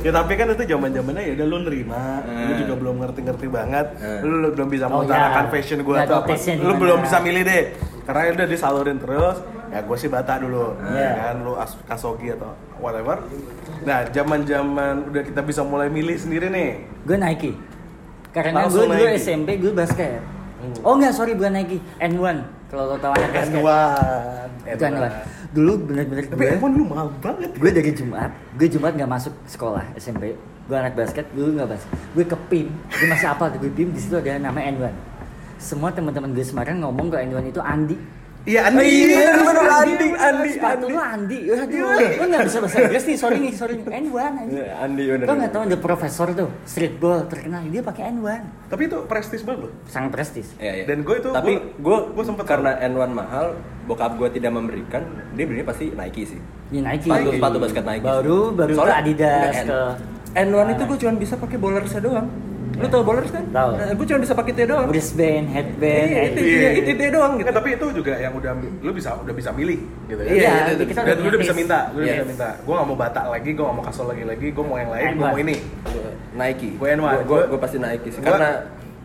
Ya 0.00 0.08
tapi 0.10 0.32
kan 0.32 0.48
itu 0.48 0.64
zaman 0.66 0.96
zamannya 0.96 1.22
ya 1.22 1.32
udah 1.34 1.46
lu 1.46 1.58
nerima, 1.60 2.24
lu 2.24 2.32
Hmm. 2.48 2.56
juga 2.56 2.74
belum 2.74 3.04
ngerti-ngerti 3.04 3.46
banget, 3.46 3.86
Hmm. 3.92 4.20
lu, 4.24 4.34
lu 4.38 4.48
belum 4.50 4.68
bisa 4.70 4.84
Oh, 4.86 4.96
mengutarakan 4.96 5.44
iya. 5.44 5.52
fashion 5.52 5.78
gue 5.78 5.92
Nggak 5.92 6.08
atau 6.08 6.16
apa, 6.24 6.34
lu 6.56 6.72
belum 6.74 6.98
bisa 7.04 7.16
milih 7.20 7.42
deh, 7.44 7.62
karena 8.00 8.20
udah 8.32 8.46
disalurin 8.48 8.96
terus, 8.96 9.36
ya 9.70 9.80
gue 9.80 9.96
sih 9.96 10.06
bata 10.06 10.36
dulu, 10.36 10.74
Iya. 10.84 10.98
ya 10.98 11.10
kan 11.24 11.36
lu 11.40 11.52
as 11.54 11.72
kasogi 11.84 12.30
atau 12.30 12.50
whatever. 12.76 13.22
Nah 13.80 14.02
zaman 14.08 14.42
zaman 14.42 15.08
udah 15.08 15.22
kita 15.22 15.40
bisa 15.40 15.62
mulai 15.62 15.86
milih 15.86 16.14
sendiri 16.14 16.46
nih, 16.46 16.82
Gue 17.02 17.16
Nike. 17.16 17.52
Karena 18.30 18.66
gue 18.66 18.84
dulu. 18.84 18.94
SMP 19.16 19.56
gue 19.56 19.70
basket. 19.70 20.18
Hmm. 20.60 20.74
Oh 20.82 20.92
enggak, 20.92 21.14
sorry 21.14 21.32
bukan 21.32 21.56
Nike, 21.56 21.78
N1. 21.96 22.36
Kalau 22.68 22.84
lo 22.86 22.96
tahu 22.96 23.10
anak 23.12 23.30
basket. 23.32 23.56
N1, 23.56 24.48
Bukan 24.76 24.90
N1. 24.92 25.12
Dulu 25.50 25.72
bener-bener 25.82 26.24
Tapi 26.26 26.38
gue. 26.40 26.50
N1 26.52 26.70
lu 26.70 26.84
mahal 26.84 27.08
banget. 27.18 27.50
gue 27.54 27.70
dari 27.72 27.90
Jumat, 27.90 28.30
gue 28.54 28.68
Jumat 28.68 28.92
nggak 28.92 29.10
masuk 29.10 29.34
sekolah 29.46 29.82
SMP. 29.96 30.36
Gue 30.66 30.76
anak 30.76 30.94
basket, 30.94 31.26
dulu 31.32 31.56
nggak 31.56 31.70
basket. 31.70 31.90
Gue 32.12 32.24
ke 32.24 32.36
PIM, 32.46 32.66
gue 32.70 33.06
masih 33.08 33.26
apa 33.26 33.50
gue 33.50 33.66
PIM 33.68 33.90
di 33.90 33.98
situ 33.98 34.14
ada 34.14 34.36
nama 34.36 34.60
N1. 34.60 34.94
Semua 35.56 35.90
teman-teman 35.90 36.30
gue 36.30 36.40
Semarang 36.40 36.78
ngomong 36.78 37.08
kalau 37.08 37.22
N1 37.24 37.50
itu 37.50 37.58
Andi. 37.58 37.96
Iya 38.50 38.60
Andi. 38.66 38.82
iya, 38.82 39.30
Terus 39.30 39.46
bener, 39.46 39.62
Andi. 39.62 39.92
Andi, 39.94 40.06
Andi, 40.18 40.48
Sepatu 40.50 40.74
Andi. 40.82 40.90
lu 40.90 41.00
Andi. 41.00 41.38
Waduh, 41.46 42.10
lu 42.10 42.24
nggak 42.26 42.42
bisa 42.44 42.58
bahasa 42.58 42.76
Inggris 42.80 43.04
nih, 43.04 43.16
sorry 43.16 43.36
nih, 43.38 43.52
sorry 43.54 43.74
nih. 43.76 43.84
N1 43.86 44.18
Andi. 44.34 44.52
Iya, 44.52 44.66
Andi, 44.76 45.02
bener, 45.06 45.24
Lo 45.24 45.30
nggak 45.30 45.38
bener. 45.38 45.50
tahu 45.52 45.62
ada 45.64 45.78
profesor 45.78 46.26
tuh, 46.32 46.50
streetball 46.64 47.18
terkenal, 47.24 47.62
dia 47.64 47.78
pakai 47.80 48.02
N1. 48.10 48.42
Tapi 48.66 48.82
itu 48.84 48.96
prestis 49.04 49.40
banget 49.40 49.60
loh. 49.62 49.72
Sangat 49.86 50.10
prestis. 50.10 50.46
Iya, 50.56 50.72
iya. 50.74 50.84
Dan 50.84 50.98
gue 51.00 51.16
itu- 51.16 51.30
tapi 51.30 51.52
gue- 51.72 52.04
gue 52.10 52.24
sempet 52.24 52.44
karena 52.44 52.74
N1 52.80 53.10
mahal, 53.12 53.46
bokap 53.84 54.16
gue 54.16 54.28
tidak 54.32 54.50
memberikan, 54.50 55.02
dia 55.30 55.44
belinya 55.44 55.66
pasti 55.66 55.86
Nike 55.88 56.22
sih. 56.26 56.40
Ya 56.70 56.82
Nike. 56.82 57.06
Sepatu 57.06 57.30
sepatu 57.32 57.56
basket 57.60 57.84
Nike. 57.84 58.02
Baru 58.04 58.40
baru 58.50 58.70
ke 58.70 58.76
Soalnya 58.76 58.96
Adidas 58.98 59.54
N- 59.56 59.68
ke 59.68 59.80
N1 60.32 60.66
itu 60.72 60.82
gue 60.84 60.98
cuma 60.98 61.12
bisa 61.14 61.34
pakai 61.36 61.56
bollersnya 61.56 62.00
doang. 62.00 62.26
Lu 62.80 62.86
tau 62.88 63.02
bowlers 63.02 63.28
kan? 63.28 63.44
Tahu. 63.46 63.70
Nah, 63.76 63.86
gue 63.92 64.06
cuma 64.06 64.18
bisa 64.18 64.32
pakai 64.32 64.52
itu 64.52 64.62
doang. 64.64 64.86
wristband, 64.88 65.46
headband. 65.46 66.08
Iya, 66.08 66.20
itu, 66.22 66.40
headband. 66.40 66.48
iya, 66.56 66.70
itu, 66.72 66.90
itu 66.90 67.02
doang 67.10 67.32
gitu. 67.36 67.44
Nggak, 67.44 67.56
tapi 67.56 67.68
itu 67.70 67.86
juga 67.92 68.12
yang 68.16 68.32
udah 68.32 68.52
lu 68.80 68.90
bisa 68.90 69.10
udah 69.14 69.34
bisa 69.34 69.50
milih 69.50 69.78
gitu 70.06 70.20
ya. 70.20 70.30
Iya, 70.30 70.52
itu, 70.72 70.84
kita 70.88 71.00
lu 71.14 71.28
udah 71.28 71.40
bisa 71.40 71.54
minta, 71.54 71.78
lu 71.90 71.98
udah 71.98 72.06
Yes. 72.06 72.16
bisa 72.16 72.28
minta. 72.28 72.48
Gue 72.58 72.74
gak 72.74 72.86
mau 72.86 72.96
batak 72.96 73.24
lagi, 73.26 73.50
gue 73.52 73.62
gak 73.62 73.76
mau 73.76 73.84
kasol 73.84 74.06
lagi 74.08 74.24
lagi, 74.24 74.46
gue 74.48 74.64
mau 74.64 74.76
yang 74.76 74.90
lain, 74.90 75.06
gue 75.10 75.20
N1. 75.20 75.28
mau 75.28 75.38
ini. 75.38 75.56
Nike. 76.32 76.68
Gua 76.74 76.88
N1. 76.90 77.02
Gue 77.02 77.24
Gua- 77.26 77.46
gue 77.46 77.58
pasti 77.58 77.76
Nike 77.76 78.08
sih. 78.08 78.20
Gua- 78.20 78.32
Karena 78.32 78.50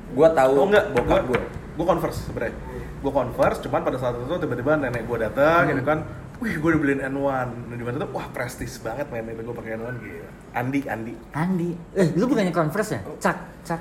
gue 0.10 0.28
tahu 0.32 0.54
Oh 0.56 0.66
enggak, 0.66 0.86
bokap 0.92 1.24
gue. 1.28 1.40
Gue 1.76 1.86
converse 1.86 2.20
sebenernya. 2.24 2.56
Gue 2.98 3.12
converse, 3.12 3.60
cuman 3.62 3.82
pada 3.82 3.98
saat 3.98 4.16
itu 4.16 4.34
tiba-tiba 4.36 4.72
nenek 4.76 5.04
gue 5.04 5.18
datang, 5.20 5.68
gitu 5.68 5.84
kan. 5.84 6.00
Wih, 6.44 6.54
gue 6.60 6.70
udah 6.76 6.82
beliin 6.82 7.02
N1. 7.02 7.48
Dan 7.72 7.76
di 7.80 7.86
mana 7.86 7.96
tuh, 8.04 8.10
wah 8.12 8.28
prestis 8.32 8.76
banget 8.84 9.08
nenek 9.08 9.40
gue 9.40 9.56
pakai 9.56 9.80
N1 9.80 9.96
gitu. 10.04 10.28
Andi, 10.56 10.80
Andi. 10.88 11.14
Andi. 11.32 11.70
Eh, 11.96 12.08
lu 12.16 12.28
bukannya 12.28 12.52
Converse 12.52 12.92
ya? 12.96 13.02
Cak, 13.20 13.38
cak. 13.64 13.80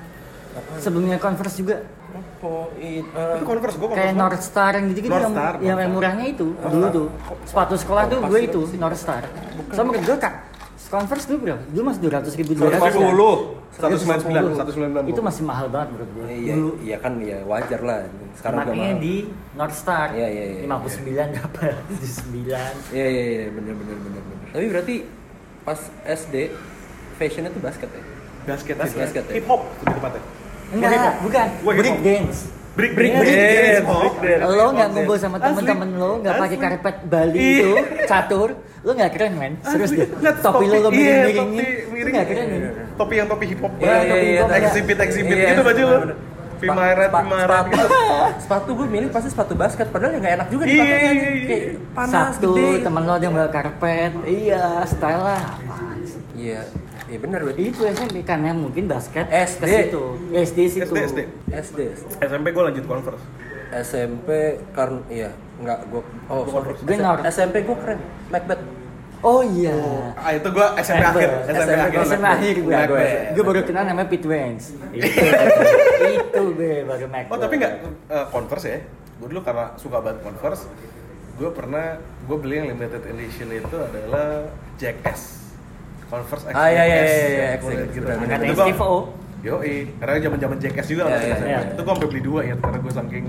Sebelumnya 0.79 1.19
Converse 1.19 1.59
juga. 1.59 1.83
Oh, 2.39 2.71
it, 2.79 3.03
Itu 3.03 3.43
converse, 3.43 3.75
gue 3.75 3.87
converse. 3.91 4.07
Kayak. 4.07 4.15
North 4.15 4.43
Star 4.45 4.71
yang 4.77 4.85
gitu-gitu 4.87 5.11
North 5.11 5.27
yang, 5.27 5.35
Star, 5.35 5.53
yang, 5.59 5.75
North 5.75 5.81
Star. 5.83 5.91
murahnya 5.99 6.25
itu 6.31 6.47
dulu 6.55 6.85
tuh. 6.87 7.07
Sepatu 7.43 7.75
sekolah 7.75 8.03
tuh 8.07 8.19
gue 8.23 8.39
itu 8.39 8.61
North 8.79 8.99
Star. 9.01 9.23
Sama 9.75 9.91
menurut 9.91 10.05
gue 10.07 10.17
kak, 10.23 10.35
Converse 10.85 11.25
dulu 11.27 11.37
berapa? 11.49 11.63
Dulu 11.73 11.83
masih 11.89 12.01
200 12.07 12.39
ribu, 12.39 12.51
200 12.55 12.77
150. 13.75 13.75
199. 13.75 15.11
Itu 15.11 15.19
masih 15.19 15.43
mahal 15.43 15.67
banget 15.67 15.87
menurut 15.91 16.09
gue. 16.15 16.25
Iya, 16.31 16.53
Dulu. 16.55 16.71
iya 16.79 16.97
kan 17.01 17.13
ya 17.19 17.43
wajar 17.43 17.81
lah. 17.83 17.99
Sekarang 18.39 18.63
udah 18.63 18.71
Makanya 18.71 18.93
mahal. 18.95 19.03
di 19.03 19.15
North 19.55 19.75
Star 19.75 20.07
Iya, 20.15 20.27
iya, 20.31 20.43
iya, 20.47 20.63
59 20.63 21.35
dapat 21.35 21.75
79. 21.99 22.95
Iya 22.95 23.05
iya 23.11 23.23
iya 23.27 23.45
bener 23.51 23.73
bener 23.75 23.97
bener 23.99 24.21
bener. 24.23 24.47
Tapi 24.55 24.65
berarti 24.71 24.95
pas 25.67 25.79
SD 26.07 26.35
fashionnya 27.19 27.51
tuh 27.51 27.59
basket 27.59 27.89
ya? 27.91 28.03
Basket, 28.45 28.75
Basket, 28.77 28.99
basket 29.01 29.23
ya? 29.25 29.33
hip 29.41 29.45
hop 29.49 29.61
lebih 29.81 29.95
tepatnya. 29.97 30.21
Enggak, 30.69 31.13
bukan. 31.19 31.47
Break 31.65 31.97
dance. 32.05 32.39
Break, 32.75 32.91
Break 32.91 33.11
Iya, 33.15 33.79
break 33.81 34.15
dance. 34.19 34.51
Lo 34.51 34.65
nggak 34.69 34.87
ngumpul 34.91 35.15
sama 35.15 35.37
temen-temen 35.39 35.89
lo, 35.95 36.19
nggak 36.19 36.35
pakai 36.35 36.57
karpet 36.59 36.95
Bali 37.07 37.31
Iya. 37.33 37.55
itu, 37.55 37.71
catur, 38.03 38.49
lo 38.83 38.91
nggak 38.91 39.11
keren 39.15 39.33
men, 39.33 39.53
serius 39.63 39.91
deh. 39.91 40.07
Topi 40.43 40.65
lo 40.67 40.77
lo 40.77 40.89
iya, 40.91 41.31
lo 41.31 41.47
miring. 41.47 42.11
nggak 42.11 42.27
keren. 42.27 42.47
Topi 42.93 43.13
yang 43.15 43.27
topi 43.27 43.45
hip 43.47 43.59
hop 43.59 43.71
Iya, 43.79 43.95
banget. 43.95 44.43
ada. 44.43 44.55
exhibit 44.59 44.97
exhibit 44.99 45.35
Iya, 45.35 45.47
gitu 45.49 45.61
baju 45.63 45.83
lo. 45.85 45.97
Pimaret, 46.55 47.11
pimaret 47.11 47.51
sepatu, 47.67 47.75
gitu. 47.75 47.87
sepatu 48.39 48.69
gue 48.73 48.87
milih 48.87 49.09
pasti 49.11 49.27
sepatu 49.27 49.53
basket 49.53 49.91
padahal 49.91 50.15
ya 50.15 50.19
nggak 50.19 50.33
enak 50.35 50.47
juga 50.49 50.63
Iya, 50.63 50.71
dipakai 50.73 50.95
iya, 50.95 51.11
iya. 51.11 51.45
kayak 51.45 51.65
panas 51.91 52.11
Sabtu 52.31 52.47
gede 52.49 52.67
temen 52.79 53.01
lo 53.03 53.13
yang 53.17 53.33
bawa 53.35 53.49
karpet, 53.51 54.11
iya 54.23 54.63
style 54.85 55.21
lah. 55.21 55.43
Iya 56.33 56.61
iya 57.05 57.17
benar 57.21 57.39
berarti 57.45 57.61
Itu 57.69 57.83
SMP 57.85 58.21
karena 58.21 58.51
mungkin 58.51 58.89
basket 58.89 59.25
SD. 59.29 59.61
ke 59.61 59.67
situ, 59.67 60.03
SD 60.33 60.59
situ. 60.69 60.93
SD, 60.93 61.19
SD. 61.53 61.79
SD 61.79 61.79
SMP 62.25 62.45
gue 62.51 62.63
lanjut 62.63 62.85
converse. 62.85 63.23
SMP 63.75 64.29
karena 64.71 65.01
iya 65.09 65.29
nggak 65.55 65.79
gue 65.89 66.01
oh 66.29 66.43
sorry 66.47 66.73
Gue. 66.79 66.95
SMP 67.27 67.55
gue 67.63 67.75
keren 67.75 67.99
Macbeth 68.29 68.61
Oh 69.25 69.41
iya. 69.41 69.73
Ah 70.13 70.37
itu 70.37 70.45
gue 70.53 70.67
SMP 70.85 71.01
akhir, 71.01 71.49
SMP 71.49 71.73
akhir. 71.73 71.99
SMP 72.05 72.25
akhir 72.29 72.55
gue. 72.61 72.69
Nggak, 72.69 72.87
gue. 72.93 73.07
Gue 73.33 73.43
baru 73.49 73.61
kenal 73.65 73.83
namanya 73.89 74.05
Pete 74.05 74.27
Wentz. 74.29 74.77
Itu, 74.93 75.01
itu 76.05 76.41
gue 76.53 76.85
baru 76.85 77.05
Mac. 77.09 77.25
Oh 77.33 77.39
tapi 77.41 77.57
nggak 77.57 77.73
eh, 78.05 78.25
converse 78.29 78.67
ya? 78.69 78.79
Gue 79.17 79.27
dulu 79.33 79.41
karena 79.41 79.73
suka 79.81 79.97
banget 79.97 80.21
converse, 80.21 80.69
gue 81.41 81.49
pernah 81.49 81.97
gue 81.97 82.37
beli 82.37 82.55
yang 82.61 82.67
limited 82.77 83.01
edition 83.01 83.49
itu 83.49 83.77
adalah 83.81 84.45
Jack 84.77 85.01
S. 85.01 85.44
Converse 86.05 86.43
X. 86.45 86.53
Ah, 86.53 86.67
iya, 86.67 86.83
iya, 86.83 86.95
X, 86.95 87.09
iya, 87.09 87.27
iya, 87.27 87.47
X, 87.53 87.61
gitu. 87.91 88.07
Angkatnya 88.07 88.45
Itu 88.45 88.53
gua- 88.53 88.67
Steve 88.67 88.81
O. 88.81 88.95
Yoi, 89.41 89.75
karena 89.95 90.17
zaman 90.19 90.39
zaman 90.39 90.57
Jackass 90.57 90.87
juga 90.87 91.03
Iya, 91.03 91.11
lah 91.11 91.19
iya, 91.21 91.35
iya. 91.39 91.59
Itu 91.69 91.81
gue 91.81 91.91
sampai 91.91 92.07
beli 92.09 92.21
dua 92.23 92.41
ya, 92.41 92.55
karena 92.57 92.77
gue 92.81 92.91
saking 92.91 93.25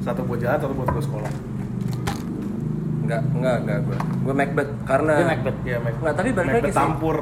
satu 0.00 0.20
buat 0.24 0.38
jalan, 0.38 0.56
satu 0.56 0.72
buat 0.72 0.88
gue 0.88 1.04
sekolah. 1.04 1.32
Enggak, 3.00 3.22
enggak, 3.34 3.56
enggak 3.60 3.78
gue. 3.82 3.96
Gue 4.22 4.34
Macbeth 4.34 4.70
karena 4.84 5.12
Dia 5.12 5.26
Macbeth. 5.28 5.58
Iya, 5.60 5.76
Mac. 5.82 5.92
Nggak, 5.98 6.14
tapi 6.14 6.28
balik 6.30 6.48
Macbeth 6.48 6.64
lagi 6.64 6.72
tampur. 6.72 7.16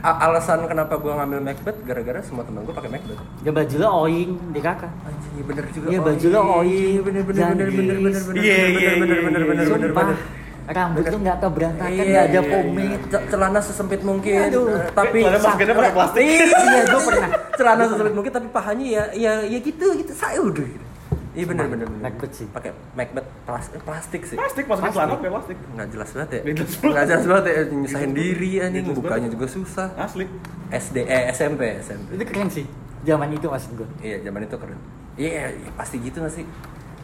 A- 0.00 0.18
alasan 0.22 0.60
kenapa 0.64 0.94
gue 0.96 1.12
ngambil 1.12 1.40
Macbeth 1.42 1.78
gara-gara 1.82 2.20
semua 2.22 2.42
teman 2.46 2.60
gue 2.62 2.72
pakai 2.72 2.90
Macbeth. 2.90 3.20
Ya 3.42 3.50
baju 3.50 3.74
lo 3.76 3.88
oing 4.02 4.30
di 4.52 4.60
kakak. 4.62 4.92
Iya 5.32 5.42
bener 5.42 5.64
juga. 5.68 5.86
Iya, 5.90 6.00
baju 6.00 6.26
lo 6.26 6.32
iya, 6.32 6.52
oing, 6.54 6.70
iya, 6.70 7.00
bener 7.02 7.22
bener 7.22 7.44
bener 7.44 7.68
bener 7.68 7.96
bener 7.98 8.22
bener 8.22 8.38
Iya, 8.38 8.54
iya, 8.54 8.62
bener 8.62 8.78
iya, 8.78 8.92
bener 8.94 9.16
iya, 9.18 9.26
bener 9.26 9.42
iya. 9.42 9.50
bener 9.50 9.66
bener 9.68 9.90
bener. 9.92 10.16
Rambut 10.64 11.02
tuh 11.04 11.18
nggak 11.18 11.36
tau 11.36 11.50
berantakan, 11.50 11.90
Iya, 11.90 12.04
nggak 12.04 12.24
ada 12.24 12.32
iya, 12.32 12.42
pomade. 12.44 13.04
Ce- 13.08 13.24
celana 13.28 13.60
sesempit 13.60 14.00
mungkin 14.00 14.38
Aduh. 14.44 14.66
eh, 14.70 14.86
tapi 14.90 15.18
Celana 15.20 15.38
maskernya 15.40 15.74
pakai 15.74 15.92
plastik. 15.92 16.22
Iya, 16.22 16.82
gue 16.84 17.00
pernah. 17.08 17.28
celana 17.52 17.82
sesempit 17.84 18.14
mungkin 18.14 18.32
tapi 18.32 18.48
pahanya 18.48 18.86
ya 18.86 19.02
ya 19.12 19.32
ya 19.42 19.58
gitu 19.58 19.86
gitu 19.94 20.12
saya 20.12 20.38
udah 20.38 20.62
gitu. 20.64 20.86
iya 21.32 21.44
bener 21.44 21.64
bener 21.66 21.86
bener 21.86 22.02
Macbeth 22.04 22.34
sih. 22.34 22.46
pakai 22.46 22.70
Macbeth 22.92 23.24
plastik 23.42 23.80
plastik 23.80 24.22
sih 24.22 24.36
Plastik, 24.36 24.64
masukin 24.66 24.92
celana 24.92 25.12
pakai 25.16 25.30
plastik. 25.30 25.56
nggak 25.72 25.88
jelas 25.88 26.08
banget 26.10 26.28
ya 26.28 26.40
Nggak 26.42 26.54
jelas 26.54 26.72
banget. 26.72 26.92
nggak 26.92 27.04
jelas 27.06 27.24
banget 27.24 27.44
ya 27.44 27.60
nyusahin 27.72 28.12
diri 28.12 28.50
anjing 28.58 28.84
bukanya 28.90 29.28
juga 29.28 29.46
susah 29.48 29.88
Asli. 29.96 30.24
SD 30.70 30.96
eh 31.02 31.22
SMP 31.30 31.60
SMP 31.80 32.08
Itu 32.14 32.24
keren 32.26 32.48
sih. 32.48 32.64
Zaman 33.02 33.28
itu 33.30 33.46
maksud 33.46 33.70
gue. 33.74 33.88
iya 34.00 34.16
zaman 34.20 34.40
itu 34.42 34.56
keren 34.56 34.78
iya 35.14 35.28
iya, 35.50 35.70
pasti 35.72 35.96
gitu 35.98 36.16
nggak 36.18 36.32
sih 36.32 36.44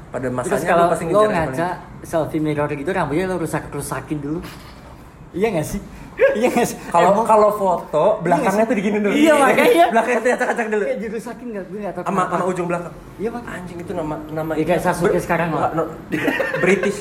pada 0.08 0.26
Terus 0.26 0.34
masanya 0.34 0.66
kalau 0.66 0.84
lu 0.84 0.92
pasti 0.92 1.04
lo 1.06 1.20
ngaca 1.24 1.68
selfie 2.02 2.40
mirror 2.40 2.68
gitu 2.68 2.90
rambutnya 2.90 3.24
lo 3.26 3.36
rusak-rusakin 3.36 4.18
dulu. 4.18 4.40
Iya 5.28 5.46
gak 5.52 5.66
sih? 5.66 5.80
iya 6.40 6.48
gak 6.50 6.66
sih? 6.66 6.76
kalau 6.88 7.22
kalau 7.22 7.50
foto 7.54 8.18
belakangnya 8.24 8.64
tuh 8.64 8.74
digini 8.74 8.98
dulu 8.98 9.14
Iya, 9.14 9.38
makanya. 9.38 9.84
belakangnya 9.92 10.18
tuh 10.18 10.30
acak-acak 10.34 10.66
dulu 10.66 10.84
kayak 10.84 10.98
dirusakin 10.98 11.46
gak? 11.52 11.64
Gue 11.68 11.78
gak 11.78 11.92
tau 11.94 12.02
sama 12.04 12.22
sama 12.26 12.44
ujung 12.48 12.66
belakang 12.66 12.92
Iya 13.20 13.28
pak. 13.30 13.42
anjing 13.46 13.78
itu 13.78 13.92
nama 13.92 14.14
nama 14.28 14.52
Ya, 14.56 14.64
kayak 14.66 14.82
Sasuke 14.82 15.18
sekarang 15.20 15.52
lah. 15.52 15.70
British 16.58 16.98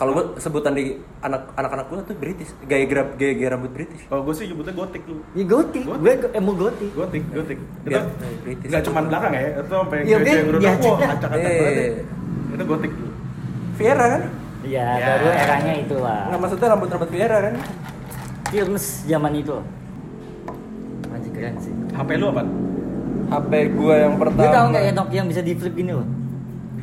kalau 0.00 0.16
gue 0.16 0.40
sebutan 0.40 0.72
di 0.72 0.96
anak 1.20 1.52
anak-anak 1.52 1.84
gue 1.86 1.98
tuh 2.08 2.16
British 2.16 2.50
gaya 2.64 2.88
gaya 2.88 3.04
gaya, 3.12 3.32
gaya 3.36 3.48
rambut 3.52 3.68
British 3.68 4.08
Kalau 4.08 4.24
gue 4.24 4.32
sih 4.32 4.48
nyebutnya 4.48 4.72
gotik 4.72 5.02
lu. 5.04 5.20
Ya 5.36 5.44
gotik. 5.44 5.84
Gue 5.84 6.12
emo 6.32 6.52
gotik. 6.56 6.90
Gotik, 6.96 7.22
gotik. 7.28 7.58
Itu 8.48 8.64
nggak 8.64 8.82
cuma 8.82 9.00
belakang 9.04 9.32
ya, 9.36 9.42
itu 9.52 9.68
sampai 9.68 9.98
Iya, 10.00 10.16
gede 10.16 10.24
dia 10.24 10.32
yang 10.32 10.48
udah 10.48 10.60
wah 10.60 10.72
acak-acak 10.72 11.30
Eh. 11.30 11.36
banget. 11.36 11.76
ya. 11.76 11.88
Itu 12.50 12.64
gotik 12.64 12.90
dulu. 12.90 13.12
Viera 13.76 14.04
kan 14.08 14.22
Iya, 14.60 14.86
Ya. 14.90 15.06
baru 15.06 15.28
eranya 15.30 15.72
itu 15.76 15.96
lah. 15.96 16.22
nggak 16.26 16.40
maksudnya 16.40 16.66
rambut 16.70 16.88
rambut 16.88 17.10
Viera 17.10 17.36
kan 17.42 17.54
Films 18.48 18.84
zaman 19.04 19.32
itu. 19.36 19.56
Anjir 21.06 21.30
keren 21.30 21.54
sih. 21.60 21.72
HP 21.92 22.08
lu 22.16 22.26
apa? 22.28 22.42
HP 23.30 23.52
gue 23.70 23.94
yang 23.96 24.14
pertama 24.16 24.42
Gue 24.42 24.50
tau 24.50 24.66
gak 24.66 24.82
ya 24.82 24.92
Nokia 24.92 25.16
yang 25.16 25.28
bisa 25.28 25.40
di 25.40 25.52
flip 25.54 25.76
gini 25.76 25.92
loh? 25.92 26.08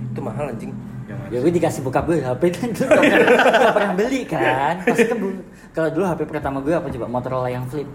itu 0.08 0.20
mahal 0.24 0.48
anjing 0.48 0.72
Yang 0.72 0.87
Ya 1.28 1.38
gue 1.38 1.52
dikasih 1.52 1.82
bokap 1.82 2.04
gue 2.06 2.18
HP 2.20 2.44
kan 2.52 2.70
dulu 2.72 2.88
gak 2.88 3.04
pernah, 3.04 3.36
gak 3.60 3.74
pernah 3.74 3.94
beli 3.94 4.22
kan. 4.24 4.76
Pasti 4.82 5.06
kan 5.06 5.18
bu- 5.18 5.44
Kalau 5.72 5.90
dulu 5.92 6.04
HP 6.06 6.22
pertama 6.26 6.58
gue 6.60 6.74
apa 6.74 6.88
coba? 6.88 7.06
Motorola 7.08 7.48
yang 7.48 7.66
flip. 7.66 7.90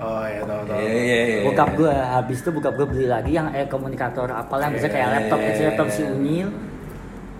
Oh 0.00 0.24
iya 0.24 0.40
tahu 0.42 0.64
tahu. 0.64 0.80
iya 0.80 0.92
iya 0.96 1.18
iya 1.20 1.40
Bokap 1.44 1.76
gue 1.76 1.92
habis 1.92 2.40
itu 2.40 2.48
bokap 2.48 2.72
gue 2.72 2.86
beli 2.88 3.04
lagi 3.04 3.30
yang 3.30 3.52
eh, 3.52 3.68
komunikator 3.68 4.32
apalah 4.32 4.66
yang 4.66 4.74
bisa 4.74 4.88
kayak 4.88 5.04
Iya, 5.04 5.14
laptop 5.14 5.38
iya, 5.38 5.46
kecil 5.46 5.64
laptop 5.68 5.86
iya. 5.86 5.92
si 5.92 6.02
unyil 6.02 6.48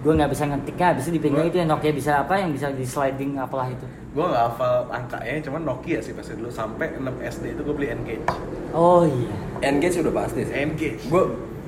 Gue 0.01 0.13
nggak 0.13 0.29
bisa 0.29 0.45
ngetiknya 0.45 0.87
habis 0.87 1.03
itu 1.05 1.13
dipegang 1.13 1.45
itu 1.45 1.57
yang 1.57 1.69
Nokia 1.69 1.93
bisa 1.93 2.13
apa 2.19 2.37
yang 2.37 2.53
bisa 2.53 2.69
di 2.69 2.85
sliding 2.85 3.37
apalah 3.37 3.69
itu. 3.69 3.85
Gue 4.11 4.25
nggak 4.25 4.45
hafal 4.47 4.89
angkanya, 4.89 5.41
cuman 5.41 5.61
Nokia 5.63 6.01
sih 6.01 6.13
pasti 6.13 6.33
dulu. 6.33 6.49
Sampai 6.49 6.89
6 6.91 7.05
SD 7.21 7.45
itu 7.53 7.61
gue 7.61 7.75
beli 7.75 7.89
Engage. 7.91 8.25
Oh 8.73 9.05
iya. 9.05 9.33
Engage 9.63 10.01
udah 10.01 10.15
pasti 10.15 10.41
sih. 10.43 10.53
Engage. 10.55 11.05
gue 11.05 11.23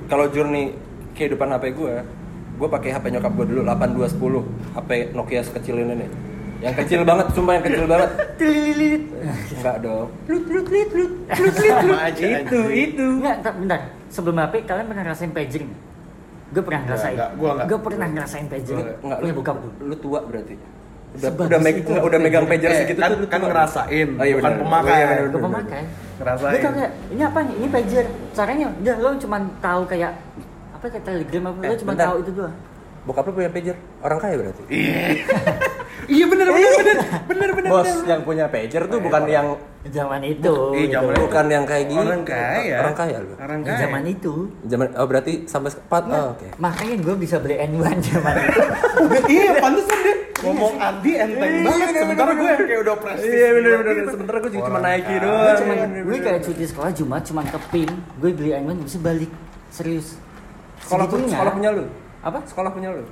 kalau 0.09 0.29
journey 0.29 0.73
kehidupan 1.13 1.49
HP 1.51 1.73
gue 1.73 1.95
gue 2.63 2.69
pakai 2.71 2.95
HP 2.95 3.05
nyokap 3.11 3.33
gue 3.35 3.47
dulu 3.49 3.61
8210 3.67 4.79
HP 4.79 4.91
Nokia 5.13 5.43
sekecil 5.43 5.77
ini 5.77 5.95
nih 5.99 6.11
yang 6.63 6.75
kecil 6.79 7.03
banget 7.03 7.27
sumpah 7.35 7.59
yang 7.59 7.65
kecil 7.67 7.85
banget 7.85 8.11
Tililit 8.39 9.03
enggak 9.53 9.77
dong 9.83 10.07
lut 10.25 10.45
lut 10.47 10.69
lut 10.69 10.91
lut 10.93 11.13
lut 11.27 11.57
lut 11.83 11.99
itu 12.15 12.61
itu 12.71 13.07
Enggak, 13.19 13.37
bentar, 13.41 13.55
bentar. 13.57 13.81
Sebelum 14.09 14.37
HP 14.39 14.55
kalian 14.63 14.87
pernah 14.87 15.03
ngerasain 15.03 15.33
pager 15.33 15.63
nggak? 15.65 15.81
Gue 16.53 16.63
pernah 16.63 16.81
ngerasain. 16.85 17.15
enggak, 17.17 17.31
gua 17.35 17.51
enggak. 17.51 17.67
Gue 17.67 17.79
pernah 17.81 18.07
ngerasain 18.07 18.47
pager. 18.47 18.75
Gua 18.77 18.85
enggak 19.01 19.19
Punya 19.19 19.27
lu, 19.27 19.39
bokap 19.41 19.57
gue. 19.57 19.73
lu 19.83 19.97
tua 19.97 20.21
berarti 20.23 20.55
udah 20.55 21.29
Sebagus 21.29 21.45
udah, 21.45 21.61
meg- 21.61 21.79
itu 21.79 21.93
udah, 21.93 22.19
megang 22.21 22.47
pager 22.47 22.71
Eh, 22.71 22.77
segitu 22.79 23.01
kan- 23.01 23.11
tuh 23.13 23.27
kan 23.27 23.41
ngerasain, 23.43 24.09
oh, 24.15 24.23
iya 24.23 24.35
bukan 24.35 24.53
pemakai. 24.55 24.93
Oh, 24.93 24.97
iya, 24.97 25.07
bener, 25.25 25.41
pemakai. 25.41 25.83
Ngerasain. 26.17 26.53
Gue 26.53 26.61
tau 26.61 26.73
kayak, 26.73 26.91
ini 27.11 27.23
apa 27.23 27.39
nih? 27.43 27.55
Ini 27.57 27.67
pager. 27.69 28.05
Caranya, 28.33 28.67
udah 28.73 28.97
lo 28.97 29.11
cuma 29.19 29.37
tahu 29.59 29.83
kayak 29.85 30.13
apa 30.83 30.91
kayak 30.91 31.07
telegram 31.07 31.43
apa? 31.47 31.59
Lo 31.61 31.65
Eh, 31.65 31.79
cuma 31.79 31.93
bentar. 31.93 32.07
tahu 32.09 32.17
itu 32.19 32.33
doang. 32.35 32.57
bokap 33.03 33.23
lu 33.25 33.33
punya 33.33 33.51
pager 33.51 33.75
orang 33.99 34.15
kaya 34.17 34.35
berarti 34.37 34.63
Iya 36.09 36.25
bener 36.25 36.47
bener 36.49 36.71
bener 36.73 36.99
bener 37.25 37.51
bener. 37.53 37.69
bos 37.69 37.83
bener. 37.85 38.07
yang 38.09 38.21
punya 38.23 38.47
pager 38.47 38.83
tuh 38.87 38.99
bukan 38.99 39.23
yang 39.27 39.47
Zaman 39.85 40.23
itu. 40.23 40.55
Gitu. 40.73 40.91
zaman 40.93 41.15
bukan 41.17 41.47
yang 41.49 41.65
kayak 41.65 41.87
gini 41.89 41.99
Orang 42.01 42.23
kaya. 42.23 42.79
orang 42.79 42.95
kaya 42.95 43.17
lu 43.19 43.35
Orang 43.37 43.61
Ya, 43.61 43.67
kaya. 43.69 43.81
zaman 43.81 44.03
itu. 44.07 44.35
zaman 44.65 44.87
oh 44.93 45.07
berarti 45.09 45.33
sampai 45.45 45.71
sepat 45.71 46.03
oh, 46.09 46.31
oke 46.33 46.47
Makanya 46.57 46.95
gue 47.01 47.15
bisa 47.17 47.37
beli 47.39 47.55
N1 47.61 47.83
zaman 48.05 48.35
itu. 48.39 48.61
iya, 49.37 49.51
pantesan 49.57 49.99
deh. 50.01 50.17
Ngomong 50.41 50.75
Andi 50.77 51.11
enteng 51.17 51.39
Iya, 51.53 51.63
banget. 51.65 51.83
bener, 51.85 52.01
Sementara 52.01 52.27
bener, 52.29 52.39
gue 52.41 52.51
yang 52.53 52.63
kayak 52.65 52.81
udah 52.81 52.97
prestis. 52.97 53.27
Iya 53.29 53.49
bener 53.53 53.71
gitu. 53.71 53.83
bener. 53.85 54.05
Sementara 54.09 54.37
gue 54.39 54.51
juga 54.53 54.63
cuma 54.65 54.79
kaya. 54.81 55.19
doang. 55.19 55.91
Gue 56.05 56.19
kayak 56.21 56.41
cuti 56.41 56.65
sekolah 56.65 56.91
Jumat 56.93 57.23
cuma 57.25 57.43
ke 57.45 57.59
PIN. 57.69 57.91
Gue 58.17 58.31
beli 58.31 58.51
N1 58.53 58.79
bisa 58.81 58.99
balik. 59.01 59.31
Serius. 59.69 60.19
Sekolah 60.83 61.07
pun 61.07 61.19
Segitunya. 61.19 61.33
sekolah 61.33 61.53
punya 61.53 61.71
lu. 61.71 61.85
Apa? 62.21 62.39
Sekolah 62.45 62.71
punya 62.71 62.89
lu. 62.91 63.05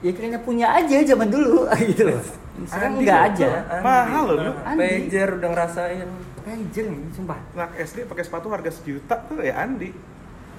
Ya 0.00 0.10
kayaknya 0.10 0.40
punya 0.40 0.66
aja 0.68 0.96
zaman 1.04 1.28
dulu 1.28 1.66
gitu 1.90 2.02
loh. 2.04 2.22
Sekarang 2.64 2.92
enggak 2.96 3.20
aja. 3.28 3.48
Andi. 3.68 3.82
Mahal 3.82 4.24
loh. 4.28 4.54
Pager 4.58 5.28
udah 5.36 5.48
ngerasain. 5.48 6.08
Pager 6.38 6.84
nih, 6.86 7.00
sumpah. 7.12 7.38
Anak 7.52 7.70
SD 7.78 7.98
pakai 8.04 8.22
sepatu 8.22 8.46
harga 8.48 8.70
sejuta 8.70 9.14
tuh 9.24 9.38
ya 9.40 9.58
Andi. 9.58 9.90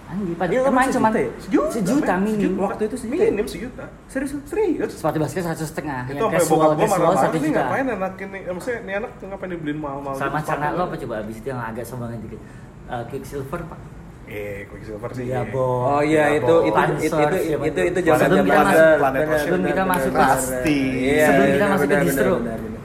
Andi, 0.04 0.32
padahal 0.36 0.62
lo 0.62 0.68
Emang 0.68 0.78
main 0.78 0.92
cuma 0.92 1.10
sejuta 1.10 1.20
ya? 1.20 1.30
sejuta, 1.40 1.70
sejuta 1.74 2.14
minim. 2.20 2.52
Waktu 2.56 2.84
itu 2.86 2.96
sejuta 2.98 3.20
ya? 3.20 3.32
Minim 3.32 3.48
sejuta. 3.48 3.84
Serius? 4.08 4.32
Serius. 4.46 4.92
Sepatu 4.94 5.18
basket 5.18 5.44
satu 5.44 5.64
setengah, 5.66 6.00
itu 6.06 6.20
sampai 6.20 6.44
bokap 6.46 6.70
gue 6.70 6.86
marah-marah 6.86 7.20
satu 7.20 7.36
nih 7.36 7.44
juta. 7.46 7.56
ngapain 7.58 7.88
anak 7.90 8.14
ini 8.18 8.40
eh, 8.40 8.54
maksudnya 8.54 8.80
ini 8.80 8.94
anak 8.94 9.12
ngapain 9.18 9.50
dibeliin 9.50 9.80
mahal-mahal 9.80 10.16
Sama 10.16 10.38
gitu 10.38 10.46
celana 10.46 10.60
sepatu? 10.62 10.76
lo 10.76 10.84
apa 10.84 10.96
coba 10.98 11.14
abis 11.20 11.36
itu 11.36 11.48
yang 11.50 11.62
agak 11.62 11.84
sombongan 11.84 12.20
dikit. 12.22 12.40
Uh, 12.86 13.04
Quicksilver 13.08 13.62
pak. 13.66 13.80
Eh 14.26 14.66
Quicksilver 14.66 15.12
sih 15.12 15.26
Iya, 15.26 15.42
iya. 15.44 15.54
Oh 15.54 16.02
iya 16.02 16.24
Ya, 16.26 16.38
itu 16.38 16.56
itu 16.64 16.80
itu 16.98 17.04
itu 17.04 17.18
itu 17.60 17.70
tuh? 17.70 17.84
itu 17.84 18.00
zaman 18.02 18.20
Sebelum 18.22 18.46
kita 18.46 18.58
masuk- 18.58 18.98
Planet. 18.98 19.22
Sebelum 19.38 19.62
kita 19.64 19.84
masuk 19.84 20.12
Pasti. 20.14 20.80
Iya, 21.06 21.26
Sebelum 21.28 21.44
iya, 21.44 21.54
kita 21.54 21.66
masuk 21.68 21.86
ke 21.86 21.98
distro. 22.02 22.36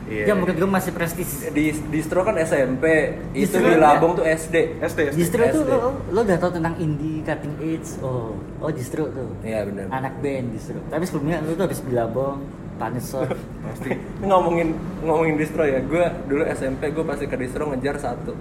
Iya, 0.08 0.24
Yang 0.24 0.24
iya. 0.26 0.34
menurut 0.34 0.56
gue 0.56 0.70
masih 0.72 0.92
prestis. 0.92 1.30
Di 1.48 1.64
distro 1.88 2.20
kan 2.22 2.34
SMP, 2.40 2.84
itu 3.30 3.44
Distro 3.44 3.60
di 3.62 3.70
ya? 3.70 3.78
Labong 3.78 4.12
tuh 4.14 4.24
SD. 4.24 4.56
SD 4.80 4.98
SD 5.06 5.18
Distro 5.20 5.42
tuh 5.46 5.62
SD. 5.62 5.70
lo, 5.70 5.78
lo 6.08 6.20
udah 6.22 6.38
tau 6.38 6.50
tentang 6.50 6.74
indie, 6.78 7.20
cutting 7.22 7.54
edge. 7.60 8.00
Oh, 8.00 8.32
oh 8.58 8.70
distro 8.72 9.04
tuh. 9.06 9.28
Iya 9.42 9.68
benar. 9.68 9.84
Anak 9.90 10.16
band 10.18 10.46
distro. 10.50 10.80
Tapi 10.82 11.04
sebelumnya 11.04 11.38
lo 11.38 11.52
tuh 11.52 11.64
habis 11.68 11.80
bilabong, 11.80 12.40
panesor. 12.74 13.28
pasti 13.68 13.90
ngomongin 14.22 14.72
ngomongin 15.02 15.36
distro 15.36 15.60
ya 15.62 15.76
gue 15.78 16.04
dulu 16.24 16.40
SMP 16.48 16.88
gue 16.88 17.04
pasti 17.04 17.28
ke 17.28 17.36
distro 17.36 17.68
ngejar 17.68 18.00
satu 18.00 18.32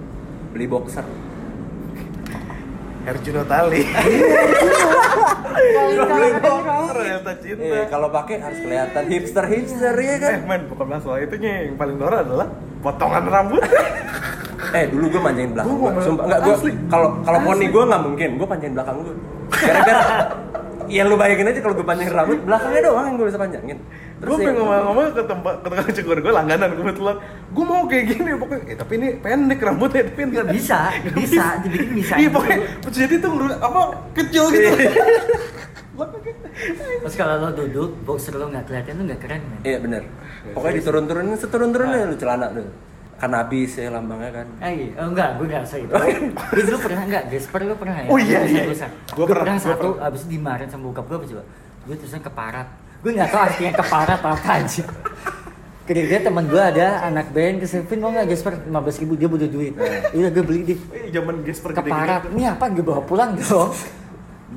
beli 0.48 0.64
boxer 0.64 1.04
Herjuno 3.08 3.42
Tali 3.48 3.82
ternyata 6.88 7.30
cinta. 7.40 7.64
Eh 7.64 7.84
kalau 7.88 8.08
pakai 8.12 8.36
harus 8.36 8.58
kelihatan 8.60 9.02
hipster 9.08 9.44
hipster 9.48 9.94
ya 9.96 10.16
kan? 10.20 10.30
Eh 10.36 10.40
men 10.44 10.62
bukan 10.68 10.86
masalah 10.92 11.18
itunya 11.24 11.72
yang 11.72 11.80
paling 11.80 11.96
norak 11.96 12.28
adalah 12.28 12.52
potongan 12.84 13.24
rambut. 13.24 13.64
Eh 14.76 14.84
dulu 14.92 15.08
gue 15.08 15.22
manjain 15.24 15.50
belakang 15.56 15.72
gue 15.80 15.90
sumpah 16.04 16.24
nggak 16.28 16.40
gue 16.44 16.54
kalau 16.92 17.08
kalau 17.24 17.40
poni 17.48 17.66
gue 17.72 17.82
nggak 17.88 18.02
mungkin. 18.04 18.28
Gue 18.36 18.46
panjangin 18.46 18.74
belakang 18.76 18.96
gue 19.00 19.14
gara-gara 19.48 20.04
ya 20.88 21.02
lu 21.04 21.14
bayangin 21.14 21.52
aja 21.52 21.60
kalau 21.60 21.74
gue 21.76 21.86
panjangin 21.86 22.14
rambut 22.16 22.38
belakangnya 22.42 22.80
doang 22.88 23.04
yang 23.06 23.16
gue 23.20 23.26
bisa 23.28 23.40
panjangin. 23.40 23.78
Gue 24.18 24.34
ya, 24.34 24.38
pengen 24.50 24.54
ngomong-ngomong 24.58 25.06
ke 25.14 25.22
tempat 25.28 25.54
ke 25.62 25.68
tukang 25.70 25.90
cukur 25.94 26.16
gue 26.18 26.32
langganan 26.34 26.68
kebetulan 26.74 27.16
gue 27.54 27.64
mau 27.64 27.82
kayak 27.86 28.04
gini 28.10 28.30
pokoknya. 28.34 28.62
Eh 28.66 28.76
tapi 28.76 28.92
ini 28.98 29.08
pendek 29.20 29.60
rambutnya 29.62 30.02
tapi 30.08 30.20
Nggak 30.32 30.46
bisa, 30.50 30.78
bisa, 31.14 31.44
dibikin 31.62 31.90
bisa. 31.94 32.14
iya 32.18 32.28
pokoknya 32.32 32.58
jadi 32.88 33.14
tuh 33.20 33.30
ngurus- 33.30 33.60
apa 33.60 33.80
kecil 34.16 34.44
gitu. 34.50 34.68
Terus 36.78 37.14
kalau 37.18 37.42
lo 37.42 37.50
duduk, 37.54 37.90
boxer 38.06 38.34
lo 38.34 38.50
nggak 38.50 38.66
kelihatan 38.70 38.98
lo 38.98 39.02
nggak 39.10 39.20
keren 39.22 39.42
men. 39.42 39.60
iya 39.62 39.78
bener. 39.78 40.02
Pokoknya 40.54 40.74
diturun-turunin 40.82 41.36
seturun-turunnya 41.38 42.06
lu 42.06 42.16
celana 42.18 42.46
tuh 42.50 42.66
kanabis 43.18 43.74
ya 43.74 43.90
lambangnya 43.90 44.30
kan 44.32 44.46
Eh, 44.60 44.72
iya. 44.72 44.90
oh 44.96 45.10
enggak, 45.10 45.28
gue 45.34 45.46
nggak 45.46 45.62
rasa 45.62 45.76
itu. 45.76 45.90
Gue 45.90 46.62
dulu 46.62 46.78
pernah 46.80 47.02
enggak, 47.02 47.22
Desper 47.26 47.60
lo 47.62 47.74
pernah 47.74 47.96
ya? 47.98 48.08
Oh, 48.08 48.18
iya, 48.18 48.38
iya. 48.42 48.62
Gue 48.62 48.78
Gua 49.12 49.26
pernah, 49.26 49.42
pernah, 49.44 49.56
gua 49.56 49.66
satu, 49.66 49.88
pernah. 49.92 50.06
abis 50.06 50.20
itu 50.20 50.30
dimarahin 50.30 50.68
sama 50.68 50.82
bokap 50.86 51.04
gue 51.04 51.16
apa 51.16 51.26
coba? 51.26 51.42
Gue 51.82 51.96
terusan 51.98 52.22
keparat. 52.22 52.66
Gue 52.98 53.10
nggak 53.12 53.28
tahu 53.28 53.42
artinya 53.42 53.72
keparat 53.74 54.20
apa 54.20 54.50
aja. 54.54 54.84
Kira-kira 55.82 56.20
temen 56.20 56.44
gue 56.44 56.60
ada 56.60 56.86
anak 57.02 57.26
band 57.32 57.56
ke 57.58 57.66
Sevin 57.66 57.98
mau 57.98 58.12
nggak 58.12 58.28
Gasper 58.28 58.52
15 58.60 59.02
ribu 59.02 59.12
dia 59.16 59.24
butuh 59.26 59.48
duit. 59.48 59.72
Iya 60.12 60.28
gue 60.28 60.44
beli 60.44 60.60
deh. 60.64 60.78
Eh, 60.92 61.08
zaman 61.08 61.40
Gasper 61.40 61.70
gede-gede 61.72 61.90
Keparat. 61.90 62.22
Ini 62.28 62.42
apa 62.46 62.64
gue 62.68 62.84
bawa 62.84 63.00
pulang 63.02 63.32
dong. 63.34 63.72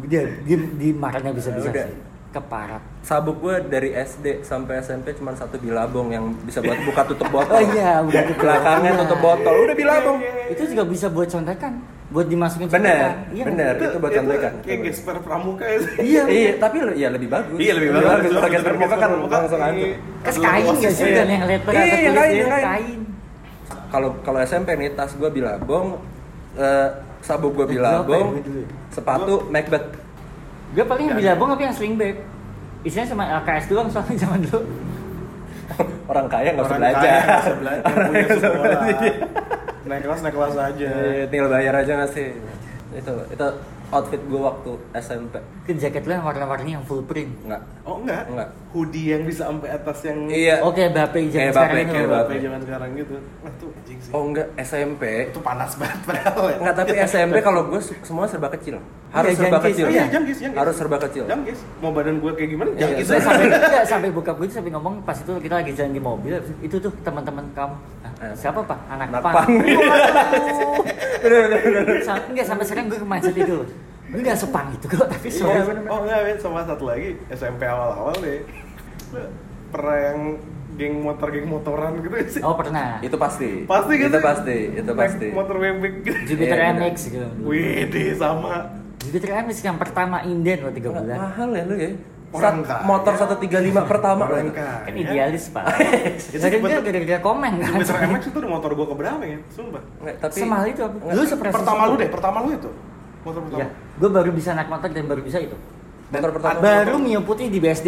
Dia 0.06 0.28
di, 0.44 0.54
di 0.76 0.90
marahnya 0.92 1.32
bisa 1.32 1.50
bisa 1.50 1.68
Udah. 1.68 1.88
sih. 1.88 2.11
Keparat. 2.32 2.80
Sabuk 3.04 3.44
gue 3.44 3.60
dari 3.68 3.92
SD 3.92 4.40
sampai 4.42 4.80
SMP 4.80 5.12
cuma 5.12 5.36
satu 5.36 5.60
bilabong 5.60 6.08
yang 6.10 6.32
bisa 6.42 6.64
buat 6.64 6.80
buka 6.82 7.04
tutup 7.04 7.28
botol. 7.36 7.52
Oh 7.52 7.64
iya, 7.76 8.00
udah 8.00 8.22
tutup 8.24 8.40
Belakangnya 8.40 8.92
tutup 9.04 9.20
botol. 9.20 9.56
Udah 9.68 9.76
bilabong. 9.76 10.18
Itu 10.48 10.64
juga 10.64 10.88
bisa 10.88 11.12
buat 11.12 11.28
contekan, 11.28 11.84
buat 12.08 12.32
dimasukin 12.32 12.72
Bener. 12.72 13.28
Iya, 13.36 13.44
bener. 13.44 13.74
Itu, 13.76 13.84
Itu 13.84 13.98
buat 14.00 14.14
contekan. 14.16 14.52
Kayak 14.64 14.80
Gasper 14.88 15.16
Pramuka 15.20 15.66
ya. 15.68 15.80
Iya. 16.00 16.24
Iya, 16.40 16.52
tapi 16.56 16.78
ya 16.96 17.08
lebih 17.12 17.28
bagus. 17.28 17.58
Iya 17.60 17.72
lebih 17.76 17.90
bagus. 18.00 18.32
Kalau 18.32 18.48
Gasper 18.48 18.74
Muka 18.80 18.96
kan 18.96 19.10
Pramuka, 19.12 19.36
langsung 19.44 19.60
iya. 19.60 19.68
hancur. 19.68 19.90
Kas 20.24 20.38
kain 20.40 20.64
nggak 20.72 20.94
sih 20.96 21.04
Iya. 21.04 21.16
dan 21.20 21.28
yang 21.28 21.44
letter 21.44 21.72
Iya, 21.72 21.84
atau 21.84 22.00
yang 22.00 22.16
kain, 22.16 22.36
yang 22.40 22.52
kain. 22.64 23.00
Kalau 23.92 24.10
kalau 24.24 24.40
SMP 24.40 24.70
nih 24.80 24.90
tas 24.96 25.12
gue 25.12 25.28
bilabong, 25.28 26.00
eh, 26.56 26.88
sabuk 27.20 27.60
gue 27.60 27.68
bilabong, 27.68 28.40
ya, 28.40 28.64
sepatu 28.88 29.44
Macbeth. 29.52 30.00
Gue 30.72 30.86
paling 30.88 31.06
yang 31.08 31.18
bilabong 31.20 31.50
tapi 31.52 31.64
yang 31.68 31.76
sling 31.76 31.96
bag. 32.00 32.16
Isinya 32.82 33.06
cuma 33.12 33.24
LKS 33.44 33.66
doang 33.70 33.88
soalnya 33.92 34.16
zaman 34.18 34.40
dulu. 34.48 34.60
Orang 36.12 36.28
kaya 36.28 36.50
nggak 36.52 36.66
usah 36.68 36.78
belajar. 36.78 37.02
kaya 37.02 37.40
usah 37.40 37.56
belajar, 37.56 37.84
Orang 37.88 38.08
punya 38.08 38.12
kaya 38.12 38.26
nggak 38.26 38.38
usah 38.38 38.50
sekolah. 38.52 38.82
belajar. 38.82 39.14
Naik 39.82 40.02
kelas 40.06 40.20
naik 40.22 40.36
kelas 40.36 40.56
aja. 40.56 40.90
Iya, 40.92 41.26
tinggal 41.28 41.48
bayar 41.50 41.74
aja 41.76 41.92
nggak 41.98 42.12
sih? 42.12 42.30
Itu 42.92 43.14
itu 43.28 43.48
outfit 43.92 44.22
gue 44.22 44.40
waktu 44.40 44.72
SMP. 44.96 45.36
Ke 45.62 45.72
jaket 45.74 46.04
lo 46.04 46.14
yang 46.14 46.26
warna-warni 46.26 46.70
yang 46.72 46.84
full 46.84 47.02
print. 47.02 47.32
Enggak. 47.44 47.62
Oh 47.84 47.96
enggak? 47.98 48.24
Enggak. 48.26 48.50
Hoodie 48.72 49.12
yang 49.12 49.24
bisa 49.24 49.46
sampai 49.46 49.68
atas 49.70 50.00
yang 50.02 50.20
Iya. 50.26 50.64
Oke, 50.64 50.88
Bape 50.88 51.20
zaman 51.22 51.34
Kayak 51.34 51.52
sekarang 51.52 51.68
Bape, 51.70 51.76
itu. 51.78 51.92
kayak 51.92 52.08
Kayak 52.08 52.24
Bape. 52.24 52.34
zaman 52.40 52.60
sekarang 52.62 52.90
gitu. 52.96 53.14
Wah 53.38 53.52
tuh 53.60 53.70
anjing 53.74 54.00
sih. 54.00 54.12
Oh 54.12 54.24
enggak, 54.24 54.48
SMP. 54.58 55.04
Itu 55.28 55.40
panas 55.42 55.72
banget 55.76 56.00
padahal 56.02 56.46
ya. 56.48 56.58
Enggak, 56.58 56.76
tapi 56.78 56.92
SMP 57.04 57.38
kalau 57.42 57.62
gue 57.66 57.80
semua 58.02 58.26
serba 58.26 58.48
kecil. 58.50 58.76
Harus 59.12 59.30
Iya, 59.30 59.40
serba 59.44 59.60
kecil. 59.60 59.86
Iya, 59.92 60.04
jangkis, 60.08 60.38
jangkis. 60.40 60.56
Harus 60.58 60.76
serba 60.76 60.98
kecil. 60.98 61.24
Jangkis. 61.28 61.60
Mau 61.78 61.92
badan 61.92 62.16
gue 62.18 62.32
kayak 62.32 62.50
gimana? 62.50 62.70
Iya, 62.72 62.80
Jangkis 62.88 63.06
Saya 63.06 63.20
aja. 63.20 63.28
sampai 63.28 63.46
enggak, 63.46 63.84
sampai 63.86 64.10
buka 64.10 64.32
gue 64.32 64.46
sampai 64.48 64.72
ngomong 64.72 64.96
pas 65.04 65.18
itu 65.18 65.34
kita 65.38 65.56
lagi 65.58 65.72
jalan 65.74 65.92
di 65.92 66.02
mobil 66.02 66.34
itu 66.62 66.76
tuh 66.78 66.92
teman-teman 67.02 67.44
kamu 67.52 67.76
Eh. 68.22 68.38
siapa 68.38 68.62
pak 68.62 68.78
anak, 68.88 69.10
Anak 69.10 69.22
pang 69.26 69.34
pang. 69.36 69.50
Bener, 71.22 71.42
bener, 71.50 72.02
enggak 72.02 72.46
sampai 72.46 72.66
sekarang 72.66 72.86
gue 72.88 72.98
ke 72.98 73.06
mindset 73.06 73.36
itu 73.36 73.62
gue 74.12 74.22
nggak 74.22 74.38
sepang 74.38 74.68
itu 74.70 74.86
kok 74.86 75.08
tapi 75.08 75.28
Iya, 75.28 75.40
sorry 75.40 75.62
bener. 75.64 75.84
Oh 75.88 76.00
enggak, 76.02 76.20
sama 76.38 76.62
satu 76.62 76.84
lagi 76.86 77.16
SMP 77.32 77.64
awal-awal 77.64 78.16
deh. 78.20 78.44
Pernah 79.72 79.98
yang 79.98 80.20
geng 80.72 80.96
motor 81.00 81.28
geng 81.30 81.48
motoran 81.48 82.00
gitu 82.00 82.12
ya 82.12 82.28
sih? 82.28 82.42
oh 82.42 82.56
pernah 82.56 83.00
Itu 83.00 83.16
pasti. 83.16 83.64
Pasti 83.64 83.94
gitu. 83.96 84.08
Itu 84.10 84.20
pasti, 84.20 84.58
itu 84.74 84.88
Naik 84.90 85.00
pasti. 85.00 85.28
Motor 85.32 85.56
bebek 85.58 85.94
gitu. 86.02 86.18
Jupiter 86.28 86.58
Iya, 86.58 86.68
bener. 86.70 86.84
MX 86.86 86.96
gitu 87.08 87.28
Wih, 87.42 87.88
deh 87.88 88.08
sama. 88.16 88.54
Jupiter 89.00 89.30
MX 89.42 89.58
yang 89.62 89.78
pertama 89.78 90.18
inden 90.22 90.60
waktu 90.62 90.76
tiga 90.78 90.90
bulan 90.92 91.18
Mahal 91.18 91.50
ya 91.52 91.64
lu 91.66 91.76
ya. 91.76 91.92
Orang 92.32 92.64
Sat- 92.64 92.80
kaya. 92.80 92.88
motor 92.88 93.14
135 93.14 93.84
pertama. 93.84 94.24
Orang 94.24 94.48
loh. 94.48 94.56
kaya. 94.56 94.76
kan 94.88 94.94
idealis 94.96 95.44
pak 95.52 95.64
Itu 96.32 96.40
jadi 96.40 96.56
dia 96.58 96.80
gara-gara 96.80 97.20
komen 97.20 97.52
kan 97.60 97.68
Jupiter 97.70 97.96
MX 98.08 98.22
itu 98.26 98.38
udah 98.40 98.52
motor 98.52 98.72
gue 98.72 98.88
keberapa 98.88 99.24
ya? 99.24 99.38
Sumpah. 99.52 99.82
Nggak, 100.00 100.16
tapi 100.18 100.36
semahal 100.36 100.66
itu 100.68 100.82
apa? 100.84 100.96
Lu 101.12 101.22
Pertama 101.28 101.82
lu 101.86 101.96
deh, 101.96 102.10
pertama 102.10 102.38
lu 102.40 102.50
itu. 102.56 102.72
Motor 103.22 103.42
pertama. 103.44 103.60
Iya, 103.60 103.68
gue 103.98 104.10
baru 104.10 104.30
bisa 104.32 104.50
naik 104.52 104.70
motor 104.70 104.90
dan 104.90 105.06
baru 105.06 105.22
bisa 105.22 105.38
itu. 105.38 105.58
motor 106.12 106.32
pertama. 106.32 106.58
Baru 106.60 106.96
Mio 106.98 107.22
putih 107.22 107.48
di 107.48 107.58
BSD. 107.58 107.88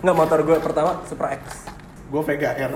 Enggak 0.00 0.16
motor 0.20 0.38
gue 0.40 0.56
pertama 0.58 1.02
Supra 1.04 1.34
X. 1.34 1.68
Gue 2.08 2.22
Vega 2.22 2.50
R. 2.54 2.72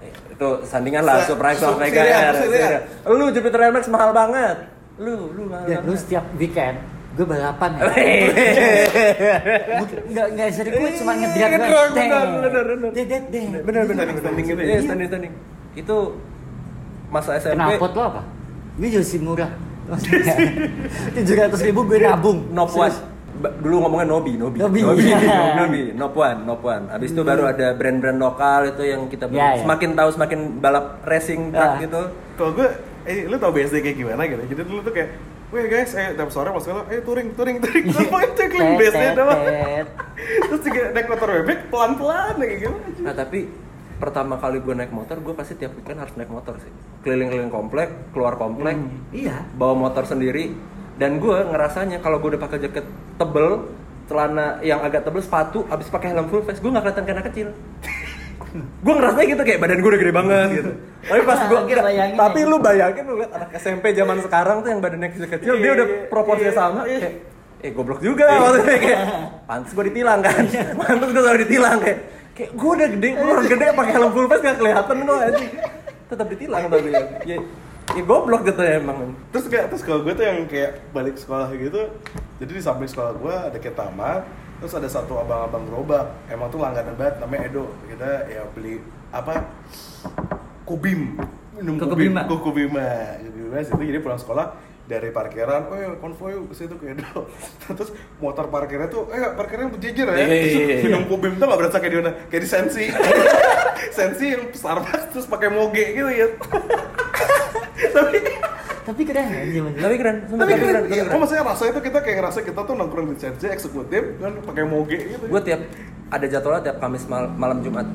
Eh, 0.00 0.10
itu 0.30 0.48
sandingan 0.64 1.02
lah 1.02 1.22
Supra 1.22 1.52
X 1.52 1.60
sama 1.60 1.78
Vega 1.78 2.02
R. 2.02 2.34
Lu 3.06 3.30
Jupiter 3.30 3.70
MX 3.70 3.84
mahal 3.88 4.10
banget. 4.10 4.56
Lu, 4.96 5.30
lu 5.30 5.46
mahal 5.46 5.66
Dan 5.66 5.84
lu 5.84 5.94
setiap 5.94 6.24
weekend 6.34 6.78
gue 7.14 7.22
balapan 7.22 7.70
ya. 7.78 7.82
Enggak 10.04 10.26
enggak 10.34 10.48
sirkuit 10.50 10.94
cuma 10.98 11.12
ngedrive 11.14 11.46
Iya, 11.46 11.58
doang. 11.62 11.90
bener, 11.94 12.10
bener, 12.42 12.64
bener. 12.74 12.90
Bener 13.62 13.82
bener 13.86 14.04
Standing- 14.18 14.46
gitu 14.46 14.58
ya? 14.58 14.66
Iya, 14.66 14.80
standing 14.82 15.08
standing. 15.08 15.32
Itu 15.74 15.96
masa 17.08 17.38
SMP. 17.38 17.54
Kenapa 17.54 17.86
lo 17.86 18.02
apa? 18.02 18.22
Ini 18.78 18.86
Yosi 18.98 19.22
murah. 19.22 19.50
Tujuh 21.14 21.34
ratus 21.36 21.60
ribu 21.62 21.84
gue 21.84 21.98
nabung. 21.98 22.48
One. 22.50 22.96
Ba- 23.34 23.50
Dulu 23.52 23.82
ngomongnya 23.82 24.06
Nobi, 24.06 24.32
Nobi, 24.34 24.56
Nobi, 24.56 24.80
Nobi, 24.80 25.04
iya. 25.04 25.58
Nobi, 25.58 25.80
Nop 25.92 26.14
One, 26.14 26.38
Nop 26.44 26.62
One. 26.62 26.86
Abis 26.88 27.10
itu 27.10 27.20
baru 27.20 27.44
ada 27.44 27.74
brand-brand 27.74 28.16
lokal 28.16 28.70
itu 28.70 28.82
yang 28.86 29.04
kita 29.06 29.26
Ya, 29.28 29.58
ya. 29.58 29.60
semakin 29.60 29.90
tahu 29.92 30.08
semakin 30.10 30.40
balap 30.58 31.02
racing 31.02 31.50
truck 31.50 31.66
Ah. 31.68 31.76
gitu. 31.76 32.02
Kalau 32.34 32.50
gue, 32.52 32.68
eh 33.04 33.26
lu 33.26 33.36
tau 33.36 33.50
BSD 33.50 33.82
kayak 33.82 33.96
gimana 33.96 34.22
gitu? 34.24 34.42
Jadi 34.46 34.60
dulu 34.62 34.80
tuh 34.80 34.94
kayak, 34.94 35.08
weh 35.50 35.66
guys, 35.66 35.92
eh 35.92 36.14
tiap 36.14 36.30
sore 36.30 36.48
pas 36.48 36.62
sekolah, 36.62 36.86
eh 36.88 37.02
touring, 37.02 37.34
touring, 37.34 37.58
touring, 37.58 37.84
terus 37.90 38.06
pokoknya 38.06 38.30
cekling 38.34 38.70
BSD 38.76 39.02
tet, 39.02 39.14
doang. 39.14 39.40
Terus 40.46 40.60
juga 40.62 40.82
naik 40.90 41.06
motor 41.06 41.28
bebek 41.34 41.58
pelan-pelan 41.68 42.34
kayak 42.38 42.58
gimana? 42.60 42.86
Nah 43.02 43.14
tapi 43.14 43.40
pertama 44.04 44.36
kali 44.36 44.60
gue 44.60 44.74
naik 44.76 44.92
motor, 44.92 45.16
gue 45.16 45.32
pasti 45.32 45.56
tiap 45.56 45.72
weekend 45.72 45.96
harus 45.96 46.12
naik 46.14 46.28
motor 46.28 46.60
sih. 46.60 46.68
Keliling-keliling 47.00 47.48
komplek, 47.48 48.12
keluar 48.12 48.36
komplek, 48.36 48.76
Iya. 49.10 49.48
bawa 49.56 49.72
motor 49.72 50.04
sendiri. 50.04 50.52
Dan 50.94 51.16
gue 51.16 51.32
ngerasanya 51.40 52.04
kalau 52.04 52.20
gue 52.20 52.36
udah 52.36 52.42
pakai 52.44 52.60
jaket 52.60 52.84
tebel, 53.16 53.72
celana 54.04 54.60
yang 54.60 54.84
agak 54.84 55.08
tebel, 55.08 55.24
sepatu, 55.24 55.64
abis 55.66 55.88
pakai 55.88 56.12
helm 56.12 56.28
full 56.28 56.44
face, 56.44 56.60
gue 56.60 56.68
nggak 56.68 56.84
kelihatan 56.84 57.04
anak 57.08 57.26
kecil. 57.32 57.48
gue 58.54 58.94
ngerasanya 58.94 59.26
gitu 59.34 59.42
kayak 59.42 59.58
badan 59.58 59.78
gue 59.82 59.90
udah 59.90 60.00
gede 60.04 60.14
banget 60.14 60.48
gitu. 60.52 60.70
Tapi 61.02 61.20
pas 61.26 61.40
gue, 61.42 61.58
tapi 62.14 62.40
lu 62.44 62.56
bayangin 62.62 63.04
lu 63.08 63.14
liat 63.18 63.32
anak 63.34 63.50
SMP 63.56 63.90
zaman 63.90 64.22
sekarang 64.22 64.62
tuh 64.62 64.70
yang 64.70 64.78
badannya 64.78 65.08
kecil-kecil, 65.10 65.54
dia 65.58 65.64
Iya, 65.64 65.72
udah 65.74 65.86
iya, 65.90 65.98
proporsinya 66.06 66.52
iya, 66.52 66.60
sama, 66.60 66.80
iya. 66.86 67.00
kayak 67.02 67.14
eh 67.64 67.72
goblok 67.72 68.04
juga 68.04 68.28
maksudnya 68.28 68.76
kayak 68.76 69.00
pantes 69.48 69.72
gue 69.72 69.84
ditilang 69.88 70.20
kan 70.20 70.36
pantes 70.84 71.08
gue 71.08 71.22
selalu 71.24 71.40
ditilang 71.48 71.78
kayak 71.80 71.98
kayak 72.34 72.50
gue 72.50 72.70
udah 72.74 72.88
gede 72.98 73.08
gue 73.14 73.30
orang 73.30 73.46
gede 73.46 73.66
pakai 73.72 73.92
helm 73.94 74.10
full 74.10 74.26
face 74.26 74.42
gak 74.42 74.58
kelihatan 74.58 74.96
kok 75.06 75.18
anjing. 75.22 75.52
Tetap 76.10 76.26
ditilang 76.28 76.62
tapi 76.68 76.90
ya. 76.90 77.04
Ya, 77.24 77.36
ya 77.94 78.02
goblok 78.02 78.42
gitu 78.44 78.60
ya 78.60 78.82
emang. 78.82 79.14
Terus 79.30 79.44
kayak, 79.48 79.66
terus 79.72 79.82
kalau 79.86 80.02
gue 80.02 80.12
tuh 80.12 80.24
yang 80.26 80.44
kayak 80.50 80.82
balik 80.90 81.16
sekolah 81.16 81.48
gitu, 81.56 81.94
jadi 82.42 82.50
di 82.50 82.62
samping 82.62 82.90
sekolah 82.90 83.12
gue 83.16 83.34
ada 83.54 83.56
kayak 83.56 83.76
taman, 83.78 84.20
terus 84.60 84.74
ada 84.74 84.88
satu 84.90 85.16
abang-abang 85.20 85.64
gerobak, 85.70 86.06
emang 86.26 86.50
tuh 86.50 86.60
langganan 86.60 86.94
banget, 86.98 87.22
namanya 87.22 87.42
Edo. 87.48 87.64
Kita 87.86 88.10
ya 88.28 88.42
beli 88.52 88.82
apa? 89.14 89.46
Kubim, 90.64 91.20
minum 91.54 91.76
kubim, 91.76 92.12
Bima. 92.12 92.24
Koko 92.26 92.50
Bima, 92.50 93.20
Koko 93.20 93.36
Bima 93.52 93.62
situ. 93.62 93.82
Jadi 93.84 94.00
pulang 94.02 94.18
sekolah 94.18 94.73
dari 94.84 95.08
parkiran, 95.08 95.72
oh 95.72 95.76
ya 95.80 95.88
konvoy 95.96 96.36
ke 96.44 96.54
situ 96.54 96.76
ke 96.76 96.92
Edo. 96.92 97.24
Terus 97.76 97.90
motor 98.20 98.52
parkirnya 98.52 98.92
tuh, 98.92 99.08
eh 99.08 99.32
parkirnya 99.32 99.72
berjejer 99.72 100.04
ya. 100.04 100.16
Iya, 100.16 100.26
iya, 100.28 100.40
Terus 100.44 100.54
iya. 100.60 100.76
minum 100.84 101.02
kubim 101.08 101.40
tuh 101.40 101.48
gak 101.48 101.56
berasa 101.56 101.80
kayak 101.80 101.92
di 101.92 101.98
mana, 102.04 102.12
kayak 102.28 102.42
di 102.44 102.48
sensi. 102.48 102.84
sensi 103.98 104.24
yang 104.36 104.42
Starbucks 104.52 105.12
terus 105.12 105.26
pakai 105.26 105.48
moge 105.48 105.84
gitu 105.96 106.10
ya. 106.10 106.28
Tapi 107.74 108.18
Tapi 108.84 109.00
keren 109.08 109.24
ya 109.32 109.64
tapi 109.80 109.96
keren 109.96 110.16
tapi 110.28 110.44
keren, 110.44 110.60
keren, 110.60 110.84
iya. 110.92 111.08
keren. 111.08 111.16
Oh, 111.16 111.20
maksudnya 111.24 111.40
rasanya 111.40 111.72
itu 111.72 111.80
kita 111.88 111.98
kayak 112.04 112.16
ngerasa 112.20 112.38
kita 112.44 112.60
tuh 112.68 112.74
nongkrong 112.76 113.06
di 113.08 113.16
CNC 113.16 113.42
eksekutif 113.48 114.02
kan 114.20 114.32
pakai 114.44 114.64
moge 114.68 114.98
gitu. 115.08 115.24
gue 115.24 115.40
tiap 115.40 115.60
ada 116.12 116.26
jadwalnya 116.28 116.62
tiap 116.68 116.84
Kamis 116.84 117.08
mal- 117.08 117.32
malam 117.32 117.64
Jumat 117.64 117.88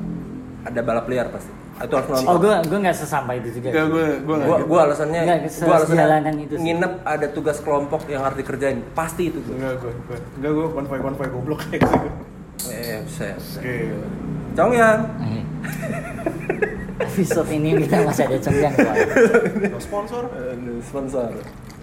ada 0.66 0.80
balap 0.82 1.06
liar 1.06 1.30
pasti 1.30 1.59
itu 1.80 1.94
harus 1.94 2.08
nonton 2.10 2.28
Oh 2.28 2.36
gue 2.36 2.54
gue 2.62 2.78
nggak 2.78 2.92
sesampai 2.94 3.34
itu 3.38 3.48
juga. 3.56 3.68
Enggak, 3.70 3.86
gue 3.86 4.04
gue 4.20 4.36
gua, 4.38 4.56
gitu. 4.56 4.64
gua 4.66 4.80
alasannya 4.84 5.20
gua 5.40 5.74
alasannya 5.76 6.42
itu 6.42 6.54
sih. 6.54 6.62
nginep 6.62 6.92
ada 7.02 7.26
tugas 7.28 7.58
kelompok 7.58 8.00
yang 8.06 8.20
harus 8.20 8.36
dikerjain 8.36 8.78
pasti 8.92 9.22
itu 9.28 9.40
gue 9.40 9.54
Enggak 9.54 9.74
gue, 9.78 9.92
gue 10.06 10.18
enggak 10.36 10.52
gue 10.52 10.66
konvoy 10.70 10.98
konvoy 11.00 11.26
goblok 11.28 11.60
kayak 11.66 11.80
gitu. 11.82 12.08
eh 12.68 13.00
buset 13.00 13.40
Oke. 13.56 13.74
Cong 14.52 14.72
yang 14.72 14.98
Eh. 15.20 15.44
Episode 17.00 17.48
ini 17.50 17.80
kita 17.80 18.04
masih 18.04 18.28
ada 18.28 18.38
cenggang. 18.38 18.74
No 19.72 19.78
sponsor 19.78 20.28
sponsor 20.82 21.28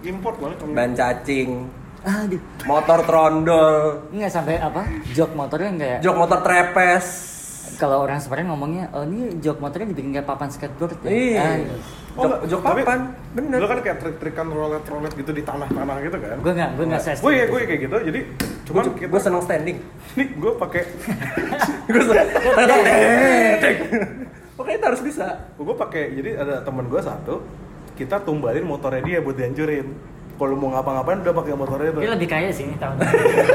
import 0.01 0.35
kamu. 0.37 0.73
ban 0.73 0.93
cacing 0.93 1.65
Aduh. 2.01 2.39
motor 2.63 3.01
trondol 3.01 3.73
Ini 4.09 4.23
nggak 4.23 4.33
sampai 4.33 4.61
apa? 4.61 4.85
Jok 5.11 5.33
motornya 5.33 5.69
kayak 5.73 5.99
jok 5.99 6.15
motor 6.15 6.39
trepes 6.41 7.05
kalau 7.77 8.03
orang 8.03 8.17
sebenarnya 8.17 8.47
ngomongnya, 8.49 8.85
oh 8.91 9.05
ini 9.05 9.37
jok 9.37 9.61
motornya 9.61 9.93
dibikin 9.93 10.11
kayak 10.11 10.25
papan 10.25 10.49
skateboard 10.49 10.97
ya. 11.05 11.09
Iya. 11.09 11.41
Ah, 11.41 11.55
Jok, 12.17 12.25
enggak, 12.25 12.39
jok 12.49 12.61
tapi 12.65 12.81
papan, 12.81 12.99
bener. 13.37 13.57
Lu 13.61 13.67
kan 13.69 13.79
kayak 13.85 13.97
trik-trikan 14.01 14.47
rolet-rolet 14.49 15.13
gitu 15.13 15.31
di 15.31 15.43
tanah-tanah 15.45 15.95
gitu 16.01 16.17
kan. 16.17 16.37
Gue 16.41 16.53
nggak, 16.57 16.69
gue 16.73 16.85
nggak 16.89 17.01
se 17.05 17.11
Gue 17.21 17.33
ya 17.37 17.45
gue 17.45 17.59
kayak 17.61 17.81
gitu. 17.85 17.97
Jadi 18.09 18.19
cuman 18.65 18.83
kita 18.97 19.07
gue 19.13 19.21
seneng 19.21 19.41
standing. 19.45 19.77
nih 20.17 20.27
gue 20.33 20.51
pakai 20.57 20.81
gue 21.93 22.01
seneng. 22.01 22.27
Pokoknya 24.57 24.77
itu 24.81 24.85
harus 24.89 25.01
bisa. 25.05 25.25
gue 25.53 25.75
pakai 25.77 26.03
jadi 26.17 26.29
ada 26.41 26.55
temen 26.65 26.89
gue 26.89 27.01
satu 27.01 27.45
kita 27.93 28.21
tumbalin 28.25 28.65
motornya 28.65 29.01
dia 29.01 29.17
buat 29.21 29.33
dihancurin 29.33 29.89
kalau 30.37 30.53
mau 30.53 30.69
ngapa-ngapain 30.69 31.17
udah 31.25 31.33
pakai 31.33 31.53
motornya 31.53 31.89
itu 31.89 31.99
Dia 32.01 32.11
lebih 32.13 32.29
kaya 32.29 32.49
sih 32.53 32.69
ini 32.69 32.77
tahun. 32.77 32.97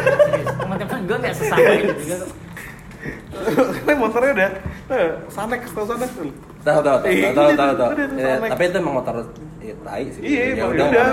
Teman-teman 0.67 1.01
gue 1.07 1.17
nggak 1.19 1.35
sesampai 1.35 1.75
itu 1.79 1.95
juga. 2.01 2.17
Karena 3.83 3.93
motornya 3.99 4.31
udah 4.33 4.51
eh, 4.89 5.09
Sanex, 5.29 5.63
tau 5.71 5.85
Sanex 5.85 6.11
tuh. 6.15 6.31
Tahu 6.63 6.79
tahu 6.81 6.97
tahu 7.03 7.11
Iya, 7.11 7.29
tahu 7.35 7.49
itu 7.49 7.59
tahu 7.59 7.91
Sonic. 8.15 8.51
Tapi 8.55 8.63
itu 8.65 8.77
emang 8.79 8.95
motor 8.95 9.15
ya, 9.59 9.75
tai 9.83 10.05
sih. 10.09 10.23
Iya, 10.23 10.43
ya 10.55 10.65
udah 10.71 10.85
udah. 10.87 11.05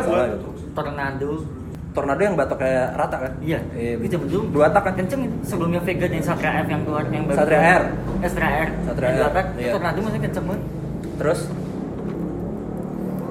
Tornado. 0.72 1.32
Tornado 1.90 2.22
yang 2.22 2.38
batok 2.38 2.58
kayak 2.62 2.88
rata 2.94 3.18
kan? 3.18 3.32
Iya, 3.42 3.60
Iya. 3.74 3.98
itu 3.98 4.16
betul. 4.16 4.42
Dua 4.54 4.70
tak 4.70 4.82
kan? 4.86 4.94
Kenceng 4.94 5.26
itu. 5.26 5.36
sebelumnya 5.42 5.82
Vega 5.82 6.06
dan 6.06 6.22
Satria 6.22 6.62
F 6.62 6.68
yang 6.70 6.82
keluar 6.86 7.04
yang 7.10 7.26
baru. 7.26 7.38
Satria 7.42 7.62
R. 7.62 7.84
Eh, 8.22 8.30
Satria 8.30 8.50
R. 8.54 8.70
Satria 8.86 9.08
Yang 9.10 9.18
dua 9.18 9.26
R, 9.26 9.34
tak, 9.34 9.46
iya. 9.58 9.72
Tornado 9.74 10.00
masih 10.06 10.20
kenceng 10.22 10.46
banget. 10.46 10.64
Terus 11.18 11.40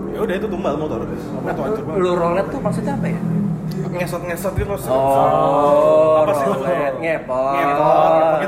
Ya 0.09 0.19
udah 0.19 0.35
itu 0.35 0.47
tumbal 0.51 0.75
motor. 0.75 0.99
Motor 1.07 1.55
tuh 1.55 1.63
hancur 1.63 1.83
banget. 1.87 2.03
lu 2.03 2.11
rolet 2.13 2.47
tuh 2.51 2.59
maksudnya 2.59 2.93
apa 2.93 3.07
ya? 3.07 3.21
Ngesot-ngesot 3.89 4.53
gitu 4.57 4.69
loh. 4.69 4.81
Oh, 4.89 6.25
Apa 6.25 6.33
sih? 6.35 6.47
rolet, 6.49 6.95
ngepot. 6.99 7.55
Ngepot, 7.55 8.13
pakai 8.35 8.47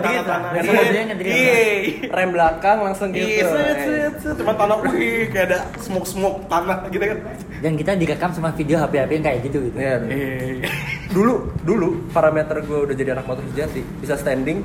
Gitu. 0.50 0.70
Iya. 0.70 1.61
Iya. 1.80 2.11
Rem 2.11 2.30
belakang 2.35 2.78
langsung 2.83 3.09
gitu. 3.14 3.24
Iya, 3.24 3.44
set, 3.46 3.76
set, 3.80 4.14
set. 4.20 4.35
Cuma 4.40 4.52
tanah, 4.56 4.76
wih, 4.85 5.30
kayak 5.30 5.46
ada 5.52 5.59
smoke-smoke 5.78 6.44
tanah 6.46 6.88
gitu 6.90 7.04
kan. 7.04 7.18
Dan 7.61 7.72
kita 7.76 7.90
direkam 7.94 8.30
sama 8.33 8.50
video 8.52 8.76
HP-HP 8.80 9.11
yang 9.16 9.24
kayak 9.24 9.38
gitu 9.46 9.59
gitu. 9.70 9.76
Iya. 9.78 9.94
Iya. 10.09 10.68
Dulu, 11.11 11.35
dulu 11.62 11.88
parameter 12.11 12.62
gue 12.62 12.78
udah 12.87 12.94
jadi 12.94 13.11
anak 13.14 13.26
motor 13.26 13.44
sejati, 13.54 13.80
bisa 13.98 14.14
standing 14.14 14.62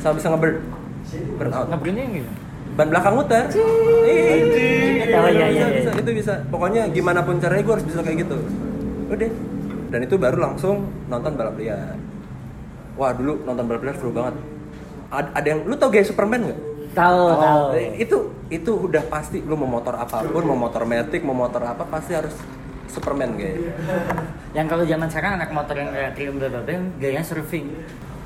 sama 0.00 0.16
bisa 0.16 0.28
ngebird. 0.30 0.56
Burn 1.38 1.52
out. 1.54 1.66
Ngebrinnya 1.70 2.02
yang 2.02 2.14
gitu. 2.20 2.30
ban 2.76 2.92
belakang 2.92 3.14
muter. 3.16 3.48
Iya, 3.48 3.62
Oh, 5.16 5.30
iya, 5.32 5.48
iya, 5.48 5.66
bisa, 5.72 5.90
iya. 5.96 6.02
itu 6.02 6.10
bisa. 6.12 6.32
Pokoknya 6.50 6.92
gimana 6.92 7.24
pun 7.24 7.40
caranya 7.40 7.62
gue 7.64 7.74
harus 7.78 7.86
bisa 7.88 8.04
kayak 8.04 8.26
gitu. 8.26 8.36
Udah. 9.08 9.30
Dan 9.96 10.04
itu 10.04 10.20
baru 10.20 10.36
langsung 10.36 10.92
nonton 11.08 11.40
balap 11.40 11.56
liar. 11.56 11.96
Wah 13.00 13.16
dulu 13.16 13.40
nonton 13.48 13.64
balap 13.64 13.80
liar 13.80 13.96
seru 13.96 14.12
banget. 14.12 14.36
Ad- 15.08 15.32
ada 15.32 15.46
yang 15.48 15.64
lu 15.64 15.72
tau 15.72 15.88
gaya 15.88 16.04
Superman 16.04 16.52
nggak? 16.52 16.60
Tahu, 16.92 17.22
tahu. 17.32 17.64
Eh, 17.80 18.04
Itu 18.04 18.16
itu 18.52 18.76
udah 18.76 19.08
pasti 19.08 19.40
lu 19.40 19.56
mau 19.56 19.64
motor 19.64 19.96
apa 19.96 20.20
pun, 20.20 20.44
mau 20.44 20.52
motor 20.52 20.84
metik, 20.84 21.24
mau 21.24 21.32
motor 21.32 21.64
apa 21.64 21.88
pasti 21.88 22.12
harus 22.12 22.36
Superman 22.92 23.40
gaya. 23.40 23.72
Yang 24.52 24.66
kalau 24.68 24.84
zaman 24.84 25.08
sekarang 25.08 25.32
anak 25.40 25.48
motor 25.56 25.72
yang 25.80 25.88
kayak 25.88 26.12
Triumph 26.12 26.44
bla 26.44 26.60
yang 26.68 26.84
gayanya 27.00 27.24
surfing. 27.24 27.66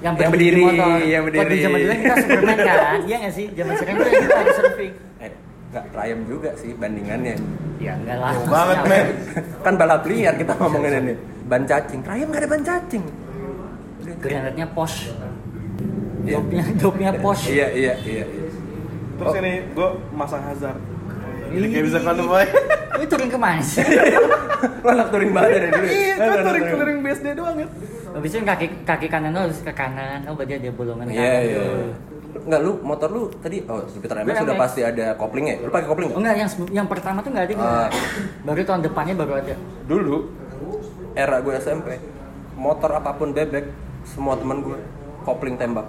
Yang, 0.02 0.14
Yang 0.18 0.30
berdiri 0.34 0.34
di 0.34 0.34
berdiri, 0.34 0.62
motor. 0.66 0.90
yang 1.06 1.22
Kalau 1.22 1.30
di 1.30 1.38
berdiri. 1.38 1.62
zaman 1.62 1.78
dulu 1.78 1.94
kita 1.94 2.14
Superman 2.18 2.56
kan, 2.58 2.98
iya 3.06 3.16
nggak 3.22 3.34
sih? 3.38 3.46
Zaman 3.54 3.72
sekarang 3.78 3.94
kita 4.02 4.10
kita 4.10 4.34
harus 4.42 4.56
surfing. 4.58 4.92
Eh, 5.22 5.30
nggak 5.70 5.84
Triumph 5.94 6.26
juga 6.26 6.50
sih 6.58 6.70
bandingannya. 6.74 7.34
Ya 7.78 7.92
enggak 7.94 8.16
lah. 8.18 8.32
Banget, 8.42 8.78
men. 8.90 9.06
kan 9.62 9.74
balap 9.78 10.02
liar 10.02 10.34
kita 10.34 10.52
ngomongin 10.58 10.92
ini. 10.98 11.14
Ban 11.50 11.66
cacing, 11.66 12.00
Triumph 12.06 12.30
nggak 12.30 12.42
ada 12.46 12.48
ban 12.48 12.62
cacing. 12.62 13.04
Granatnya 14.22 14.66
posh. 14.70 15.10
Iya. 16.22 16.38
Dopnya, 16.38 16.62
dopnya. 16.78 17.10
Iya, 17.50 17.66
iya, 17.74 17.94
iya. 18.06 18.22
iya. 18.22 18.24
Terus 19.18 19.34
ini 19.42 19.52
gue 19.74 19.88
masang 20.14 20.46
hazard. 20.46 20.78
Jadi 21.50 21.66
kayak 21.74 21.84
bisa 21.90 21.98
kan 22.06 22.14
boy. 22.22 22.46
Lu 23.02 23.04
turun 23.10 23.26
ke 23.26 23.38
mana 23.40 23.58
sih? 23.58 23.82
Lo 24.84 24.88
anak 24.94 25.08
touring 25.10 25.32
banget 25.34 25.50
dari 25.58 25.68
dulu. 25.74 25.86
ya? 25.86 25.90
Iya, 25.90 26.12
Lo 26.14 26.22
cuma 26.22 26.30
anak 26.30 26.44
touring 26.46 26.64
touring 26.70 26.98
BSD 27.02 27.26
doang 27.34 27.56
ya. 27.58 27.68
Habis 28.10 28.30
itu 28.30 28.42
kaki 28.46 28.66
kaki 28.86 29.06
kanan 29.10 29.30
lu 29.34 29.40
harus 29.50 29.58
ke 29.58 29.72
kanan. 29.74 30.22
Oh, 30.30 30.34
berarti 30.38 30.54
ada 30.54 30.70
bolongan 30.70 31.04
Iya, 31.10 31.18
kanan. 31.18 31.42
iya. 31.42 31.58
tuh. 31.58 31.92
Enggak 32.40 32.60
lu 32.62 32.72
motor 32.80 33.08
lu 33.10 33.22
tadi 33.42 33.58
oh 33.66 33.82
Jupiter 33.90 34.14
Gue 34.22 34.30
MS 34.30 34.38
sudah 34.46 34.56
pasti 34.56 34.80
ada 34.86 35.06
koplingnya. 35.18 35.66
Lu 35.66 35.70
pakai 35.74 35.88
kopling 35.90 36.08
Oh 36.14 36.22
nggak? 36.22 36.22
enggak, 36.22 36.36
yang 36.38 36.50
yang 36.70 36.86
pertama 36.86 37.18
tuh 37.20 37.30
enggak 37.34 37.44
ada. 37.50 37.54
Ah. 37.58 37.88
Baru 38.46 38.60
tahun 38.62 38.80
depannya 38.86 39.14
baru 39.18 39.32
ada. 39.42 39.54
Dulu 39.90 40.16
era 41.14 41.40
gue 41.40 41.54
SMP, 41.56 41.98
motor 42.54 42.90
apa 42.92 43.14
pun 43.14 43.30
bebek, 43.30 43.66
semua 44.04 44.36
teman 44.36 44.60
gue 44.60 44.78
kopling 45.22 45.56
tembak 45.56 45.86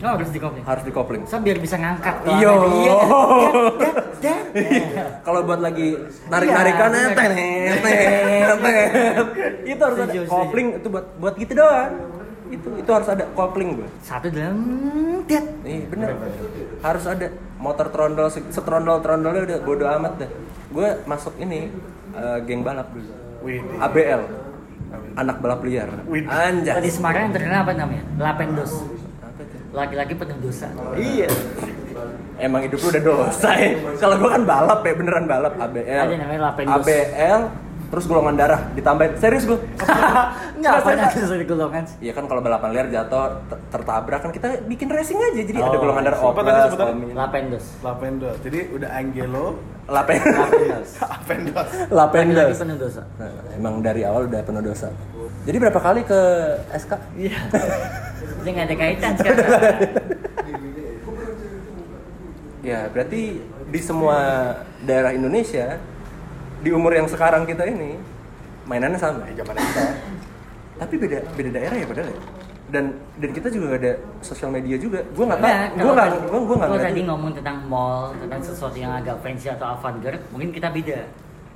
Oh, 0.00 0.16
harus 0.16 0.32
dikopling. 0.32 0.64
harus 0.64 0.80
dikopling. 0.88 1.22
So 1.28 1.36
biar 1.44 1.60
bisa 1.60 1.76
ngangkat. 1.76 2.24
tuh 2.24 2.32
Iya. 2.32 2.52
Iya. 2.56 2.96
Dan, 3.76 3.94
dan. 4.16 4.44
Kalau 5.28 5.40
buat 5.44 5.60
lagi 5.60 5.92
narik-narikan 6.32 6.88
Iya, 6.88 7.04
bener. 7.12 7.12
ten, 7.12 7.30
ten, 7.84 8.58
ten. 8.64 9.26
itu 9.68 9.82
harus 9.84 9.98
ada 10.00 10.12
kopling 10.24 10.68
itu 10.80 10.88
buat 10.88 11.04
buat 11.20 11.34
gitu 11.36 11.52
doang. 11.52 11.92
Itu 12.48 12.68
itu 12.80 12.90
harus 12.96 13.08
ada 13.12 13.28
kopling 13.36 13.76
gue. 13.76 13.88
Satu 14.00 14.32
dalam 14.32 14.56
det. 15.28 15.44
Iya 15.68 15.84
bener 15.92 16.08
Harus 16.80 17.04
ada 17.04 17.26
motor 17.60 17.92
trondol 17.92 18.32
setrondol 18.32 19.04
trondolnya 19.04 19.42
udah 19.52 19.58
bodo 19.60 19.84
amat 20.00 20.12
deh. 20.16 20.30
Gue 20.72 20.96
masuk 21.04 21.36
ini 21.36 21.68
eh, 22.16 22.38
geng 22.48 22.64
balap 22.64 22.88
dulu. 22.88 23.12
Wih. 23.40 23.60
ABL 23.80 24.22
anak 25.16 25.36
balap 25.42 25.60
liar. 25.62 25.88
Wih. 26.06 26.24
Kalau 26.26 26.26
di 26.26 26.28
Anjas. 26.28 26.82
Semarang 26.94 27.22
yang 27.30 27.34
terkenal 27.34 27.60
apa 27.66 27.72
namanya? 27.76 28.04
Lapendos. 28.18 28.72
Laki-laki 29.70 30.12
penuh 30.18 30.38
dosa. 30.42 30.68
Iya. 30.98 31.30
Emang 32.40 32.64
hidup 32.64 32.80
lu 32.80 32.88
udah 32.90 33.04
dosa 33.04 33.50
ya. 33.54 33.76
Kalau 34.00 34.16
gua 34.18 34.30
kan 34.34 34.42
balap 34.48 34.80
ya, 34.82 34.92
beneran 34.96 35.24
balap 35.28 35.54
ABL. 35.60 36.02
Ada 36.08 36.14
namanya 36.16 36.40
Lapendos. 36.50 36.74
ABL 36.82 37.40
terus 37.90 38.06
golongan 38.06 38.38
darah 38.38 38.70
ditambahin. 38.72 39.18
Serius 39.18 39.44
gua. 39.44 39.58
Enggak 40.56 40.72
apa 40.78 40.88
serius. 40.88 41.00
nanti 41.02 41.18
dari 41.26 41.44
golongan. 41.44 41.82
Iya 41.98 42.12
kan 42.14 42.24
kalau 42.24 42.40
balapan 42.40 42.70
liar 42.70 42.86
jatuh 42.86 43.42
ter- 43.46 43.62
tertabrak 43.68 44.20
kan 44.22 44.30
kita 44.30 44.62
bikin 44.64 44.86
racing 44.86 45.18
aja. 45.18 45.42
Jadi 45.42 45.58
ada 45.58 45.74
Oh, 45.74 45.82
golongan 45.82 46.02
darah 46.06 46.18
apa 46.18 46.40
tadi 46.40 46.50
Oplas, 46.50 46.64
sebutannya? 46.70 46.94
Omin. 46.94 47.14
Lapendos. 47.14 47.64
Lapendos. 47.82 48.36
Jadi 48.40 48.58
udah 48.70 48.90
Angelo, 48.92 49.44
Lapen. 49.86 50.18
Lapendos. 50.22 50.88
Lapendos. 50.96 51.68
Lapendos. 51.98 52.56
Penuh 52.56 52.76
dosa. 52.78 53.02
Nah, 53.18 53.30
emang 53.52 53.74
dari 53.82 54.02
awal 54.06 54.30
udah 54.30 54.40
penuh 54.40 54.62
dosa. 54.62 54.88
Jadi 55.42 55.56
berapa 55.58 55.80
kali 55.80 56.00
ke 56.04 56.20
SK? 56.72 56.92
Iya. 57.18 57.38
Jadi 58.40 58.48
nggak 58.48 58.66
ada 58.70 58.76
kaitan 58.78 59.12
sekarang. 59.18 59.48
Ya, 62.60 62.92
berarti 62.92 63.40
di 63.66 63.80
semua 63.80 64.18
daerah 64.80 65.16
Indonesia 65.16 65.80
di 66.60 66.70
umur 66.70 66.92
yang 66.92 67.08
sekarang 67.08 67.44
kita 67.44 67.64
ini 67.64 67.96
mainannya 68.64 68.96
sama. 68.96 69.24
Eh, 69.26 69.34
zaman 69.34 69.56
kita. 69.56 69.82
Tapi 70.78 70.94
beda 70.96 71.18
beda 71.34 71.50
daerah 71.52 71.76
ya 71.76 71.86
padahal 71.86 72.08
ya. 72.08 72.18
Dan 72.70 72.84
dan 73.18 73.30
kita 73.34 73.50
juga 73.50 73.74
gak 73.74 73.82
ada 73.82 73.92
sosial 74.22 74.50
media 74.50 74.78
juga. 74.78 75.02
Gue 75.10 75.24
nggak 75.26 75.40
tahu. 75.40 75.50
Gue 75.74 75.92
nggak 75.92 76.06
tadi- 76.06 76.22
gue 76.22 76.40
gue 76.40 76.56
nggak 76.56 76.70
tadi 76.86 77.00
ngomong 77.02 77.30
tentang 77.34 77.56
mall, 77.66 78.14
tentang 78.14 78.40
sesuatu 78.40 78.78
yang 78.78 78.92
agak 78.94 79.16
fancy 79.20 79.50
atau 79.50 79.66
avant-garde, 79.66 80.22
mungkin 80.30 80.54
kita 80.54 80.70
beda. 80.70 81.00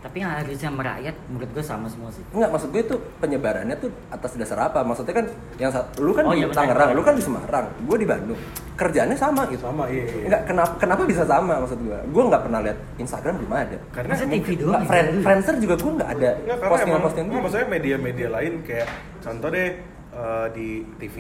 Tapi 0.05 0.21
yang 0.21 0.37
harusnya 0.37 0.69
merakyat, 0.69 1.17
menurut 1.33 1.49
gue 1.49 1.65
sama 1.65 1.89
semua 1.89 2.13
sih. 2.13 2.21
Enggak, 2.29 2.53
maksud 2.53 2.69
gue 2.69 2.83
itu 2.85 2.93
penyebarannya 3.19 3.73
tuh 3.81 3.89
atas 4.13 4.37
dasar 4.37 4.69
apa? 4.69 4.85
Maksudnya 4.85 5.17
kan 5.17 5.27
yang 5.57 5.73
lu 5.97 6.13
kan 6.13 6.29
Oh, 6.29 6.37
di 6.37 6.45
iya. 6.45 6.53
Tangerang, 6.53 6.93
lu 6.93 7.01
kan 7.01 7.17
di 7.17 7.25
Semarang, 7.25 7.67
gue 7.81 7.97
di 7.97 8.05
Bandung. 8.05 8.37
Kerjaannya 8.77 9.17
sama 9.17 9.49
gitu. 9.49 9.65
Sama, 9.65 9.89
iya, 9.89 10.05
iya. 10.05 10.25
Enggak, 10.29 10.43
kenapa 10.45 10.73
kenapa 10.77 11.03
bisa 11.09 11.25
sama 11.25 11.57
maksud 11.57 11.81
gue? 11.81 11.99
Gue 12.13 12.23
nggak 12.29 12.43
pernah 12.45 12.61
lihat 12.61 12.79
Instagram 13.01 13.35
belum 13.41 13.53
ada. 13.57 13.79
Karena 13.97 14.13
Masa 14.13 14.27
TV 14.29 14.47
doang? 14.55 14.69
Nggak, 14.77 14.83
friend, 14.93 15.09
Friendster 15.25 15.55
juga 15.57 15.75
gue 15.75 15.93
nggak 15.97 16.11
ada 16.13 16.31
Enggak, 16.37 16.37
karena 16.55 16.69
postingan 16.69 16.93
emang, 16.93 17.03
postingan 17.03 17.25
enggak, 17.25 17.35
gue. 17.35 17.45
maksudnya 17.49 17.69
media-media 17.73 18.29
lain 18.29 18.53
kayak 18.61 18.89
contoh 19.19 19.49
deh 19.49 19.69
eh, 20.13 20.47
di 20.53 20.69
TV 21.01 21.17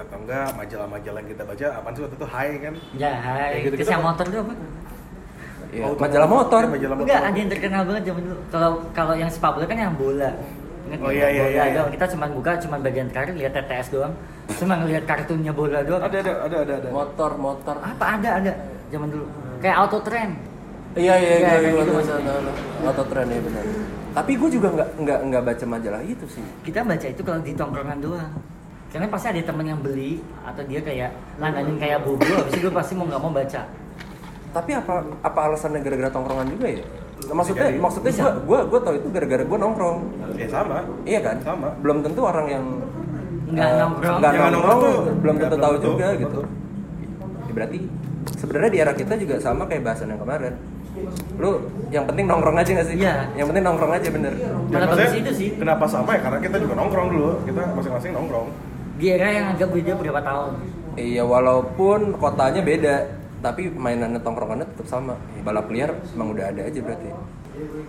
atau 0.00 0.16
enggak 0.16 0.48
majalah-majalah 0.56 1.18
yang 1.20 1.28
kita 1.28 1.44
baca 1.44 1.66
apaan 1.76 1.92
sih 1.92 2.00
waktu 2.00 2.16
itu 2.16 2.26
Hai 2.26 2.48
kan 2.56 2.74
Ya, 2.96 3.12
hai. 3.12 3.36
Kayak 3.52 3.62
gitu-gitu. 3.68 3.84
Kisah 3.84 4.00
motor 4.00 4.24
itu 4.24 4.38
apa? 4.40 4.52
Iya, 5.70 5.82
Oh, 5.86 5.94
majalah 5.94 6.28
motor. 6.28 6.62
Iya, 6.66 6.72
majalah 6.74 6.94
motor. 6.98 7.06
Enggak, 7.06 7.22
ada 7.22 7.38
yang 7.38 7.50
terkenal 7.50 7.82
banget 7.86 8.02
zaman 8.10 8.22
dulu. 8.26 8.38
Kalau 8.50 8.70
kalau 8.90 9.14
yang 9.14 9.30
sepak 9.30 9.50
bola 9.54 9.66
kan 9.70 9.78
yang 9.78 9.94
bola. 9.94 10.30
Ingat 10.90 10.98
Oh, 10.98 11.10
iya, 11.14 11.26
iya, 11.30 11.42
Bola 11.46 11.52
iya, 11.54 11.62
iya. 11.62 11.74
doang. 11.78 11.90
Kita 11.94 12.06
cuma 12.10 12.26
buka 12.26 12.50
cuma 12.58 12.76
bagian 12.82 13.06
terakhir 13.08 13.34
lihat 13.38 13.52
TTS 13.54 13.88
doang. 13.94 14.12
Cuma 14.58 14.74
ngelihat 14.82 15.04
kartunnya 15.06 15.52
bola 15.54 15.78
doang. 15.86 16.02
ada 16.02 16.18
ada 16.18 16.32
ada 16.42 16.56
ada 16.66 16.74
ada 16.82 16.88
Motor, 16.90 17.30
motor. 17.38 17.76
Apa 17.78 18.04
ada 18.18 18.30
ada 18.42 18.52
zaman 18.90 19.08
dulu. 19.08 19.26
Kayak 19.62 19.76
auto 19.86 19.98
trend. 20.02 20.32
Iya 20.98 21.14
iya 21.22 21.34
Iya, 21.38 21.70
iya, 21.70 21.82
tahu. 21.86 22.02
Auto 22.82 23.04
trend 23.06 23.28
ya 23.30 23.38
benar. 23.38 23.64
Tapi 24.10 24.32
gue 24.34 24.48
juga 24.50 24.68
nggak 24.74 24.88
nggak 25.06 25.18
nggak 25.30 25.42
baca 25.46 25.64
majalah 25.70 26.02
itu 26.02 26.26
sih. 26.26 26.42
Kita 26.66 26.82
baca 26.82 27.06
itu 27.06 27.22
kalau 27.22 27.38
di 27.38 27.54
tongkrongan 27.54 27.98
doang. 28.02 28.32
Karena 28.90 29.06
pasti 29.06 29.30
ada 29.30 29.38
temen 29.38 29.70
yang 29.70 29.78
beli 29.78 30.18
atau 30.42 30.66
dia 30.66 30.82
kayak 30.82 31.14
langganin 31.38 31.78
kayak 31.78 32.02
bobo, 32.02 32.26
habis 32.26 32.58
itu 32.58 32.66
gue 32.66 32.74
pasti 32.74 32.98
mau 32.98 33.06
nggak 33.06 33.22
mau 33.22 33.30
baca. 33.30 33.62
Tapi 34.50 34.70
apa 34.74 34.94
apa 35.22 35.40
alasannya 35.46 35.80
gara-gara 35.80 36.10
tongkrongan 36.10 36.46
juga 36.50 36.66
ya? 36.68 36.84
Maksudnya 37.30 37.68
jadi. 37.70 37.78
maksudnya 37.78 38.12
gue 38.16 38.30
gue 38.48 38.58
gue 38.66 38.80
tau 38.80 38.94
itu 38.96 39.08
gara-gara 39.12 39.42
gue 39.44 39.58
nongkrong. 39.60 39.96
ya 40.34 40.48
sama 40.48 40.82
Iya 41.04 41.20
kan? 41.22 41.36
Sama. 41.44 41.68
Belum 41.78 41.98
tentu 42.02 42.20
orang 42.24 42.46
yang 42.48 42.64
Nggak 43.50 43.66
eh, 43.66 43.78
nongkrong. 43.82 44.16
nggak 44.22 44.32
nongkrong, 44.32 44.52
nongkrong 44.54 44.78
tuh 44.80 44.94
belum 45.22 45.34
tentu 45.38 45.56
tahu 45.58 45.74
tentu, 45.74 45.86
juga 45.90 46.06
betul. 46.06 46.20
gitu. 46.22 46.40
Ya, 47.46 47.52
berarti 47.52 47.78
sebenarnya 48.38 48.70
di 48.70 48.78
era 48.78 48.92
kita 48.94 49.14
juga 49.18 49.34
sama 49.38 49.62
kayak 49.66 49.82
bahasan 49.86 50.08
yang 50.14 50.20
kemarin. 50.22 50.54
Lu 51.38 51.50
yang 51.90 52.04
penting 52.06 52.26
nongkrong 52.26 52.56
aja 52.58 52.70
gak 52.74 52.86
sih? 52.90 52.96
Iya. 52.98 53.14
Yang 53.38 53.46
penting 53.54 53.64
nongkrong 53.64 53.92
aja 53.94 54.08
bener. 54.10 54.32
Ya, 54.34 54.50
bagus 54.70 54.86
maksudnya 54.90 55.20
itu 55.22 55.32
sih. 55.34 55.48
kenapa 55.54 55.84
sama 55.86 56.10
ya 56.14 56.20
karena 56.20 56.38
kita 56.42 56.56
juga 56.58 56.74
nongkrong 56.78 57.08
dulu 57.10 57.30
kita 57.46 57.60
masing-masing 57.74 58.10
nongkrong 58.14 58.48
Di 59.00 59.06
era 59.08 59.28
yang 59.32 59.46
agak 59.54 59.68
beda 59.70 59.92
berapa 59.96 60.20
tahun. 60.20 60.52
Iya 60.94 61.22
walaupun 61.24 62.00
kotanya 62.18 62.60
beda, 62.60 62.94
tapi 63.40 63.68
mainannya 63.68 64.18
tongkrongannya 64.18 64.66
tetap 64.66 64.86
sama. 64.86 65.14
Ya, 65.32 65.42
balap 65.42 65.66
liar 65.66 65.90
emang 66.10 66.30
udah 66.30 66.46
ada 66.46 66.60
aja 66.62 66.78
berarti. 66.78 67.08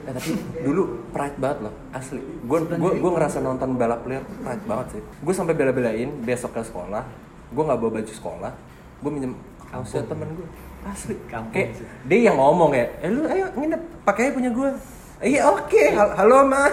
Eh 0.02 0.12
tapi 0.12 0.32
dulu 0.62 0.82
pride 1.10 1.38
banget 1.38 1.60
loh, 1.62 1.74
asli. 1.92 2.20
Gue 2.42 2.60
gue 2.64 2.92
gue 2.98 3.12
ngerasa 3.12 3.38
nonton 3.40 3.76
balap 3.76 4.04
liar 4.04 4.24
pride 4.38 4.64
banget 4.66 4.88
sih. 4.90 5.02
Gue 5.18 5.32
sampai 5.32 5.54
bela-belain 5.54 6.10
besok 6.22 6.52
ke 6.52 6.62
sekolah 6.62 7.04
gue 7.52 7.60
nggak 7.62 7.80
bawa 7.80 7.92
baju 7.94 8.14
sekolah 8.14 8.52
gue 8.98 9.12
minjem 9.12 9.36
kaosnya 9.66 10.08
temen 10.08 10.24
gue 10.34 10.48
asli 10.82 11.20
Kampung 11.28 11.52
kayak 11.52 11.76
sih. 11.76 11.84
dia 12.08 12.20
yang 12.26 12.40
ngomong 12.40 12.72
ya 12.72 12.88
eh 12.98 13.12
lu 13.12 13.28
ayo 13.28 13.52
nginep 13.52 13.82
pakai 14.02 14.32
punya 14.32 14.48
gue 14.50 14.72
iya 15.20 15.52
oke 15.52 15.84
Hal- 15.92 16.16
halo 16.16 16.48
ma 16.48 16.72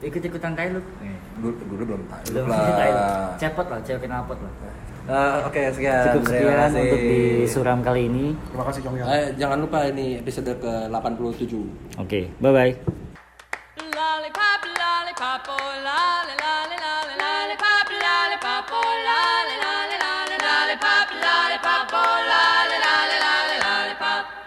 Ikut-ikutan 0.00 0.50
kayak 0.52 0.74
lu. 0.74 0.82
dulu 1.38 1.54
dulu 1.62 1.82
belum 1.86 2.02
tahu 2.04 2.22
Belum 2.26 2.46
lah 2.50 3.38
Cepot 3.38 3.62
lah, 3.64 3.78
cewek 3.80 4.04
knalpot 4.04 4.34
lah. 4.36 4.52
Uh, 5.10 5.42
Oke, 5.42 5.58
okay, 5.58 5.66
sekian. 5.74 6.06
Cukup 6.06 6.22
sekian 6.22 6.46
terima 6.46 6.62
kasih. 6.70 6.82
untuk 6.86 7.02
di 7.02 7.22
suram 7.50 7.78
kali 7.82 8.06
ini. 8.06 8.26
Terima 8.46 8.64
kasih 8.70 8.80
Chong 8.86 8.94
Eh, 9.10 9.26
jangan 9.34 9.58
lupa 9.58 9.78
ini 9.90 10.22
episode 10.22 10.54
ke-87. 10.62 11.50
Oke, 11.50 11.66
okay, 11.98 12.24
bye-bye. 12.38 12.72
Lollipop, 13.90 14.60
lollipop, 14.70 15.42
oh, 15.50 15.70
lollipop, 15.82 16.62
lollipop, 16.70 17.04
lollipop, 17.18 17.86
lollipop, 17.90 17.90
lollipop, 17.90 18.66
lollipop, 18.70 18.70
lollipop. 18.70 19.58
lolly. 19.66 19.79